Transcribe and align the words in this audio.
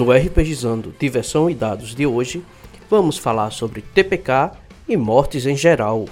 No 0.00 0.10
RPGizando 0.10 0.94
Diversão 0.98 1.50
e 1.50 1.54
Dados 1.54 1.94
de 1.94 2.06
hoje, 2.06 2.42
vamos 2.88 3.18
falar 3.18 3.50
sobre 3.50 3.82
TPK 3.82 4.50
e 4.88 4.96
mortes 4.96 5.44
em 5.44 5.54
geral. 5.54 6.06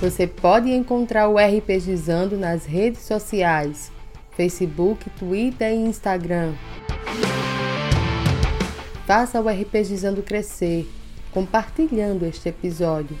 Você 0.00 0.28
pode 0.28 0.70
encontrar 0.70 1.26
o 1.26 1.36
RPGizando 1.36 2.36
nas 2.36 2.64
redes 2.64 3.00
sociais, 3.02 3.90
Facebook, 4.36 5.10
Twitter 5.18 5.72
e 5.72 5.78
Instagram. 5.78 6.52
Faça 9.04 9.40
o 9.40 9.48
RPGizando 9.48 10.22
crescer, 10.22 10.88
compartilhando 11.32 12.24
este 12.24 12.48
episódio. 12.48 13.18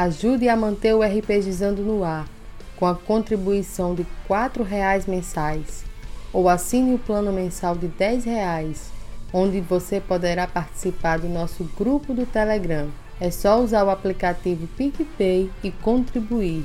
Ajude 0.00 0.48
a 0.48 0.56
manter 0.56 0.94
o 0.94 1.02
RPGizando 1.02 1.82
no 1.82 2.02
ar 2.02 2.26
com 2.74 2.86
a 2.86 2.94
contribuição 2.94 3.94
de 3.94 4.00
R$ 4.00 4.64
reais 4.64 5.04
mensais 5.04 5.84
ou 6.32 6.48
assine 6.48 6.94
o 6.94 6.98
plano 6.98 7.30
mensal 7.30 7.76
de 7.76 7.86
R$ 7.86 8.18
reais, 8.24 8.90
onde 9.30 9.60
você 9.60 10.00
poderá 10.00 10.46
participar 10.46 11.18
do 11.18 11.28
nosso 11.28 11.64
grupo 11.76 12.14
do 12.14 12.24
Telegram. 12.24 12.88
É 13.20 13.30
só 13.30 13.60
usar 13.60 13.84
o 13.84 13.90
aplicativo 13.90 14.66
PicPay 14.68 15.50
e 15.62 15.70
contribuir. 15.70 16.64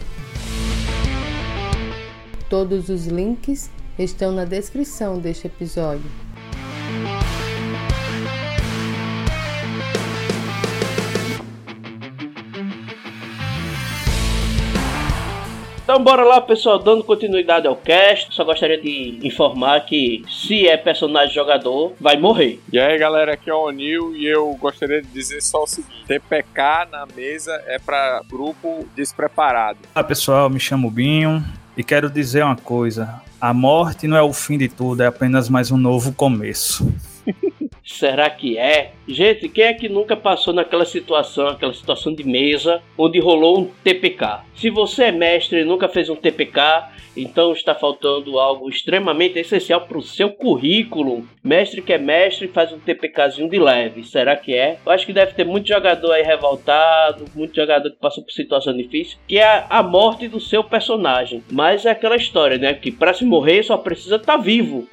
Todos 2.50 2.88
os 2.88 3.06
links 3.06 3.70
estão 4.00 4.32
na 4.32 4.46
descrição 4.46 5.20
deste 5.20 5.48
episódio. 5.48 6.10
Então 15.96 16.04
bora 16.04 16.26
lá 16.26 16.42
pessoal, 16.42 16.78
dando 16.78 17.06
continuidade 17.06 17.66
ao 17.66 17.76
cast, 17.78 18.36
só 18.36 18.44
gostaria 18.44 18.78
de 18.78 19.18
informar 19.24 19.80
que 19.86 20.24
se 20.28 20.68
é 20.68 20.76
personagem 20.76 21.34
jogador, 21.34 21.94
vai 22.02 22.18
morrer. 22.18 22.60
E 22.70 22.78
aí 22.78 22.98
galera, 22.98 23.36
aqui 23.36 23.50
é 23.50 23.54
o 23.54 23.68
Onil 23.68 24.14
e 24.14 24.26
eu 24.26 24.54
gostaria 24.60 25.02
de 25.02 25.08
dizer 25.08 25.42
só 25.42 25.64
o 25.64 25.66
seguinte, 25.66 26.04
TPK 26.06 26.90
na 26.92 27.06
mesa 27.16 27.64
é 27.66 27.80
para 27.80 28.22
grupo 28.30 28.86
despreparado. 28.94 29.80
Olá 29.96 30.04
pessoal, 30.04 30.50
me 30.50 30.60
chamo 30.60 30.92
Binho 30.92 31.42
e 31.78 31.82
quero 31.82 32.10
dizer 32.10 32.44
uma 32.44 32.58
coisa, 32.58 33.22
a 33.40 33.54
morte 33.54 34.06
não 34.06 34.18
é 34.18 34.22
o 34.22 34.34
fim 34.34 34.58
de 34.58 34.68
tudo, 34.68 35.02
é 35.02 35.06
apenas 35.06 35.48
mais 35.48 35.72
um 35.72 35.78
novo 35.78 36.12
começo. 36.12 36.94
Será 37.86 38.28
que 38.32 38.58
é? 38.58 38.94
Gente, 39.08 39.48
quem 39.48 39.66
é 39.66 39.74
que 39.74 39.88
nunca 39.88 40.18
passou 40.18 40.52
naquela 40.52 40.86
situação, 40.86 41.48
aquela 41.48 41.74
situação 41.74 42.14
de 42.14 42.24
mesa, 42.24 42.82
onde 42.98 43.20
rolou 43.20 43.60
um 43.60 43.66
TPK? 43.84 44.42
Se 44.56 44.72
você 44.72 45.06
é 45.06 45.12
mestre 45.12 45.62
e 45.62 45.66
nunca 45.66 45.88
fez 45.88 46.10
um 46.10 46.16
TPK, 46.16 46.96
então 47.16 47.54
está 47.54 47.76
faltando 47.76 48.40
algo 48.40 48.68
extremamente 48.68 49.40
essencial 49.40 49.82
para 49.82 50.00
o 50.00 50.02
seu 50.02 50.32
currículo. 50.32 51.28
Mestre 51.44 51.82
que 51.82 51.94
é 51.94 51.98
mestre 52.00 52.48
faz 52.48 52.74
um 52.74 52.80
TPKzinho 52.80 53.50
de 53.50 53.60
leve. 53.60 54.04
Será 54.04 54.36
que 54.36 54.54
é? 54.54 54.78
Eu 54.84 54.92
acho 54.92 55.06
que 55.06 55.14
deve 55.14 55.34
ter 55.34 55.46
muito 55.46 55.68
jogador 55.68 56.12
aí 56.12 56.24
revoltado, 56.24 57.26
muito 57.36 57.56
jogador 57.56 57.90
que 57.92 57.98
passou 57.98 58.24
por 58.24 58.32
situação 58.32 58.76
difícil, 58.76 59.18
que 59.28 59.38
é 59.38 59.66
a 59.70 59.84
morte 59.84 60.28
do 60.28 60.40
seu 60.40 60.64
personagem. 60.64 61.44
Mas 61.52 61.86
é 61.86 61.92
aquela 61.92 62.16
história, 62.16 62.58
né? 62.58 62.74
Que 62.74 62.92
para 62.92 63.14
se 63.14 63.24
morrer 63.24 63.62
só 63.64 63.78
precisa 63.78 64.16
estar 64.16 64.38
tá 64.38 64.44
vivo. 64.44 64.88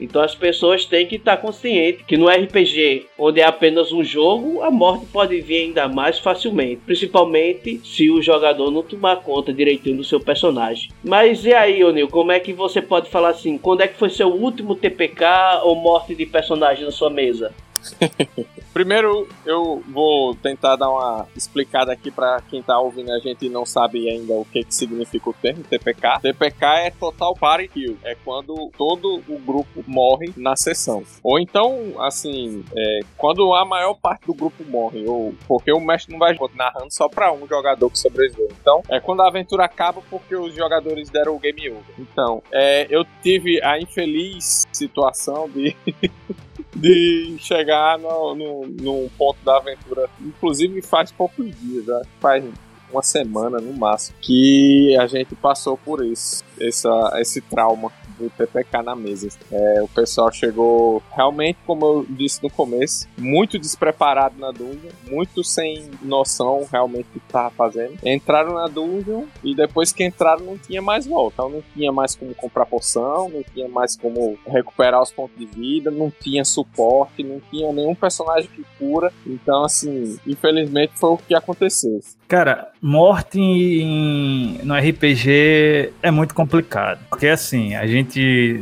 Então 0.00 0.22
as 0.22 0.34
pessoas 0.34 0.84
têm 0.84 1.06
que 1.06 1.16
estar 1.16 1.36
conscientes 1.36 2.04
que 2.06 2.16
no 2.16 2.28
RPG, 2.28 3.06
onde 3.18 3.40
é 3.40 3.44
apenas 3.44 3.92
um 3.92 4.02
jogo, 4.02 4.62
a 4.62 4.70
morte 4.70 5.06
pode 5.06 5.40
vir 5.40 5.64
ainda 5.64 5.88
mais 5.88 6.18
facilmente, 6.18 6.82
principalmente 6.84 7.80
se 7.84 8.10
o 8.10 8.22
jogador 8.22 8.70
não 8.70 8.82
tomar 8.82 9.16
conta 9.16 9.52
direitinho 9.52 9.98
do 9.98 10.04
seu 10.04 10.20
personagem. 10.20 10.90
Mas 11.02 11.44
e 11.44 11.52
aí, 11.52 11.84
Onil, 11.84 12.08
como 12.08 12.32
é 12.32 12.40
que 12.40 12.52
você 12.52 12.80
pode 12.80 13.10
falar 13.10 13.30
assim? 13.30 13.58
Quando 13.58 13.82
é 13.82 13.88
que 13.88 13.98
foi 13.98 14.10
seu 14.10 14.28
último 14.28 14.74
TPK 14.74 15.24
ou 15.62 15.74
morte 15.74 16.14
de 16.14 16.26
personagem 16.26 16.84
na 16.84 16.90
sua 16.90 17.10
mesa? 17.10 17.52
Primeiro, 18.74 19.28
eu 19.46 19.84
vou 19.88 20.34
tentar 20.34 20.74
dar 20.74 20.90
uma 20.90 21.28
explicada 21.36 21.92
aqui 21.92 22.10
para 22.10 22.40
quem 22.50 22.60
tá 22.60 22.76
ouvindo 22.76 23.12
a 23.12 23.20
gente 23.20 23.46
e 23.46 23.48
não 23.48 23.64
sabe 23.64 24.10
ainda 24.10 24.34
o 24.34 24.44
que, 24.44 24.64
que 24.64 24.74
significa 24.74 25.30
o 25.30 25.32
termo 25.32 25.62
TPK. 25.62 26.18
TPK 26.20 26.66
é 26.80 26.90
Total 26.90 27.32
Party 27.36 27.68
Kill. 27.68 27.96
É 28.02 28.16
quando 28.24 28.72
todo 28.76 29.22
o 29.28 29.38
grupo 29.38 29.84
morre 29.86 30.32
na 30.36 30.56
sessão. 30.56 31.04
Ou 31.22 31.38
então, 31.38 31.94
assim, 32.00 32.64
é, 32.76 33.00
quando 33.16 33.54
a 33.54 33.64
maior 33.64 33.94
parte 33.94 34.26
do 34.26 34.34
grupo 34.34 34.64
morre. 34.64 35.06
Ou 35.06 35.32
porque 35.46 35.72
o 35.72 35.78
mestre 35.78 36.10
não 36.10 36.18
vai 36.18 36.36
narrando 36.56 36.92
só 36.92 37.08
para 37.08 37.32
um 37.32 37.46
jogador 37.46 37.88
que 37.88 37.98
sobreviveu. 37.98 38.48
Então, 38.60 38.82
é 38.88 38.98
quando 38.98 39.22
a 39.22 39.28
aventura 39.28 39.66
acaba 39.66 40.02
porque 40.10 40.34
os 40.34 40.52
jogadores 40.52 41.08
deram 41.10 41.36
o 41.36 41.38
game 41.38 41.70
over. 41.70 41.94
Então, 41.96 42.42
é, 42.52 42.88
eu 42.90 43.04
tive 43.22 43.62
a 43.62 43.78
infeliz 43.78 44.66
situação 44.72 45.48
de 45.48 45.76
de 46.74 47.36
chegar 47.38 47.98
no, 47.98 48.34
no, 48.34 48.66
no, 48.66 49.10
ponto 49.16 49.38
da 49.44 49.56
aventura. 49.56 50.08
Inclusive 50.20 50.82
faz 50.82 51.12
poucos 51.12 51.46
dias, 51.60 51.86
já 51.86 52.02
faz 52.20 52.44
uma 52.90 53.02
semana 53.02 53.60
no 53.60 53.72
máximo, 53.72 54.16
que 54.20 54.96
a 54.96 55.06
gente 55.06 55.34
passou 55.34 55.76
por 55.76 56.04
isso, 56.04 56.44
essa, 56.60 57.12
esse 57.16 57.40
trauma 57.40 57.90
do 58.18 58.30
TPK 58.30 58.82
na 58.82 58.94
mesa. 58.94 59.28
É, 59.50 59.82
o 59.82 59.88
pessoal 59.88 60.32
chegou 60.32 61.02
realmente, 61.14 61.58
como 61.66 61.84
eu 61.86 62.06
disse 62.08 62.42
no 62.42 62.50
começo, 62.50 63.08
muito 63.16 63.58
despreparado 63.58 64.38
na 64.38 64.50
dungeon, 64.50 64.90
muito 65.08 65.42
sem 65.42 65.90
noção 66.02 66.66
realmente 66.70 67.06
do 67.14 67.20
que 67.20 67.26
estava 67.26 67.50
fazendo. 67.50 67.94
Entraram 68.04 68.54
na 68.54 68.66
dungeon 68.66 69.24
e 69.42 69.54
depois 69.54 69.92
que 69.92 70.04
entraram 70.04 70.44
não 70.44 70.58
tinha 70.58 70.82
mais 70.82 71.06
volta. 71.06 71.34
Então 71.34 71.48
não 71.48 71.62
tinha 71.74 71.92
mais 71.92 72.14
como 72.14 72.34
comprar 72.34 72.66
poção, 72.66 73.28
não 73.28 73.42
tinha 73.42 73.68
mais 73.68 73.96
como 73.96 74.38
recuperar 74.46 75.02
os 75.02 75.12
pontos 75.12 75.36
de 75.36 75.46
vida, 75.46 75.90
não 75.90 76.10
tinha 76.10 76.44
suporte, 76.44 77.22
não 77.22 77.40
tinha 77.50 77.72
nenhum 77.72 77.94
personagem 77.94 78.48
que 78.54 78.64
cura. 78.78 79.12
Então, 79.26 79.64
assim, 79.64 80.18
infelizmente 80.26 80.92
foi 80.94 81.10
o 81.10 81.16
que 81.16 81.34
aconteceu. 81.34 82.00
Cara, 82.28 82.72
morte 82.80 83.38
em, 83.38 84.58
no 84.62 84.74
RPG 84.74 85.92
é 86.02 86.10
muito 86.10 86.34
complicado. 86.34 87.00
Porque 87.08 87.28
assim, 87.28 87.74
a 87.74 87.86
gente 87.86 88.03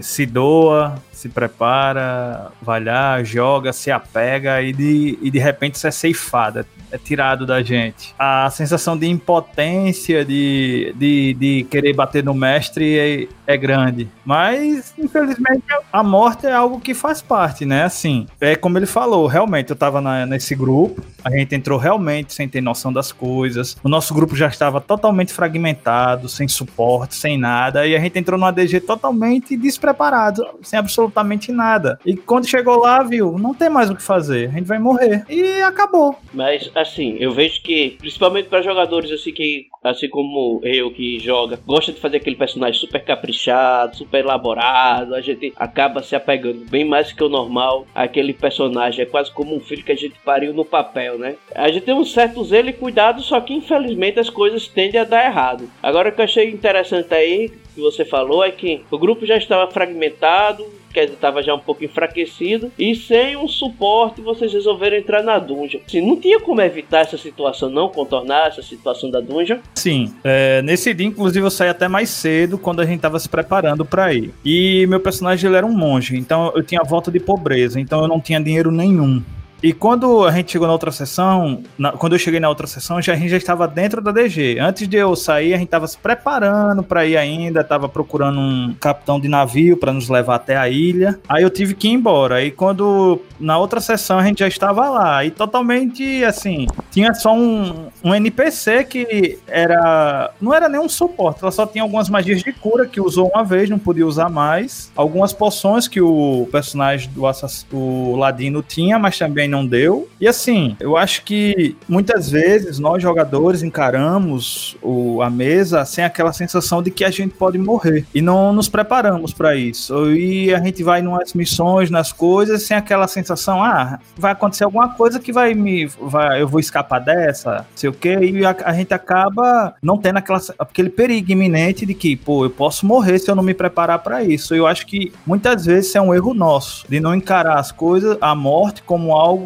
se 0.03 0.27
doa, 0.27 0.99
se 1.23 1.29
prepara, 1.29 2.51
vai 2.61 2.83
lá, 2.83 3.23
joga, 3.23 3.73
se 3.73 3.93
apega 3.93 4.61
e 4.61 4.73
de, 4.73 5.19
e 5.23 5.31
de 5.31 5.39
repente 5.39 5.77
isso 5.77 5.87
é 5.87 5.91
ceifado, 5.93 6.67
é 6.91 6.99
tirado 6.99 7.47
da 7.47 7.63
gente. 7.63 8.13
A 8.19 8.51
sensação 8.51 8.99
de 8.99 9.07
impotência, 9.07 10.25
de, 10.25 10.93
de, 10.97 11.35
de 11.35 11.67
querer 11.71 11.95
bater 11.95 12.25
no 12.25 12.35
mestre 12.35 12.99
é, 13.47 13.53
é 13.55 13.57
grande. 13.57 14.09
Mas, 14.25 14.93
infelizmente, 14.99 15.63
a 15.93 16.03
morte 16.03 16.47
é 16.47 16.53
algo 16.53 16.81
que 16.81 16.93
faz 16.93 17.23
parte, 17.23 17.65
né? 17.65 17.85
Assim, 17.85 18.27
é 18.41 18.57
como 18.57 18.77
ele 18.77 18.87
falou, 18.87 19.29
realmente 19.29 19.71
eu 19.71 19.77
tava 19.77 20.01
na, 20.01 20.27
nesse 20.27 20.57
grupo, 20.57 21.03
a 21.25 21.31
gente 21.31 21.55
entrou 21.55 21.79
realmente 21.79 22.35
sem 22.35 22.49
ter 22.49 22.61
noção 22.61 22.93
das 22.93 23.13
coisas. 23.13 23.77
O 23.83 23.89
nosso 23.89 24.13
grupo 24.13 24.35
já 24.35 24.49
estava 24.49 24.81
totalmente 24.81 25.33
fragmentado, 25.33 26.29
sem 26.29 26.49
suporte, 26.49 27.15
sem 27.15 27.39
nada, 27.39 27.87
e 27.87 27.95
a 27.95 28.01
gente 28.01 28.19
entrou 28.19 28.39
no 28.39 28.47
ADG 28.47 28.81
totalmente 28.81 29.57
despreparado, 29.57 30.45
sem 30.63 30.79
absolutamente 30.79 31.12
nada. 31.53 31.99
E 32.05 32.17
quando 32.17 32.49
chegou 32.49 32.79
lá, 32.79 33.03
viu, 33.03 33.39
não 33.39 33.55
tem 33.55 33.69
mais 33.69 33.91
o 33.91 33.97
que 33.97 34.03
fazer, 34.03 34.49
a 34.49 34.53
gente 34.53 34.67
vai 34.67 34.79
morrer. 34.79 35.25
E 35.29 35.61
acabou. 35.63 36.17
Mas 36.33 36.71
assim, 36.75 37.17
eu 37.19 37.33
vejo 37.33 37.63
que, 37.63 37.97
principalmente 37.99 38.49
para 38.49 38.63
jogadores 38.63 39.11
assim 39.11 39.33
que, 39.33 39.67
assim 39.83 40.09
como 40.09 40.61
eu 40.63 40.91
que 40.93 41.19
joga, 41.19 41.59
gosta 41.67 41.93
de 41.93 42.01
fazer 42.01 42.19
aquele 42.19 42.37
personagem 42.37 42.81
super 42.81 43.05
caprichado, 43.05 43.97
super 43.97 44.25
elaborado, 44.25 45.15
a 45.15 45.21
gente 45.21 45.53
acaba 45.57 46.03
se 46.03 46.15
apegando 46.15 46.65
bem 46.71 46.85
mais 46.85 47.13
que 47.13 47.23
o 47.23 47.29
normal 47.29 47.87
àquele 47.95 48.33
personagem. 48.33 49.03
É 49.03 49.07
quase 49.07 49.31
como 49.33 49.55
um 49.55 49.61
filho 49.61 49.85
que 49.85 49.93
a 49.93 49.97
gente 49.97 50.15
pariu 50.25 50.53
no 50.53 50.65
papel, 50.65 51.19
né? 51.19 51.37
A 51.55 51.71
gente 51.71 51.85
tem 51.85 51.95
um 51.95 52.05
certo 52.05 52.45
zelo 52.45 52.69
e 52.69 52.73
cuidado, 52.73 53.23
só 53.23 53.41
que 53.41 53.55
infelizmente 53.55 54.19
as 54.19 54.31
coisas 54.31 54.69
tendem 54.69 55.01
a 55.01 55.05
dar 55.05 55.25
errado. 55.25 55.69
Agora 55.83 56.09
o 56.09 56.13
que 56.13 56.21
eu 56.21 56.25
achei 56.25 56.51
interessante 56.51 57.13
aí 57.15 57.51
que 57.75 57.81
você 57.81 58.05
falou 58.05 58.45
é 58.45 58.51
que 58.51 58.83
o 58.91 58.99
grupo 58.99 59.25
já 59.27 59.37
estava 59.37 59.71
fragmentado, 59.71 60.65
quer 60.93 61.05
estava 61.05 61.43
já 61.43 61.55
um 61.55 61.59
pouco 61.59 61.85
enfraquecido, 61.85 62.71
e 62.79 62.95
sem 62.95 63.37
um 63.37 63.49
suporte 63.49 64.21
vocês 64.21 64.53
resolveram 64.53 64.97
entrar 64.97 65.23
na 65.23 65.39
dungeon. 65.39 65.81
Assim, 65.87 66.01
não 66.01 66.17
tinha 66.17 66.41
como 66.41 66.61
evitar 66.61 67.01
essa 67.01 67.19
situação, 67.19 67.71
não 67.71 67.89
contornar 67.89 68.49
essa 68.49 68.63
situação 68.63 69.11
da 69.11 69.21
dungeon? 69.21 69.59
Sim, 69.75 70.13
é, 70.25 70.63
nesse 70.63 70.93
dia, 70.95 71.07
inclusive, 71.07 71.45
eu 71.45 71.51
saí 71.51 71.69
até 71.69 71.89
mais 71.89 72.11
cedo 72.11 72.59
quando 72.59 72.81
a 72.81 72.85
gente 72.85 72.97
estava 72.97 73.19
se 73.19 73.29
preparando 73.29 73.85
para 73.85 74.13
ir. 74.13 74.33
E 74.45 74.87
meu 74.89 75.01
personagem 75.01 75.49
ele 75.49 75.57
era 75.57 75.67
um 75.67 75.77
monge, 75.77 76.17
então 76.17 76.53
eu 76.55 76.63
tinha 76.63 76.83
volta 76.83 77.11
de 77.11 77.21
pobreza, 77.21 77.81
então 77.81 78.03
eu 78.03 78.09
não 78.09 78.21
tinha 78.21 78.41
dinheiro 78.41 78.71
nenhum. 78.71 79.23
E 79.63 79.73
quando 79.73 80.25
a 80.25 80.33
gente 80.33 80.51
chegou 80.51 80.67
na 80.67 80.73
outra 80.73 80.91
sessão, 80.91 81.63
na, 81.79 81.93
quando 81.93 82.15
eu 82.15 82.19
cheguei 82.19 82.41
na 82.41 82.49
outra 82.49 82.67
sessão, 82.67 83.01
já, 83.01 83.13
a 83.13 83.17
gente 83.17 83.29
já 83.29 83.37
estava 83.37 83.69
dentro 83.69 84.03
da 84.03 84.11
DG. 84.11 84.59
Antes 84.59 84.89
de 84.89 84.97
eu 84.97 85.15
sair, 85.15 85.55
a 85.55 85.57
gente 85.57 85.69
estava 85.69 85.87
se 85.87 85.97
preparando 85.97 86.83
para 86.83 87.07
ir 87.07 87.17
ainda, 87.17 87.61
estava 87.61 87.89
procurando 87.89 88.41
um 88.41 88.75
capitão 88.81 89.21
de 89.21 89.29
navio 89.29 89.77
para 89.77 89.93
nos 89.93 90.09
levar 90.09 90.35
até 90.35 90.57
a 90.57 90.69
ilha. 90.69 91.21
Aí 91.29 91.45
eu 91.45 91.51
tive 91.51 91.75
que 91.75 91.87
ir 91.87 91.93
embora. 91.93 92.37
Aí 92.37 92.51
quando 92.51 93.21
na 93.39 93.57
outra 93.57 93.81
sessão 93.81 94.19
a 94.19 94.25
gente 94.25 94.41
já 94.41 94.49
estava 94.49 94.89
lá. 94.91 95.25
E 95.25 95.31
totalmente 95.31 96.25
assim, 96.25 96.67
tinha 96.91 97.15
só 97.15 97.33
um, 97.33 97.87
um 98.03 98.15
NPC 98.15 98.85
que 98.85 99.39
era. 99.47 100.33
Não 100.41 100.53
era 100.53 100.69
nenhum 100.69 100.89
suporte, 100.89 101.41
ela 101.43 101.53
só 101.53 101.67
tinha 101.67 101.83
algumas 101.83 102.09
magias 102.09 102.43
de 102.43 102.53
cura 102.53 102.87
que 102.87 103.01
usou 103.01 103.31
uma 103.33 103.45
vez, 103.45 103.71
não 103.71 103.79
podia 103.79 104.07
usar 104.07 104.29
mais. 104.29 104.91
Algumas 104.97 105.33
poções 105.33 105.87
que 105.87 106.01
o 106.01 106.49
personagem 106.51 107.11
do 107.11 107.27
assass... 107.27 107.67
o 107.73 108.17
Ladino 108.17 108.63
tinha, 108.63 108.99
mas 108.99 109.19
também 109.19 109.52
não 109.53 109.67
deu. 109.67 110.09
E 110.19 110.27
assim, 110.27 110.77
eu 110.81 110.97
acho 110.97 111.23
que 111.23 111.77
muitas 111.89 112.31
vezes 112.31 112.79
nós 112.79 113.03
jogadores 113.03 113.63
encaramos 113.63 114.77
o, 114.83 115.21
a 115.23 115.29
mesa 115.29 115.85
sem 115.85 116.03
aquela 116.03 116.33
sensação 116.33 116.83
de 116.83 116.91
que 116.91 117.05
a 117.05 117.11
gente 117.11 117.35
pode 117.35 117.59
morrer. 117.59 118.07
E 118.15 118.23
não 118.23 118.53
nos 118.53 118.69
preparamos 118.69 119.33
para 119.33 119.55
isso. 119.55 120.11
E 120.13 120.53
a 120.55 120.59
gente 120.59 120.83
vai 120.83 121.03
nas 121.03 121.35
missões, 121.35 121.91
nas 121.91 122.13
coisas, 122.13 122.63
sem 122.63 122.77
aquela 122.77 123.07
sensação, 123.07 123.63
ah, 123.63 123.99
vai 124.17 124.33
acontecer 124.33 124.65
alguma 124.65 124.89
coisa 124.95 125.21
que 125.21 125.33
vai 125.33 125.55
me. 125.55 125.87
Vai, 126.01 126.41
eu 126.41 126.49
vou 126.49 126.61
escapar 126.61 127.01
dessa, 127.01 127.67
sei 127.75 127.91
o 127.91 127.93
quê. 127.93 128.19
E 128.21 128.45
a, 128.45 128.57
a 128.65 128.73
gente 128.73 128.95
acaba 128.95 129.75
não 129.83 129.99
tendo 129.99 130.17
aquela, 130.17 130.41
aquele 130.59 130.89
perigo 130.89 131.31
iminente 131.31 131.85
de 131.85 131.95
que, 131.95 132.17
pô, 132.17 132.45
eu 132.45 132.51
posso 132.51 132.87
morrer 132.87 133.19
se 133.19 133.31
eu 133.31 133.35
não 133.35 133.43
me 133.43 133.55
preparar 133.55 133.99
para 133.99 134.25
isso. 134.25 134.55
Eu 134.55 134.67
acho 134.67 134.87
que 134.87 135.13
muitas 135.27 135.67
vezes 135.67 135.95
é 135.95 136.01
um 136.01 136.15
erro 136.15 136.33
nosso 136.33 136.87
de 136.89 137.01
não 137.01 137.15
encarar 137.15 137.59
as 137.59 137.71
coisas, 137.71 138.17
a 138.21 138.35
morte, 138.35 138.83
como 138.83 139.13
algo 139.13 139.42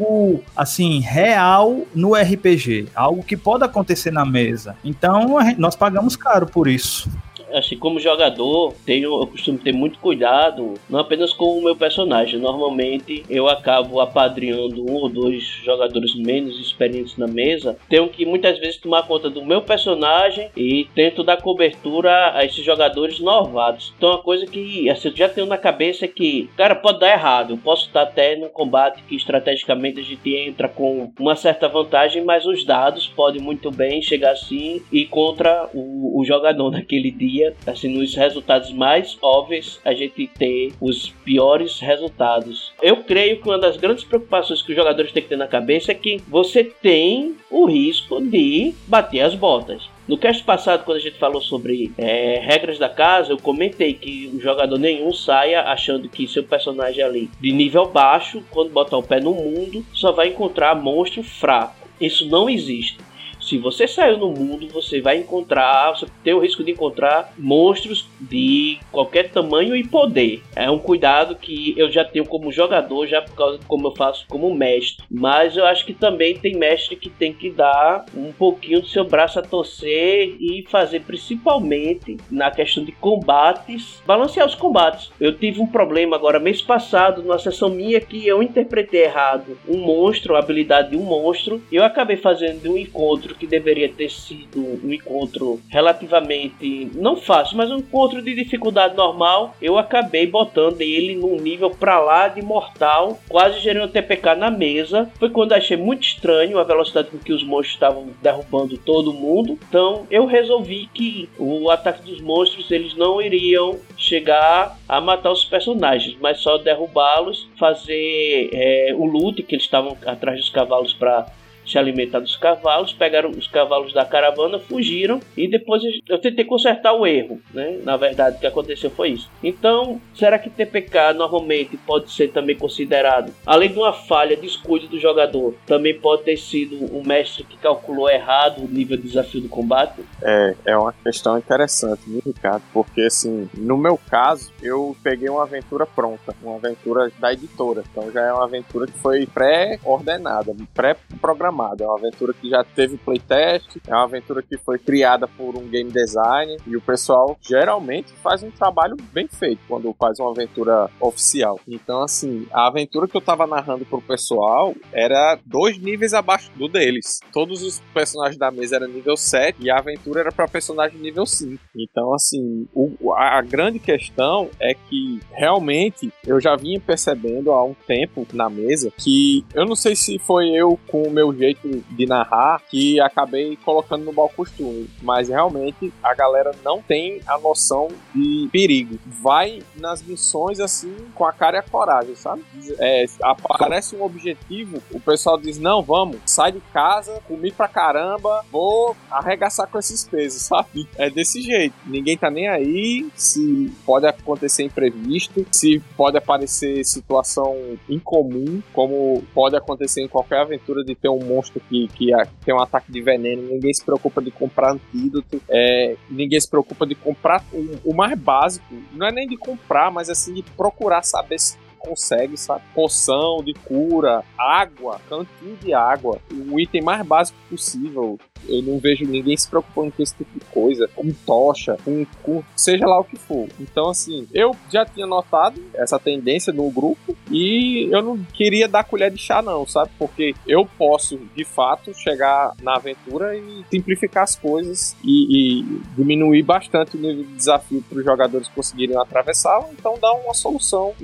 assim 0.57 1.01
real 1.01 1.83
no 1.95 2.15
RPG, 2.15 2.89
algo 2.95 3.23
que 3.23 3.37
pode 3.37 3.65
acontecer 3.65 4.11
na 4.11 4.25
mesa. 4.25 4.77
Então 4.85 5.37
nós 5.59 5.77
pagamos 5.77 6.17
caro 6.17 6.47
por 6.47 6.69
isso 6.69 7.11
assim, 7.59 7.77
como 7.77 7.99
jogador, 7.99 8.75
tenho, 8.85 9.21
eu 9.21 9.27
costumo 9.27 9.59
ter 9.59 9.73
muito 9.73 9.99
cuidado, 9.99 10.75
não 10.89 11.01
apenas 11.01 11.33
com 11.33 11.59
o 11.59 11.63
meu 11.63 11.75
personagem. 11.75 12.39
Normalmente 12.39 13.25
eu 13.29 13.49
acabo 13.49 14.01
apadrinhando 14.01 14.83
um 14.83 14.95
ou 14.95 15.09
dois 15.09 15.43
jogadores 15.65 16.15
menos 16.15 16.61
experientes 16.61 17.17
na 17.17 17.27
mesa. 17.27 17.79
Tenho 17.89 18.09
que 18.09 18.27
muitas 18.27 18.59
vezes 18.59 18.77
tomar 18.77 19.07
conta 19.07 19.31
do 19.31 19.45
meu 19.45 19.63
personagem 19.63 20.51
e 20.57 20.87
tento 20.95 21.25
dar 21.25 21.41
cobertura 21.41 22.33
a 22.35 22.45
esses 22.45 22.65
jogadores 22.65 23.19
novatos. 23.19 23.95
Então, 23.97 24.11
uma 24.11 24.23
coisa 24.23 24.47
que 24.47 24.89
assim, 24.91 25.09
eu 25.09 25.17
já 25.17 25.29
tenho 25.29 25.47
na 25.47 25.57
cabeça 25.57 26.05
é 26.05 26.09
que, 26.09 26.51
cara, 26.57 26.75
pode 26.75 27.01
dar 27.01 27.13
errado. 27.13 27.55
Eu 27.55 27.59
posso 27.59 27.87
estar 27.87 28.03
até 28.03 28.37
num 28.37 28.49
combate 28.49 29.03
que 29.03 29.17
estrategicamente 29.17 30.01
a 30.01 30.03
gente 30.03 30.37
entra 30.37 30.69
com 30.69 31.11
uma 31.19 31.35
certa 31.35 31.69
vantagem, 31.69 32.25
mas 32.25 32.45
os 32.45 32.65
dados 32.65 33.07
podem 33.07 33.41
muito 33.41 33.71
bem 33.71 34.03
chegar 34.03 34.33
assim 34.33 34.83
e 34.93 35.07
contra 35.07 35.69
o, 35.73 36.21
o 36.21 36.25
jogador 36.25 36.71
naquele 36.73 37.11
dia 37.11 37.46
assim, 37.67 37.89
nos 37.89 38.15
resultados 38.15 38.73
mais 38.73 39.17
óbvios, 39.21 39.81
a 39.85 39.93
gente 39.93 40.27
ter 40.27 40.73
os 40.81 41.11
piores 41.25 41.81
resultados. 41.81 42.73
Eu 42.83 43.05
creio 43.05 43.41
que 43.41 43.49
uma 43.49 43.59
das 43.59 43.77
grandes 43.77 44.05
preocupações 44.05 44.63
que 44.63 44.73
os 44.73 44.77
jogadores 44.77 45.13
têm 45.13 45.23
que 45.23 45.29
ter 45.29 45.37
na 45.37 45.47
cabeça 45.47 45.93
é 45.93 45.95
que 45.95 46.21
você 46.29 46.65
tem 46.65 47.37
o 47.51 47.67
risco 47.67 48.21
de 48.21 48.75
bater 48.87 49.21
as 49.21 49.35
botas. 49.35 49.89
No 50.09 50.17
cast 50.17 50.45
passado, 50.45 50.85
quando 50.85 50.99
a 50.99 51.01
gente 51.01 51.19
falou 51.19 51.41
sobre 51.41 51.93
é, 51.99 52.41
regras 52.41 52.79
da 52.79 52.89
casa, 52.89 53.33
eu 53.33 53.39
comentei 53.39 53.93
que 53.93 54.31
o 54.33 54.41
jogador 54.41 54.79
nenhum 54.79 55.13
saia 55.13 55.63
achando 55.63 56.09
que 56.09 56.29
seu 56.29 56.45
personagem 56.45 57.03
ali 57.03 57.29
de 57.41 57.51
nível 57.51 57.87
baixo, 57.87 58.41
quando 58.51 58.71
botar 58.71 58.99
o 58.99 59.03
pé 59.03 59.19
no 59.19 59.35
mundo, 59.35 59.85
só 59.93 60.13
vai 60.13 60.29
encontrar 60.29 60.77
monstro 60.77 61.25
fraco. 61.25 61.87
Isso 62.01 62.29
não 62.29 62.49
existe. 62.49 62.99
Se 63.47 63.59
você 63.59 63.87
saiu 63.87 64.19
no 64.19 64.33
mundo, 64.33 64.67
você 64.73 65.01
vai 65.01 65.19
encontrar, 65.19 65.93
você 65.93 66.05
tem 66.25 66.35
o 66.35 66.41
risco 66.41 66.65
de 66.65 66.73
encontrar 66.73 67.33
monstros 67.39 68.09
de 68.21 68.77
qualquer 68.91 69.31
tamanho 69.31 69.77
e 69.77 69.87
poder. 69.87 70.43
É 70.57 70.69
um 70.69 70.81
cuidado 70.81 71.37
que 71.37 71.73
eu 71.77 71.89
já 71.89 72.05
tenho 72.05 72.27
como 72.27 72.51
jogador, 72.51 73.07
já 73.07 73.23
por 73.23 73.37
causa 73.37 73.59
de 73.59 73.65
como 73.67 73.87
eu 73.87 73.95
faço 73.95 74.27
como 74.29 74.53
mestre. 74.53 75.05
Mas 75.09 75.57
eu 75.57 75.65
acho 75.65 75.87
que 75.87 75.95
também 75.95 76.37
tem 76.37 76.57
mestre 76.57 76.97
que 76.97 77.09
tem 77.09 77.33
que 77.33 77.49
dar 77.49 78.05
um 78.17 78.33
pouquinho 78.33 78.81
do 78.81 78.89
seu 78.89 79.05
braço 79.05 79.39
a 79.39 79.43
torcer 79.43 80.37
e 80.41 80.67
fazer 80.69 81.03
principalmente 81.03 82.17
na 82.29 82.51
questão 82.51 82.85
de 82.85 82.91
combates, 82.91 84.03
balancear 84.05 84.49
os 84.49 84.57
combates. 84.57 85.13
Eu 85.21 85.33
tive 85.33 85.61
um 85.61 85.69
problema 85.69 86.17
agora 86.17 86.41
mês 86.41 86.61
passado 86.61 87.23
numa 87.23 87.39
sessão 87.39 87.69
minha 87.69 88.01
que 88.01 88.27
eu 88.27 88.43
interpretei 88.43 89.05
errado 89.05 89.57
um 89.69 89.79
monstro, 89.79 90.35
a 90.35 90.41
habilidade 90.41 90.91
de 90.91 90.97
um 90.97 91.05
monstro, 91.05 91.63
eu 91.71 91.85
acabei 91.85 92.17
fazendo 92.17 92.73
um 92.73 92.77
encontro 92.77 93.36
que 93.39 93.47
deveria 93.47 93.89
ter 93.89 94.11
sido 94.11 94.61
um 94.85 94.93
encontro 94.93 95.61
relativamente 95.69 96.91
não 96.95 97.17
fácil, 97.17 97.57
mas 97.57 97.71
um 97.71 97.79
encontro 97.79 98.23
de 98.23 98.35
dificuldade 98.35 98.97
normal, 98.97 99.55
eu 99.61 99.79
acabei 99.79 100.27
botando 100.27 100.81
ele 100.81 101.15
num 101.15 101.37
nível 101.37 101.71
pra 101.71 102.01
lá 102.01 102.29
de 102.29 102.43
mortal, 102.43 103.19
quase 103.29 103.61
gerando 103.61 103.93
TPK 103.93 104.35
na 104.35 104.51
mesa. 104.51 105.11
Foi 105.19 105.31
quando 105.31 105.53
achei 105.53 105.77
muito 105.77 106.03
estranho 106.03 106.59
a 106.59 106.65
velocidade 106.65 107.11
com 107.11 107.19
que 107.19 107.33
os 107.33 107.43
monstros 107.43 107.75
estavam 107.75 108.09
derrubando 108.23 108.77
todo 108.79 109.13
mundo. 109.13 109.59
Então 109.69 110.07
eu 110.11 110.27
resolvi 110.27 110.89
que 110.93 111.29
o 111.39 111.71
ataque 111.71 112.03
dos 112.03 112.21
monstros 112.21 112.71
eles 112.71 112.97
não 112.97 113.21
iriam 113.21 113.79
chegar 113.97 114.79
a 114.89 115.01
matar 115.01 115.33
os 115.33 115.45
personagens, 115.45 116.17
mas 116.21 116.41
só 116.41 116.59
derrubá-los, 116.59 117.49
fazer 117.59 118.51
é, 118.53 118.95
o 118.95 119.05
loot 119.05 119.43
que 119.43 119.55
eles 119.55 119.65
estavam 119.65 119.97
atrás 120.07 120.39
dos 120.39 120.51
cavalos 120.51 120.93
para 120.93 121.27
se 121.67 121.79
alimentar 121.79 122.21
dos 122.21 122.37
cavalos, 122.37 122.93
pegaram 122.93 123.31
os 123.31 123.49
cavalos 123.49 123.93
da 123.93 124.05
caravana, 124.05 124.59
fugiram 124.59 125.21
e 125.37 125.49
depois 125.49 125.83
eu 126.09 126.19
tentei 126.19 126.45
consertar 126.45 126.93
o 126.93 127.07
erro, 127.07 127.41
né? 127.53 127.79
Na 127.83 127.97
verdade, 127.97 128.37
o 128.37 128.41
que 128.41 128.47
aconteceu 128.47 128.91
foi 128.91 129.11
isso. 129.11 129.31
Então, 129.43 130.01
será 130.15 130.39
que 130.39 130.49
TPK 130.49 131.15
normalmente 131.15 131.77
pode 131.77 132.11
ser 132.13 132.29
também 132.29 132.57
considerado, 132.57 133.33
além 133.45 133.71
de 133.71 133.79
uma 133.79 133.93
falha, 133.93 134.37
descuido 134.37 134.87
do 134.87 134.99
jogador, 134.99 135.55
também 135.67 135.99
pode 135.99 136.23
ter 136.23 136.37
sido 136.37 136.77
um 136.97 137.03
mestre 137.03 137.45
que 137.45 137.57
calculou 137.57 138.09
errado 138.09 138.63
o 138.65 138.69
nível 138.69 138.97
de 138.97 139.05
desafio 139.05 139.41
do 139.41 139.49
combate? 139.49 140.03
É, 140.23 140.55
é 140.67 140.77
uma 140.77 140.93
questão 140.93 141.37
interessante, 141.39 142.03
Ricardo? 142.25 142.63
Porque, 142.73 143.03
assim, 143.03 143.49
no 143.55 143.77
meu 143.77 143.99
caso, 144.09 144.53
eu 144.63 144.97
peguei 145.03 145.29
uma 145.29 145.43
aventura 145.43 145.87
pronta, 145.87 146.35
uma 146.43 146.57
aventura 146.57 147.11
da 147.19 147.33
editora. 147.33 147.83
Então 147.91 148.11
já 148.13 148.23
é 148.23 148.33
uma 148.33 148.45
aventura 148.45 148.87
que 148.87 148.99
foi 148.99 149.27
pré-ordenada, 149.27 150.55
pré-programada 150.75 151.56
é 151.65 151.87
uma 151.87 151.97
aventura 151.97 152.33
que 152.35 152.49
já 152.49 152.65
teve 152.65 152.97
playtest, 152.97 153.79
é 153.87 153.95
uma 153.95 154.05
aventura 154.05 154.43
que 154.43 154.57
foi 154.59 154.79
criada 154.79 155.27
por 155.27 155.57
um 155.57 155.67
game 155.69 155.91
designer 155.91 156.59
e 156.67 156.77
o 156.77 156.81
pessoal 156.81 157.39
geralmente 157.41 158.13
faz 158.23 158.43
um 158.43 158.51
trabalho 158.51 158.97
bem 159.13 159.29
feito 159.29 159.61
quando 159.69 159.95
faz 159.99 160.19
uma 160.19 160.31
aventura 160.31 160.91
oficial. 161.01 161.59
Então, 161.67 162.03
assim, 162.03 162.47
a 162.53 162.67
aventura 162.67 163.09
que 163.09 163.17
eu 163.17 163.21
tava 163.21 163.47
narrando 163.47 163.85
pro 163.85 164.01
pessoal 164.01 164.75
era 164.93 165.39
dois 165.45 165.79
níveis 165.79 166.15
abaixo 166.15 166.51
do 166.57 166.69
deles. 166.69 167.21
Todos 167.33 167.63
os 167.63 167.81
personagens 167.95 168.39
da 168.39 168.51
mesa 168.51 168.77
eram 168.77 168.89
nível 168.89 169.17
7 169.17 169.57
e 169.61 169.71
a 169.71 169.79
aventura 169.79 170.21
era 170.21 170.33
para 170.33 170.49
personagem 170.49 170.99
nível 170.99 171.27
5. 171.27 171.63
Então, 171.77 172.15
assim, 172.15 172.67
o, 172.75 173.13
a, 173.15 173.39
a 173.39 173.43
grande 173.43 173.79
questão 173.79 174.51
é 174.61 174.75
que 174.75 175.21
realmente 175.33 176.13
eu 176.27 176.41
já 176.41 176.57
vinha 176.57 176.81
percebendo 176.81 177.53
há 177.53 177.65
um 177.65 177.75
tempo 177.87 178.27
na 178.33 178.51
mesa 178.51 178.93
que 178.97 179.45
eu 179.55 179.65
não 179.65 179.77
sei 179.77 179.95
se 179.95 180.19
foi 180.19 180.51
eu 180.51 180.79
com 180.89 181.03
o 181.03 181.11
meu 181.11 181.33
jeito 181.35 181.46
jeito 181.47 181.85
de 181.91 182.07
narrar 182.07 182.61
que 182.69 183.01
acabei 183.01 183.57
colocando 183.57 184.05
no 184.05 184.13
mau 184.13 184.29
costume. 184.29 184.89
Mas 185.03 185.29
realmente 185.29 185.93
a 186.03 186.15
galera 186.15 186.53
não 186.65 186.83
tem 186.83 187.21
a 187.27 187.39
noção 187.39 187.89
de 188.15 188.49
perigo. 188.51 188.99
Vai 189.07 189.63
nas 189.77 190.03
missões 190.03 190.61
assim 190.61 190.95
com 191.15 191.25
a 191.25 191.33
cara 191.33 191.57
e 191.57 191.61
a 191.61 191.63
coragem, 191.63 192.15
sabe? 192.15 192.45
É, 192.79 193.05
aparece 193.23 193.97
um 193.97 194.03
objetivo, 194.03 194.83
o 194.91 195.01
pessoal 195.01 195.39
diz: 195.39 195.59
não, 195.59 195.83
vamos, 195.83 196.19
sai 196.27 196.53
de 196.53 196.61
casa, 196.73 197.21
comi 197.27 197.53
pra 197.53 197.69
caramba, 197.69 198.45
vou 198.51 198.97
arregaçar 199.11 199.69
com 199.69 199.79
esses 199.79 200.05
pesos, 200.05 200.43
sabe? 200.47 200.89
É 200.97 201.09
desse 201.11 201.41
jeito. 201.41 201.75
Ninguém 201.87 202.17
tá 202.17 202.31
nem 202.31 202.49
aí 202.49 203.09
se 203.15 203.73
pode 203.85 204.07
acontecer 204.07 204.65
imprevisto, 204.65 205.47
se 205.51 205.81
pode 205.97 206.17
aparecer 206.17 206.85
situação 206.85 207.57
incomum, 207.89 208.63
como 208.73 209.23
pode 209.35 209.57
acontecer 209.57 210.03
em 210.03 210.09
qualquer 210.09 210.41
aventura 210.41 210.85
de 210.85 210.95
ter 210.95 211.09
um 211.09 211.19
monstro 211.37 211.61
que, 211.69 211.89
que 211.89 212.11
tem 212.45 212.55
um 212.55 212.61
ataque 212.61 212.91
de 212.91 213.01
veneno, 213.01 213.43
ninguém 213.43 213.73
se 213.73 213.85
preocupa 213.85 214.23
de 214.23 214.31
comprar 214.31 214.73
antídoto, 214.73 215.41
é, 215.49 215.97
ninguém 216.09 216.41
se 216.41 216.49
preocupa 216.49 216.87
de 216.87 216.95
comprar 216.95 217.45
o, 217.53 217.91
o 217.91 217.95
mais 217.95 218.19
básico, 218.19 218.67
não 218.93 219.07
é 219.07 219.13
nem 219.13 219.29
de 219.29 219.37
comprar, 219.37 219.91
mas 219.91 220.09
assim 220.09 220.35
de 220.35 220.43
procurar 220.43 221.03
saber 221.03 221.39
se 221.39 221.57
consegue, 221.87 222.37
sabe? 222.37 222.63
Poção 222.75 223.43
de 223.43 223.55
cura, 223.55 224.25
água, 224.37 225.01
cantinho 225.09 225.57
de 225.63 225.73
água, 225.73 226.19
o 226.51 226.59
item 226.59 226.83
mais 226.83 227.07
básico 227.07 227.39
possível. 227.49 228.19
Eu 228.49 228.63
não 228.63 228.79
vejo 228.79 229.05
ninguém 229.05 229.37
se 229.37 229.49
preocupando 229.49 229.91
com 229.93 230.03
esse 230.03 230.15
tipo 230.15 230.39
de 230.39 230.45
coisa, 230.47 230.89
com 230.95 231.11
tocha, 231.27 231.77
com, 231.85 232.07
com 232.23 232.45
seja 232.55 232.87
lá 232.87 233.01
o 233.01 233.05
que 233.05 233.17
for. 233.17 233.49
Então, 233.59 233.91
assim, 233.91 234.29
eu 234.33 234.55
já 234.71 234.85
tinha 234.85 235.07
notado 235.07 235.61
essa 235.75 235.99
tendência 235.99 236.53
no 236.53 236.71
grupo 236.71 237.17
e 237.31 237.89
eu 237.91 238.03
não 238.03 238.19
queria 238.35 238.69
dar 238.69 238.85
colher 238.85 239.11
de 239.11 239.19
chá, 239.19 239.43
não, 239.43 239.67
sabe? 239.67 239.91
Porque 239.99 240.35
eu 240.47 240.69
posso, 240.79 241.19
de 241.35 241.45
fato, 241.45 241.93
chegar 241.95 242.55
na 242.63 242.77
aventura 242.77 243.37
e 243.37 243.65
simplificar 243.71 244.25
as 244.25 244.37
coisas 244.37 244.97
e, 245.03 245.61
e 245.61 245.83
diminuir 245.97 246.43
bastante 246.43 246.97
o 246.97 247.01
nível 247.01 247.25
de 247.25 247.33
desafio 247.35 247.83
para 247.89 247.99
os 247.99 248.05
jogadores 248.05 248.49
conseguirem 248.49 248.97
atravessar, 248.97 249.59
ou 249.59 249.71
então 249.73 249.99
dar 250.01 250.13
uma 250.13 250.35
solução 250.35 250.95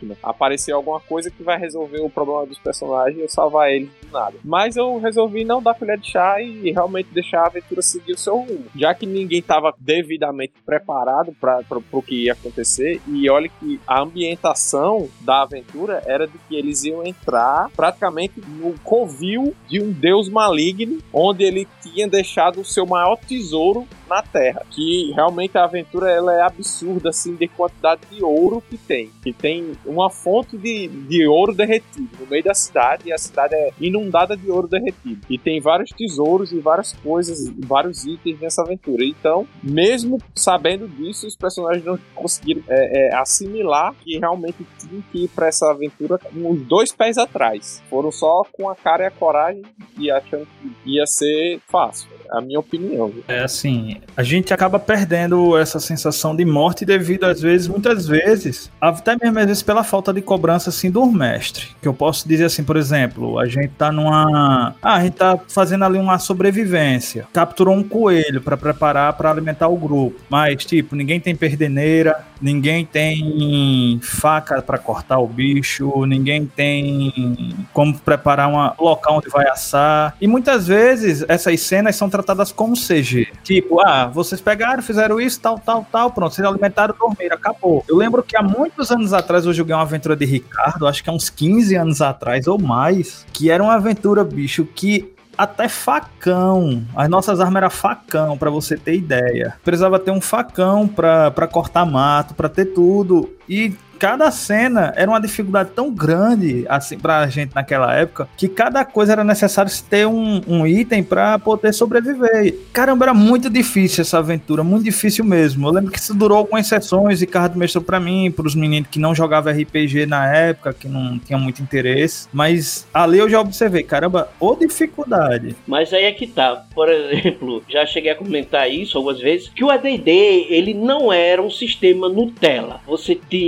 ex-máquina. 0.00 0.16
Aparecer 0.22 0.72
alguma 0.72 1.00
coisa 1.00 1.30
que 1.30 1.42
vai 1.42 1.58
resolver 1.58 2.00
o 2.00 2.10
problema 2.10 2.46
dos 2.46 2.58
personagens 2.58 3.18
e 3.18 3.28
salvar 3.28 3.70
eles 3.70 3.90
do 4.02 4.12
nada. 4.12 4.36
Mas 4.44 4.76
eu 4.76 4.98
resolvi 4.98 5.44
não 5.44 5.62
dar 5.62 5.74
colher 5.74 5.98
de 5.98 6.10
chá 6.10 6.40
e 6.40 6.70
realmente 6.70 7.08
deixar 7.12 7.42
a 7.42 7.46
aventura 7.46 7.82
seguir 7.82 8.12
o 8.12 8.18
seu 8.18 8.36
rumo. 8.36 8.66
Já 8.74 8.94
que 8.94 9.06
ninguém 9.06 9.40
estava 9.40 9.74
devidamente 9.78 10.54
preparado 10.64 11.32
para 11.40 11.62
o 11.92 12.02
que 12.02 12.24
ia 12.24 12.32
acontecer, 12.32 13.00
e 13.06 13.28
olha 13.28 13.48
que 13.48 13.80
a 13.86 14.00
ambientação 14.00 15.08
da 15.20 15.42
aventura 15.42 16.02
era 16.06 16.26
de 16.26 16.38
que 16.48 16.56
eles 16.56 16.84
iam 16.84 17.04
entrar 17.04 17.70
praticamente 17.76 18.40
no 18.40 18.78
covil 18.80 19.54
de 19.68 19.80
um 19.80 19.90
deus 19.90 20.28
maligno, 20.28 20.98
onde 21.12 21.44
ele 21.44 21.66
tinha 21.82 22.08
deixado 22.08 22.60
o 22.60 22.64
seu 22.64 22.86
maior 22.86 23.16
tesouro 23.16 23.86
na 24.08 24.22
Terra. 24.22 24.62
Que 24.70 25.12
realmente 25.12 25.56
a 25.56 25.64
aventura 25.64 26.10
ela 26.10 26.34
é 26.34 26.42
absurda 26.42 27.10
assim 27.10 27.34
de 27.34 27.48
quantidade 27.48 28.02
de 28.10 28.22
ouro 28.22 28.62
que 28.68 28.76
tem. 28.76 29.10
Que 29.22 29.32
tem 29.32 29.72
uma 29.84 30.10
fonte 30.10 30.56
de, 30.56 30.88
de 30.88 31.26
ouro 31.26 31.54
derretido 31.54 32.08
no 32.18 32.26
meio 32.26 32.44
da 32.44 32.54
cidade 32.54 33.08
e 33.08 33.12
a 33.12 33.18
cidade 33.18 33.54
é 33.54 33.70
inundada 33.80 34.36
de 34.36 34.50
ouro 34.50 34.68
derretido. 34.68 35.20
E 35.28 35.38
tem 35.38 35.60
vários 35.60 35.90
tesouros 35.90 36.52
e 36.52 36.58
várias 36.58 36.92
coisas, 36.92 37.48
vários 37.58 38.04
itens 38.04 38.40
nessa 38.40 38.62
aventura. 38.62 39.04
Então, 39.04 39.46
mesmo 39.62 40.18
sabendo 40.34 40.88
disso, 40.88 41.26
os 41.26 41.36
personagens 41.36 41.84
não 41.84 41.98
conseguiram 42.14 42.62
é, 42.68 43.08
é, 43.08 43.16
assimilar 43.16 43.94
que 44.02 44.18
realmente 44.18 44.66
tinham 44.78 45.02
que 45.10 45.24
ir 45.24 45.28
para 45.28 45.48
essa 45.48 45.70
aventura 45.70 46.18
com 46.18 46.50
os 46.50 46.62
dois 46.62 46.92
pés 46.92 47.18
atrás. 47.18 47.82
Foram 47.88 48.12
só 48.12 48.42
com 48.52 48.68
a 48.68 48.76
cara 48.76 49.04
e 49.04 49.06
a 49.06 49.10
coragem 49.10 49.62
e 49.98 50.10
achando 50.10 50.46
que 50.46 50.96
ia 50.96 51.06
ser 51.06 51.60
fácil. 51.68 52.08
A 52.30 52.40
minha 52.40 52.60
opinião. 52.60 53.12
É 53.26 53.40
assim, 53.40 54.00
a 54.16 54.22
gente 54.22 54.54
acaba 54.54 54.78
perdendo 54.78 55.58
essa 55.58 55.80
sensação 55.80 56.34
de 56.34 56.44
morte 56.44 56.84
devido, 56.84 57.24
às 57.24 57.40
vezes, 57.40 57.66
muitas 57.66 58.06
vezes, 58.06 58.70
até 58.80 59.16
mesmo 59.20 59.38
às 59.38 59.46
vezes 59.46 59.62
pela 59.70 59.84
falta 59.84 60.12
de 60.12 60.20
cobrança 60.20 60.70
assim 60.70 60.90
do 60.90 61.06
mestre. 61.06 61.68
Que 61.80 61.86
eu 61.86 61.94
posso 61.94 62.26
dizer 62.26 62.46
assim, 62.46 62.64
por 62.64 62.76
exemplo, 62.76 63.38
a 63.38 63.46
gente 63.46 63.68
tá 63.68 63.92
numa. 63.92 64.74
Ah, 64.82 64.96
a 64.96 65.04
gente 65.04 65.14
tá 65.14 65.38
fazendo 65.48 65.84
ali 65.84 65.96
uma 65.96 66.18
sobrevivência. 66.18 67.28
Capturou 67.32 67.76
um 67.76 67.84
coelho 67.84 68.40
para 68.40 68.56
preparar 68.56 69.12
para 69.12 69.30
alimentar 69.30 69.68
o 69.68 69.76
grupo. 69.76 70.18
Mas, 70.28 70.64
tipo, 70.64 70.96
ninguém 70.96 71.20
tem 71.20 71.36
perdeneira, 71.36 72.24
ninguém 72.42 72.84
tem 72.84 74.00
faca 74.02 74.60
para 74.60 74.76
cortar 74.76 75.20
o 75.20 75.26
bicho, 75.28 76.04
ninguém 76.04 76.46
tem 76.46 77.54
como 77.72 77.96
preparar 77.96 78.48
um 78.48 78.82
local 78.82 79.18
onde 79.18 79.28
vai 79.28 79.48
assar. 79.48 80.16
E 80.20 80.26
muitas 80.26 80.66
vezes 80.66 81.24
essas 81.28 81.60
cenas 81.60 81.94
são 81.94 82.10
tratadas 82.10 82.50
como 82.50 82.74
CG. 82.74 83.28
Tipo, 83.44 83.80
ah, 83.80 84.08
vocês 84.08 84.40
pegaram, 84.40 84.82
fizeram 84.82 85.20
isso, 85.20 85.40
tal, 85.40 85.60
tal, 85.60 85.86
tal, 85.92 86.10
pronto, 86.10 86.34
vocês 86.34 86.46
alimentaram, 86.46 86.92
dormiram, 86.98 87.36
acabou. 87.36 87.84
Eu 87.88 87.96
lembro 87.96 88.20
que 88.20 88.36
há 88.36 88.42
muitos 88.42 88.90
anos 88.90 89.12
atrás 89.12 89.44
eu 89.44 89.59
joguei 89.60 89.74
uma 89.74 89.82
aventura 89.82 90.16
de 90.16 90.24
Ricardo, 90.24 90.86
acho 90.86 91.04
que 91.04 91.10
há 91.10 91.12
uns 91.12 91.28
15 91.28 91.76
anos 91.76 92.00
atrás 92.00 92.46
ou 92.46 92.58
mais, 92.58 93.26
que 93.32 93.50
era 93.50 93.62
uma 93.62 93.74
aventura, 93.74 94.24
bicho, 94.24 94.64
que 94.64 95.12
até 95.36 95.68
facão. 95.68 96.82
As 96.94 97.08
nossas 97.08 97.40
armas 97.40 97.56
eram 97.56 97.70
facão, 97.70 98.36
para 98.36 98.50
você 98.50 98.76
ter 98.76 98.94
ideia. 98.94 99.54
Precisava 99.64 99.98
ter 99.98 100.10
um 100.10 100.20
facão 100.20 100.88
para 100.88 101.46
cortar 101.50 101.84
mato, 101.86 102.34
para 102.34 102.48
ter 102.48 102.66
tudo. 102.66 103.30
E 103.50 103.74
cada 104.00 104.30
cena 104.30 104.94
era 104.96 105.10
uma 105.10 105.20
dificuldade 105.20 105.72
tão 105.76 105.92
grande 105.92 106.64
assim 106.70 106.98
pra 106.98 107.26
gente 107.26 107.54
naquela 107.54 107.94
época 107.94 108.26
que 108.34 108.48
cada 108.48 108.82
coisa 108.82 109.12
era 109.12 109.22
necessário 109.22 109.70
ter 109.90 110.06
um, 110.06 110.40
um 110.48 110.66
item 110.66 111.04
para 111.04 111.38
poder 111.38 111.74
sobreviver. 111.74 112.56
Caramba, 112.72 113.04
era 113.04 113.14
muito 113.14 113.50
difícil 113.50 114.00
essa 114.00 114.16
aventura, 114.16 114.64
muito 114.64 114.84
difícil 114.84 115.22
mesmo. 115.22 115.68
Eu 115.68 115.72
lembro 115.72 115.90
que 115.90 115.98
isso 115.98 116.14
durou 116.14 116.38
algumas 116.38 116.66
sessões 116.66 117.20
e 117.20 117.26
Ricardo 117.26 117.58
mestrou 117.58 117.84
para 117.84 118.00
mim, 118.00 118.30
para 118.30 118.46
os 118.46 118.54
meninos 118.54 118.88
que 118.88 118.98
não 118.98 119.14
jogavam 119.14 119.52
RPG 119.52 120.06
na 120.06 120.34
época, 120.34 120.72
que 120.72 120.88
não 120.88 121.18
tinham 121.18 121.38
muito 121.38 121.60
interesse, 121.60 122.26
mas 122.32 122.88
ali 122.94 123.18
eu 123.18 123.28
já 123.28 123.38
observei, 123.38 123.82
caramba, 123.82 124.30
ou 124.40 124.56
dificuldade. 124.56 125.54
Mas 125.66 125.92
aí 125.92 126.04
é 126.04 126.12
que 126.12 126.26
tá. 126.26 126.64
Por 126.74 126.88
exemplo, 126.88 127.62
já 127.68 127.84
cheguei 127.84 128.12
a 128.12 128.16
comentar 128.16 128.70
isso 128.70 128.96
algumas 128.96 129.20
vezes, 129.20 129.48
que 129.48 129.62
o 129.62 129.68
AD&D, 129.68 130.46
ele 130.48 130.72
não 130.72 131.12
era 131.12 131.42
um 131.42 131.50
sistema 131.50 132.08
Nutella. 132.08 132.80
Você 132.86 133.14
tinha 133.14 133.39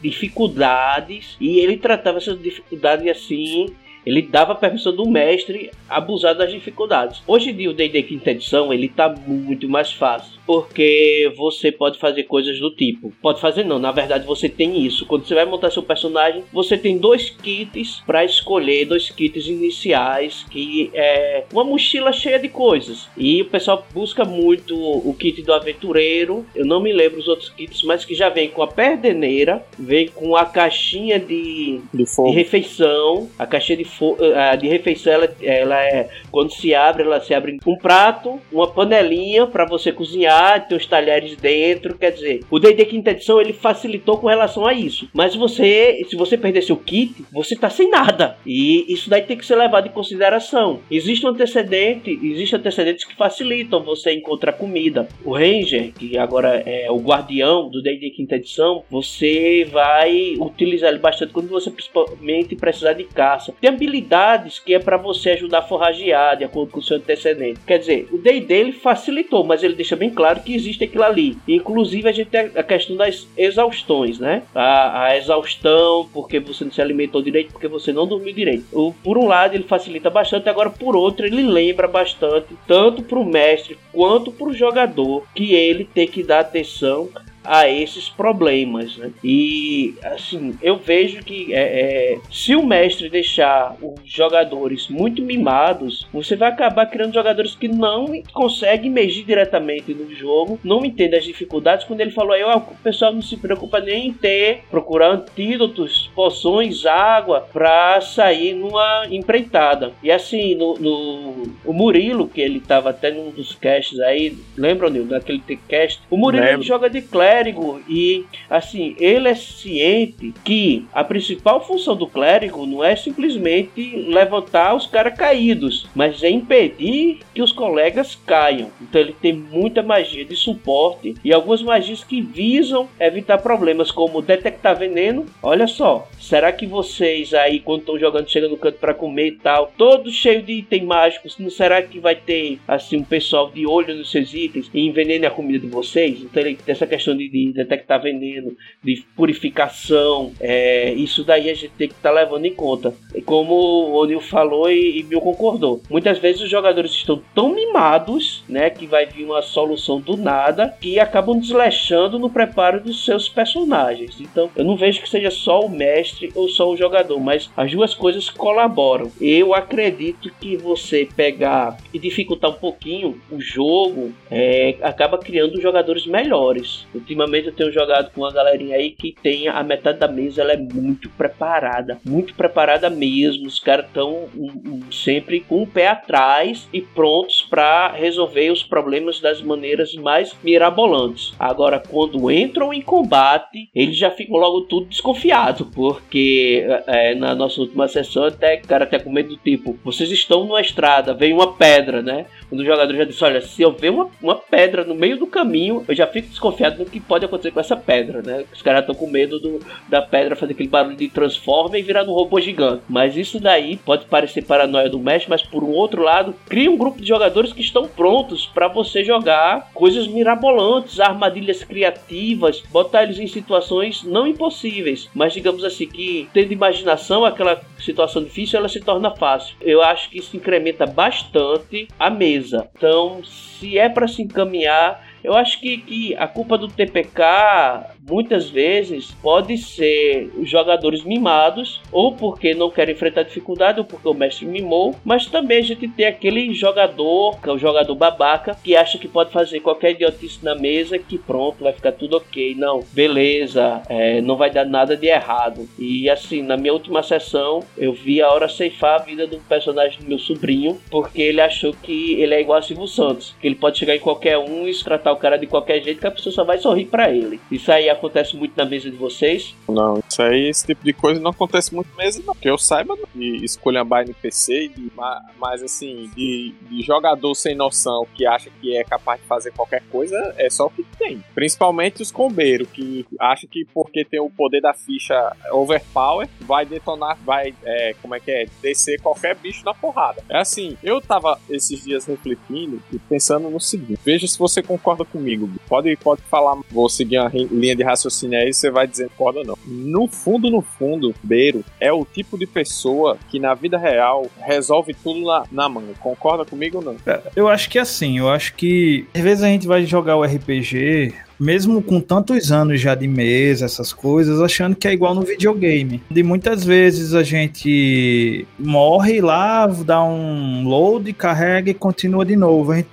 dificuldades 0.00 1.36
e 1.40 1.58
ele 1.58 1.76
tratava 1.76 2.18
essas 2.18 2.40
dificuldades 2.40 3.06
assim 3.08 3.66
ele 4.04 4.22
dava 4.22 4.54
permissão 4.54 4.94
do 4.94 5.08
mestre 5.08 5.70
abusar 5.88 6.34
das 6.34 6.50
dificuldades. 6.50 7.22
Hoje 7.26 7.50
em 7.50 7.54
dia 7.54 7.70
o 7.70 7.74
D&D 7.74 8.02
quinta 8.02 8.32
edição 8.32 8.72
ele 8.72 8.88
tá 8.88 9.08
muito 9.08 9.68
mais 9.68 9.92
fácil 9.92 10.40
porque 10.46 11.32
você 11.36 11.70
pode 11.70 11.98
fazer 11.98 12.24
coisas 12.24 12.58
do 12.58 12.70
tipo. 12.70 13.12
Pode 13.22 13.40
fazer 13.40 13.64
não, 13.64 13.78
na 13.78 13.92
verdade 13.92 14.26
você 14.26 14.48
tem 14.48 14.84
isso. 14.84 15.06
Quando 15.06 15.26
você 15.26 15.34
vai 15.34 15.44
montar 15.44 15.70
seu 15.70 15.82
personagem, 15.82 16.44
você 16.52 16.76
tem 16.76 16.98
dois 16.98 17.30
kits 17.30 18.02
para 18.06 18.24
escolher, 18.24 18.86
dois 18.86 19.10
kits 19.10 19.46
iniciais, 19.46 20.44
que 20.50 20.90
é 20.94 21.44
uma 21.52 21.64
mochila 21.64 22.12
cheia 22.12 22.38
de 22.38 22.48
coisas. 22.48 23.08
E 23.16 23.42
o 23.42 23.46
pessoal 23.46 23.86
busca 23.92 24.24
muito 24.24 24.74
o 24.76 25.14
kit 25.14 25.42
do 25.42 25.52
aventureiro. 25.52 26.44
Eu 26.54 26.64
não 26.64 26.80
me 26.80 26.92
lembro 26.92 27.18
os 27.18 27.28
outros 27.28 27.48
kits, 27.50 27.82
mas 27.84 28.04
que 28.04 28.14
já 28.14 28.28
vem 28.28 28.48
com 28.48 28.62
a 28.62 28.66
perdeneira, 28.66 29.64
vem 29.78 30.08
com 30.08 30.36
a 30.36 30.44
caixinha 30.44 31.18
de, 31.18 31.80
de, 31.92 32.04
de 32.04 32.30
refeição, 32.32 33.30
a 33.38 33.46
caixinha 33.46 33.78
de, 33.78 33.86
eh, 34.20 34.56
de 34.56 34.68
refeição 34.68 35.12
ela, 35.12 35.34
ela 35.42 35.84
é 35.84 36.08
quando 36.30 36.52
se 36.52 36.74
abre, 36.74 37.02
ela 37.02 37.20
se 37.20 37.34
abre 37.34 37.58
um 37.66 37.76
prato, 37.76 38.40
uma 38.50 38.66
panelinha 38.66 39.46
para 39.46 39.64
você 39.64 39.92
cozinhar 39.92 40.31
cozinhar, 40.32 40.66
tem 40.66 40.76
os 40.76 40.86
talheres 40.86 41.36
dentro, 41.36 41.96
quer 41.96 42.10
dizer, 42.10 42.40
o 42.50 42.58
D&D 42.58 42.84
quinta 42.86 43.10
edição 43.10 43.40
ele 43.40 43.52
facilitou 43.52 44.18
com 44.18 44.26
relação 44.26 44.66
a 44.66 44.72
isso. 44.72 45.08
Mas 45.12 45.34
você, 45.34 46.04
se 46.08 46.16
você 46.16 46.36
perder 46.36 46.62
seu 46.62 46.76
kit, 46.76 47.24
você 47.30 47.54
tá 47.54 47.68
sem 47.68 47.90
nada. 47.90 48.36
E 48.46 48.92
isso 48.92 49.10
daí 49.10 49.22
tem 49.22 49.36
que 49.36 49.46
ser 49.46 49.56
levado 49.56 49.86
em 49.86 49.92
consideração. 49.92 50.80
Existe 50.90 51.26
um 51.26 51.30
antecedente, 51.30 52.10
existe 52.10 52.56
antecedentes 52.56 53.04
que 53.04 53.14
facilitam 53.14 53.82
você 53.82 54.12
encontrar 54.12 54.52
comida. 54.52 55.08
O 55.24 55.32
Ranger, 55.32 55.92
que 55.92 56.16
agora 56.16 56.62
é 56.66 56.90
o 56.90 56.98
guardião 56.98 57.68
do 57.68 57.82
D&D 57.82 58.10
quinta 58.10 58.36
edição, 58.36 58.84
você 58.90 59.66
vai 59.70 60.34
utilizar 60.38 60.90
ele 60.90 60.98
bastante 60.98 61.32
quando 61.32 61.48
você 61.48 61.70
principalmente 61.70 62.56
precisar 62.56 62.94
de 62.94 63.04
caça. 63.04 63.54
Tem 63.60 63.70
habilidades 63.70 64.58
que 64.58 64.74
é 64.74 64.78
para 64.78 64.96
você 64.96 65.30
ajudar 65.30 65.58
a 65.58 65.62
forragear 65.62 66.36
de 66.36 66.44
acordo 66.44 66.72
com 66.72 66.80
o 66.80 66.82
seu 66.82 66.96
antecedente. 66.96 67.60
Quer 67.66 67.78
dizer, 67.78 68.08
o 68.12 68.18
D&D 68.18 68.54
ele 68.54 68.72
facilitou, 68.72 69.44
mas 69.44 69.62
ele 69.62 69.74
deixa 69.74 69.96
bem 69.96 70.10
claro 70.10 70.21
claro 70.22 70.40
que 70.40 70.54
existe 70.54 70.84
aquilo 70.84 71.02
ali. 71.02 71.36
Inclusive 71.48 72.08
a 72.08 72.12
gente 72.12 72.30
tem 72.30 72.52
a 72.54 72.62
questão 72.62 72.94
das 72.94 73.26
exaustões, 73.36 74.20
né? 74.20 74.44
A, 74.54 75.06
a 75.06 75.16
exaustão 75.16 76.08
porque 76.14 76.38
você 76.38 76.62
não 76.62 76.70
se 76.70 76.80
alimentou 76.80 77.20
direito, 77.20 77.50
porque 77.50 77.66
você 77.66 77.92
não 77.92 78.06
dormiu 78.06 78.32
direito. 78.32 78.64
O, 78.70 78.92
por 78.92 79.18
um 79.18 79.26
lado 79.26 79.56
ele 79.56 79.64
facilita 79.64 80.08
bastante, 80.08 80.48
agora 80.48 80.70
por 80.70 80.94
outro 80.94 81.26
ele 81.26 81.42
lembra 81.42 81.88
bastante 81.88 82.54
tanto 82.68 83.02
para 83.02 83.18
o 83.18 83.24
mestre 83.24 83.76
quanto 83.92 84.30
para 84.30 84.46
o 84.46 84.54
jogador 84.54 85.24
que 85.34 85.54
ele 85.54 85.84
tem 85.84 86.06
que 86.06 86.22
dar 86.22 86.40
atenção 86.40 87.08
a 87.44 87.68
esses 87.68 88.08
problemas. 88.08 88.96
Né? 88.96 89.10
E 89.22 89.94
assim, 90.04 90.56
eu 90.62 90.76
vejo 90.76 91.22
que 91.22 91.52
é, 91.52 91.60
é, 91.60 92.18
se 92.30 92.54
o 92.54 92.64
mestre 92.64 93.08
deixar 93.08 93.76
os 93.80 94.00
jogadores 94.04 94.88
muito 94.88 95.22
mimados, 95.22 96.06
você 96.12 96.36
vai 96.36 96.50
acabar 96.50 96.86
criando 96.86 97.14
jogadores 97.14 97.54
que 97.54 97.68
não 97.68 98.06
conseguem 98.32 98.90
emergir 98.90 99.24
diretamente 99.24 99.94
no 99.94 100.12
jogo, 100.14 100.58
não 100.62 100.84
entendem 100.84 101.18
as 101.18 101.24
dificuldades. 101.24 101.84
Quando 101.84 102.00
ele 102.00 102.10
falou 102.10 102.32
aí, 102.32 102.42
oh, 102.44 102.58
o 102.58 102.76
pessoal 102.82 103.12
não 103.12 103.22
se 103.22 103.36
preocupa 103.36 103.80
nem 103.80 104.08
em 104.08 104.12
ter, 104.12 104.62
procurar 104.70 105.10
antídotos, 105.10 106.10
poções, 106.14 106.86
água 106.86 107.46
para 107.52 108.00
sair 108.00 108.54
numa 108.54 109.06
empreitada. 109.10 109.92
E 110.02 110.10
assim, 110.10 110.54
no, 110.54 110.74
no 110.74 111.52
o 111.64 111.72
Murilo, 111.72 112.28
que 112.28 112.40
ele 112.40 112.58
estava 112.58 112.90
até 112.90 113.10
num 113.10 113.30
dos 113.30 113.54
casts 113.54 113.98
aí, 114.00 114.36
lembra, 114.56 114.90
Nil, 114.90 115.04
daquele 115.04 115.42
cast? 115.68 116.00
O 116.10 116.16
Murilo 116.16 116.62
joga 116.62 116.88
de 116.88 117.02
Clash 117.02 117.31
clérigo 117.32 117.80
e, 117.88 118.24
assim, 118.50 118.94
ele 118.98 119.28
é 119.28 119.34
ciente 119.34 120.34
que 120.44 120.84
a 120.92 121.02
principal 121.02 121.64
função 121.64 121.96
do 121.96 122.06
clérigo 122.06 122.66
não 122.66 122.84
é 122.84 122.94
simplesmente 122.94 123.96
levantar 124.08 124.74
os 124.74 124.86
caras 124.86 125.16
caídos, 125.16 125.86
mas 125.94 126.22
é 126.22 126.28
impedir 126.28 127.20
que 127.34 127.42
os 127.42 127.52
colegas 127.52 128.18
caiam. 128.26 128.70
Então 128.80 129.00
ele 129.00 129.14
tem 129.14 129.32
muita 129.32 129.82
magia 129.82 130.24
de 130.24 130.36
suporte 130.36 131.14
e 131.24 131.32
algumas 131.32 131.62
magias 131.62 132.04
que 132.04 132.20
visam 132.20 132.88
evitar 133.00 133.38
problemas 133.38 133.90
como 133.90 134.20
detectar 134.20 134.76
veneno. 134.76 135.24
Olha 135.42 135.66
só, 135.66 136.08
será 136.20 136.52
que 136.52 136.66
vocês 136.66 137.32
aí 137.32 137.60
quando 137.60 137.80
estão 137.80 137.98
jogando 137.98 138.28
chegam 138.28 138.50
no 138.50 138.58
canto 138.58 138.78
para 138.78 138.94
comer 138.94 139.28
e 139.28 139.32
tal, 139.32 139.72
todo 139.76 140.10
cheio 140.10 140.42
de 140.42 140.52
itens 140.52 140.84
mágicos, 140.84 141.38
não 141.38 141.50
será 141.50 141.80
que 141.82 141.98
vai 141.98 142.14
ter 142.14 142.58
assim 142.68 142.98
um 142.98 143.04
pessoal 143.04 143.50
de 143.50 143.66
olho 143.66 143.94
nos 143.94 144.10
seus 144.10 144.34
itens 144.34 144.70
e 144.74 144.86
envenene 144.86 145.24
a 145.24 145.30
comida 145.30 145.60
de 145.60 145.68
vocês? 145.68 146.20
Então 146.20 146.42
ele 146.42 146.56
tem 146.56 146.72
essa 146.72 146.86
questão 146.86 147.16
de, 147.16 147.21
de 147.28 147.52
detectar 147.52 148.00
veneno, 148.00 148.56
de 148.82 149.04
purificação, 149.16 150.32
é, 150.40 150.92
isso 150.94 151.24
daí 151.24 151.50
a 151.50 151.54
gente 151.54 151.72
tem 151.76 151.88
que 151.88 151.94
estar 151.94 152.10
tá 152.10 152.14
levando 152.14 152.44
em 152.44 152.54
conta. 152.54 152.94
Como 153.24 153.54
o 153.54 153.94
O'Neill 153.94 154.20
falou 154.20 154.70
e, 154.70 154.98
e 154.98 155.02
Bill 155.02 155.20
concordou. 155.20 155.80
Muitas 155.90 156.18
vezes 156.18 156.42
os 156.42 156.50
jogadores 156.50 156.92
estão 156.92 157.22
tão 157.34 157.54
mimados, 157.54 158.44
né, 158.48 158.70
que 158.70 158.86
vai 158.86 159.06
vir 159.06 159.24
uma 159.24 159.42
solução 159.42 160.00
do 160.00 160.16
nada, 160.16 160.76
que 160.80 160.98
acabam 160.98 161.38
desleixando 161.38 162.18
no 162.18 162.30
preparo 162.30 162.80
dos 162.80 163.04
seus 163.04 163.28
personagens. 163.28 164.20
Então, 164.20 164.50
eu 164.56 164.64
não 164.64 164.76
vejo 164.76 165.02
que 165.02 165.08
seja 165.08 165.30
só 165.30 165.60
o 165.60 165.70
mestre 165.70 166.30
ou 166.34 166.48
só 166.48 166.70
o 166.70 166.76
jogador, 166.76 167.18
mas 167.20 167.50
as 167.56 167.70
duas 167.70 167.94
coisas 167.94 168.28
colaboram. 168.30 169.10
Eu 169.20 169.54
acredito 169.54 170.32
que 170.40 170.56
você 170.56 171.08
pegar 171.16 171.76
e 171.92 171.98
dificultar 171.98 172.50
um 172.50 172.54
pouquinho 172.54 173.20
o 173.30 173.40
jogo 173.40 174.12
é, 174.30 174.76
acaba 174.82 175.18
criando 175.18 175.60
jogadores 175.60 176.06
melhores. 176.06 176.86
Ultimamente 177.12 177.48
eu 177.48 177.52
tenho 177.52 177.72
jogado 177.72 178.10
com 178.10 178.22
uma 178.22 178.32
galerinha 178.32 178.76
aí 178.76 178.90
que 178.90 179.14
tem 179.22 179.46
a 179.46 179.62
metade 179.62 179.98
da 179.98 180.08
mesa 180.08 180.40
ela 180.40 180.52
é 180.52 180.56
muito 180.56 181.10
preparada, 181.10 181.98
muito 182.04 182.34
preparada 182.34 182.88
mesmo. 182.88 183.46
Os 183.46 183.60
caras 183.60 183.86
estão 183.86 184.28
um, 184.34 184.46
um, 184.46 184.92
sempre 184.92 185.40
com 185.40 185.62
o 185.62 185.66
pé 185.66 185.88
atrás 185.88 186.66
e 186.72 186.80
prontos 186.80 187.42
para 187.42 187.92
resolver 187.92 188.50
os 188.50 188.62
problemas 188.62 189.20
das 189.20 189.42
maneiras 189.42 189.94
mais 189.94 190.34
mirabolantes. 190.42 191.34
Agora, 191.38 191.78
quando 191.78 192.30
entram 192.30 192.72
em 192.72 192.80
combate, 192.80 193.68
eles 193.74 193.96
já 193.96 194.10
ficam 194.10 194.36
logo 194.36 194.62
tudo 194.62 194.86
desconfiado, 194.86 195.66
porque 195.74 196.66
é, 196.86 197.14
na 197.14 197.34
nossa 197.34 197.60
última 197.60 197.88
sessão 197.88 198.24
até 198.24 198.56
cara 198.56 198.84
até 198.84 198.98
com 198.98 199.12
medo 199.12 199.30
do 199.30 199.36
tipo, 199.36 199.78
vocês 199.84 200.10
estão 200.10 200.44
numa 200.44 200.60
estrada, 200.60 201.12
vem 201.12 201.32
uma 201.32 201.52
pedra, 201.52 202.02
né? 202.02 202.26
Quando 202.52 202.60
o 202.60 202.66
jogador 202.66 202.94
já 202.94 203.04
disse, 203.04 203.24
olha, 203.24 203.40
se 203.40 203.62
eu 203.62 203.72
ver 203.72 203.88
uma, 203.88 204.10
uma 204.20 204.34
pedra 204.36 204.84
no 204.84 204.94
meio 204.94 205.16
do 205.16 205.26
caminho, 205.26 205.82
eu 205.88 205.94
já 205.94 206.06
fico 206.06 206.28
desconfiado 206.28 206.84
do 206.84 206.90
que 206.90 207.00
pode 207.00 207.24
acontecer 207.24 207.50
com 207.50 207.58
essa 207.58 207.74
pedra, 207.74 208.20
né? 208.20 208.44
Os 208.52 208.60
caras 208.60 208.80
estão 208.80 208.94
com 208.94 209.06
medo 209.06 209.40
do, 209.40 209.58
da 209.88 210.02
pedra 210.02 210.36
fazer 210.36 210.52
aquele 210.52 210.68
barulho 210.68 210.94
de 210.94 211.08
transforma 211.08 211.78
e 211.78 211.82
virar 211.82 212.04
um 212.04 212.12
robô 212.12 212.38
gigante. 212.38 212.82
Mas 212.90 213.16
isso 213.16 213.40
daí 213.40 213.78
pode 213.78 214.04
parecer 214.04 214.44
paranoia 214.44 214.90
do 214.90 214.98
mestre, 214.98 215.30
mas 215.30 215.42
por 215.42 215.64
um 215.64 215.70
outro 215.70 216.02
lado, 216.02 216.34
cria 216.46 216.70
um 216.70 216.76
grupo 216.76 217.00
de 217.00 217.08
jogadores 217.08 217.54
que 217.54 217.62
estão 217.62 217.88
prontos 217.88 218.44
para 218.44 218.68
você 218.68 219.02
jogar 219.02 219.70
coisas 219.72 220.06
mirabolantes, 220.06 221.00
armadilhas 221.00 221.64
criativas, 221.64 222.62
botar 222.70 223.04
eles 223.04 223.18
em 223.18 223.28
situações 223.28 224.04
não 224.04 224.26
impossíveis, 224.26 225.08
mas 225.14 225.32
digamos 225.32 225.64
assim 225.64 225.86
que 225.86 226.28
tendo 226.34 226.52
imaginação, 226.52 227.24
aquela 227.24 227.62
situação 227.78 228.22
difícil 228.22 228.58
ela 228.58 228.68
se 228.68 228.80
torna 228.80 229.10
fácil. 229.10 229.56
Eu 229.62 229.80
acho 229.80 230.10
que 230.10 230.18
isso 230.18 230.36
incrementa 230.36 230.84
bastante 230.84 231.88
a 231.98 232.10
mesa. 232.10 232.41
Então, 232.50 233.22
se 233.24 233.78
é 233.78 233.88
para 233.88 234.08
se 234.08 234.22
encaminhar 234.22 235.11
eu 235.22 235.34
acho 235.34 235.60
que, 235.60 235.78
que 235.78 236.14
a 236.16 236.26
culpa 236.26 236.58
do 236.58 236.68
TPK 236.68 237.92
muitas 238.08 238.50
vezes 238.50 239.12
pode 239.22 239.56
ser 239.56 240.30
os 240.36 240.50
jogadores 240.50 241.04
mimados, 241.04 241.80
ou 241.90 242.14
porque 242.14 242.54
não 242.54 242.70
querem 242.70 242.94
enfrentar 242.94 243.22
dificuldade, 243.22 243.78
ou 243.78 243.84
porque 243.84 244.08
o 244.08 244.14
mestre 244.14 244.46
mimou, 244.46 244.94
mas 245.04 245.26
também 245.26 245.58
a 245.58 245.62
gente 245.62 245.86
tem 245.88 246.06
aquele 246.06 246.52
jogador, 246.52 247.40
que 247.40 247.48
é 247.48 247.52
o 247.52 247.58
jogador 247.58 247.94
babaca, 247.94 248.56
que 248.62 248.76
acha 248.76 248.98
que 248.98 249.08
pode 249.08 249.32
fazer 249.32 249.60
qualquer 249.60 249.92
idiotice 249.92 250.44
na 250.44 250.54
mesa, 250.54 250.98
que 250.98 251.16
pronto, 251.18 251.62
vai 251.62 251.72
ficar 251.72 251.92
tudo 251.92 252.16
ok. 252.16 252.54
Não, 252.56 252.82
beleza, 252.92 253.82
é, 253.88 254.20
não 254.20 254.36
vai 254.36 254.50
dar 254.50 254.64
nada 254.64 254.96
de 254.96 255.06
errado. 255.06 255.68
E 255.78 256.10
assim, 256.10 256.42
na 256.42 256.56
minha 256.56 256.72
última 256.72 257.02
sessão, 257.02 257.62
eu 257.76 257.92
vi 257.92 258.20
a 258.20 258.30
hora 258.30 258.48
ceifar 258.48 259.00
a 259.00 259.04
vida 259.04 259.26
do 259.26 259.38
personagem 259.38 260.00
do 260.00 260.08
meu 260.08 260.18
sobrinho, 260.18 260.78
porque 260.90 261.22
ele 261.22 261.40
achou 261.40 261.72
que 261.72 262.20
ele 262.20 262.34
é 262.34 262.40
igual 262.40 262.58
a 262.58 262.62
Silvio 262.62 262.88
Santos, 262.88 263.34
que 263.40 263.46
ele 263.46 263.54
pode 263.54 263.78
chegar 263.78 263.94
em 263.94 264.00
qualquer 264.00 264.38
um 264.38 264.66
e 264.66 264.72
tratar 264.82 265.11
o 265.12 265.16
cara 265.16 265.36
de 265.36 265.46
qualquer 265.46 265.82
jeito, 265.82 266.00
que 266.00 266.06
a 266.06 266.10
pessoa 266.10 266.34
só 266.34 266.44
vai 266.44 266.58
sorrir 266.58 266.86
para 266.86 267.10
ele. 267.10 267.40
Isso 267.50 267.70
aí 267.70 267.88
acontece 267.88 268.36
muito 268.36 268.56
na 268.56 268.64
mesa 268.64 268.90
de 268.90 268.96
vocês? 268.96 269.54
Não, 269.68 270.02
isso 270.08 270.22
aí, 270.22 270.48
esse 270.48 270.66
tipo 270.66 270.84
de 270.84 270.92
coisa 270.92 271.20
não 271.20 271.30
acontece 271.30 271.74
muito 271.74 271.94
mesa, 271.96 272.22
não. 272.26 272.34
Que 272.34 272.48
eu 272.48 272.58
saiba 272.58 272.96
de 273.14 273.44
escolhambar 273.44 274.04
NPC, 274.04 274.68
de, 274.68 274.90
mas 275.38 275.62
assim, 275.62 276.10
de, 276.16 276.54
de, 276.68 276.82
jogador 276.82 277.34
sem 277.34 277.54
noção 277.54 278.06
que 278.14 278.26
acha 278.26 278.50
que 278.60 278.76
é 278.76 278.84
capaz 278.84 279.20
de 279.20 279.26
fazer 279.26 279.52
qualquer 279.52 279.82
coisa, 279.90 280.34
é 280.36 280.48
só 280.50 280.66
o 280.66 280.70
que 280.70 280.84
tem. 280.98 281.22
Principalmente 281.34 282.02
os 282.02 282.10
combeiros, 282.10 282.68
que 282.70 283.06
acha 283.18 283.46
que 283.46 283.64
porque 283.72 284.04
tem 284.04 284.20
o 284.20 284.30
poder 284.30 284.60
da 284.60 284.74
ficha 284.74 285.36
overpower, 285.50 286.28
vai 286.40 286.64
detonar, 286.64 287.18
vai, 287.24 287.54
é, 287.64 287.94
como 288.00 288.14
é 288.14 288.20
que 288.20 288.30
é, 288.30 288.46
descer 288.60 289.00
qualquer 289.00 289.34
bicho 289.36 289.64
na 289.64 289.74
porrada. 289.74 290.22
É 290.28 290.38
assim, 290.38 290.76
eu 290.82 291.00
tava 291.00 291.40
esses 291.48 291.82
dias 291.84 292.06
refletindo 292.06 292.82
e 292.92 292.98
pensando 292.98 293.50
no 293.50 293.60
seguinte, 293.60 294.00
veja 294.04 294.26
se 294.26 294.38
você 294.38 294.62
concorda 294.62 295.01
comigo. 295.04 295.48
Pode, 295.68 295.96
pode 295.96 296.22
falar, 296.22 296.58
vou 296.70 296.88
seguir 296.88 297.18
a 297.18 297.28
linha 297.28 297.76
de 297.76 297.82
raciocínio 297.82 298.38
aí, 298.38 298.52
você 298.52 298.70
vai 298.70 298.86
dizer 298.86 299.10
concorda 299.16 299.40
ou 299.40 299.46
não. 299.46 299.58
No 299.66 300.08
fundo, 300.08 300.50
no 300.50 300.60
fundo, 300.60 301.14
Beiro 301.22 301.64
é 301.80 301.92
o 301.92 302.04
tipo 302.04 302.38
de 302.38 302.46
pessoa 302.46 303.16
que 303.30 303.38
na 303.38 303.54
vida 303.54 303.78
real 303.78 304.26
resolve 304.40 304.94
tudo 304.94 305.20
na, 305.24 305.44
na 305.50 305.68
mão. 305.68 305.84
Concorda 306.00 306.44
comigo 306.44 306.78
ou 306.78 306.84
não? 306.84 306.96
É, 307.06 307.20
eu 307.36 307.48
acho 307.48 307.68
que 307.70 307.78
é 307.78 307.82
assim, 307.82 308.18
eu 308.18 308.28
acho 308.28 308.54
que 308.54 309.06
às 309.14 309.20
vezes 309.20 309.44
a 309.44 309.48
gente 309.48 309.66
vai 309.66 309.84
jogar 309.84 310.16
o 310.16 310.24
RPG 310.24 311.14
mesmo 311.42 311.82
com 311.82 312.00
tantos 312.00 312.52
anos 312.52 312.80
já 312.80 312.94
de 312.94 313.08
mesa, 313.08 313.64
essas 313.64 313.92
coisas, 313.92 314.40
achando 314.40 314.76
que 314.76 314.86
é 314.86 314.92
igual 314.92 315.12
no 315.12 315.22
videogame. 315.22 316.00
De 316.08 316.22
muitas 316.22 316.64
vezes 316.64 317.14
a 317.14 317.24
gente 317.24 318.46
morre 318.56 319.20
lá, 319.20 319.66
dá 319.66 320.04
um 320.04 320.64
load, 320.64 321.12
carrega 321.12 321.70
e 321.70 321.74
continua 321.74 322.24
de 322.24 322.36
novo. 322.36 322.70
A 322.70 322.76
gente 322.76 322.90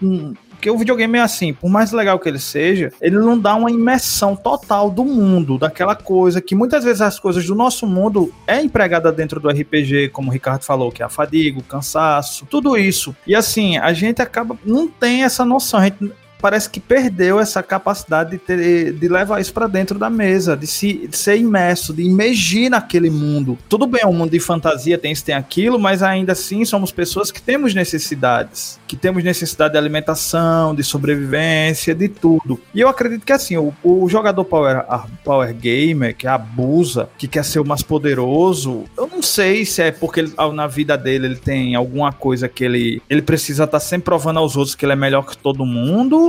porque 0.59 0.69
o 0.69 0.77
videogame 0.77 1.17
é 1.17 1.21
assim, 1.21 1.53
por 1.53 1.69
mais 1.69 1.93
legal 1.93 2.19
que 2.19 2.27
ele 2.27 2.37
seja, 2.37 2.91
ele 3.01 3.17
não 3.17 3.39
dá 3.39 3.55
uma 3.55 3.71
imersão 3.71 4.35
total 4.35 4.91
do 4.91 5.05
mundo, 5.05 5.57
daquela 5.57 5.95
coisa 5.95 6.41
que 6.41 6.53
muitas 6.53 6.83
vezes 6.83 6.99
as 6.99 7.17
coisas 7.17 7.45
do 7.45 7.55
nosso 7.55 7.87
mundo 7.87 8.33
é 8.45 8.61
empregada 8.61 9.09
dentro 9.09 9.39
do 9.39 9.47
RPG, 9.47 10.09
como 10.09 10.29
o 10.29 10.33
Ricardo 10.33 10.65
falou, 10.65 10.91
que 10.91 11.01
é 11.01 11.05
a 11.05 11.09
fadiga, 11.09 11.59
o 11.59 11.63
cansaço, 11.63 12.45
tudo 12.45 12.77
isso. 12.77 13.15
E 13.25 13.33
assim, 13.33 13.77
a 13.77 13.93
gente 13.93 14.21
acaba 14.21 14.57
não 14.65 14.85
tem 14.85 15.23
essa 15.23 15.45
noção, 15.45 15.79
a 15.79 15.85
gente 15.85 16.11
parece 16.41 16.69
que 16.69 16.79
perdeu 16.79 17.39
essa 17.39 17.61
capacidade 17.61 18.31
de, 18.31 18.37
ter, 18.37 18.93
de 18.93 19.07
levar 19.07 19.39
isso 19.39 19.53
para 19.53 19.67
dentro 19.67 19.99
da 19.99 20.09
mesa, 20.09 20.55
de, 20.55 20.65
se, 20.65 21.07
de 21.07 21.17
ser 21.17 21.37
imerso, 21.37 21.93
de 21.93 22.03
imergir 22.03 22.69
naquele 22.69 23.09
mundo. 23.09 23.57
Tudo 23.67 23.85
bem, 23.85 24.01
é 24.03 24.07
um 24.07 24.13
mundo 24.13 24.31
de 24.31 24.39
fantasia, 24.39 24.97
tem 24.97 25.11
isso, 25.11 25.23
tem 25.23 25.35
aquilo, 25.35 25.77
mas 25.77 26.01
ainda 26.01 26.31
assim 26.31 26.63
somos 26.65 26.91
pessoas 26.91 27.31
que 27.31 27.41
temos 27.41 27.73
necessidades, 27.73 28.79
que 28.87 28.95
temos 28.95 29.23
necessidade 29.23 29.73
de 29.73 29.77
alimentação, 29.77 30.73
de 30.73 30.83
sobrevivência, 30.83 31.93
de 31.93 32.07
tudo. 32.07 32.59
E 32.73 32.79
eu 32.79 32.87
acredito 32.87 33.25
que 33.25 33.33
assim, 33.33 33.57
o, 33.57 33.73
o 33.83 34.07
jogador 34.07 34.45
power, 34.45 34.83
power 35.23 35.53
gamer, 35.53 36.15
que 36.15 36.27
abusa, 36.27 37.09
que 37.17 37.27
quer 37.27 37.43
ser 37.43 37.59
o 37.59 37.65
mais 37.65 37.83
poderoso, 37.83 38.85
eu 38.97 39.07
não 39.07 39.21
sei 39.21 39.65
se 39.65 39.81
é 39.81 39.91
porque 39.91 40.21
ele, 40.21 40.33
na 40.53 40.67
vida 40.67 40.97
dele 40.97 41.27
ele 41.27 41.35
tem 41.35 41.75
alguma 41.75 42.11
coisa 42.11 42.47
que 42.47 42.63
ele, 42.63 43.01
ele 43.09 43.21
precisa 43.21 43.65
estar 43.65 43.79
tá 43.79 43.79
sempre 43.79 44.05
provando 44.05 44.39
aos 44.39 44.55
outros 44.55 44.75
que 44.75 44.85
ele 44.85 44.93
é 44.93 44.95
melhor 44.95 45.25
que 45.25 45.37
todo 45.37 45.65
mundo, 45.65 46.28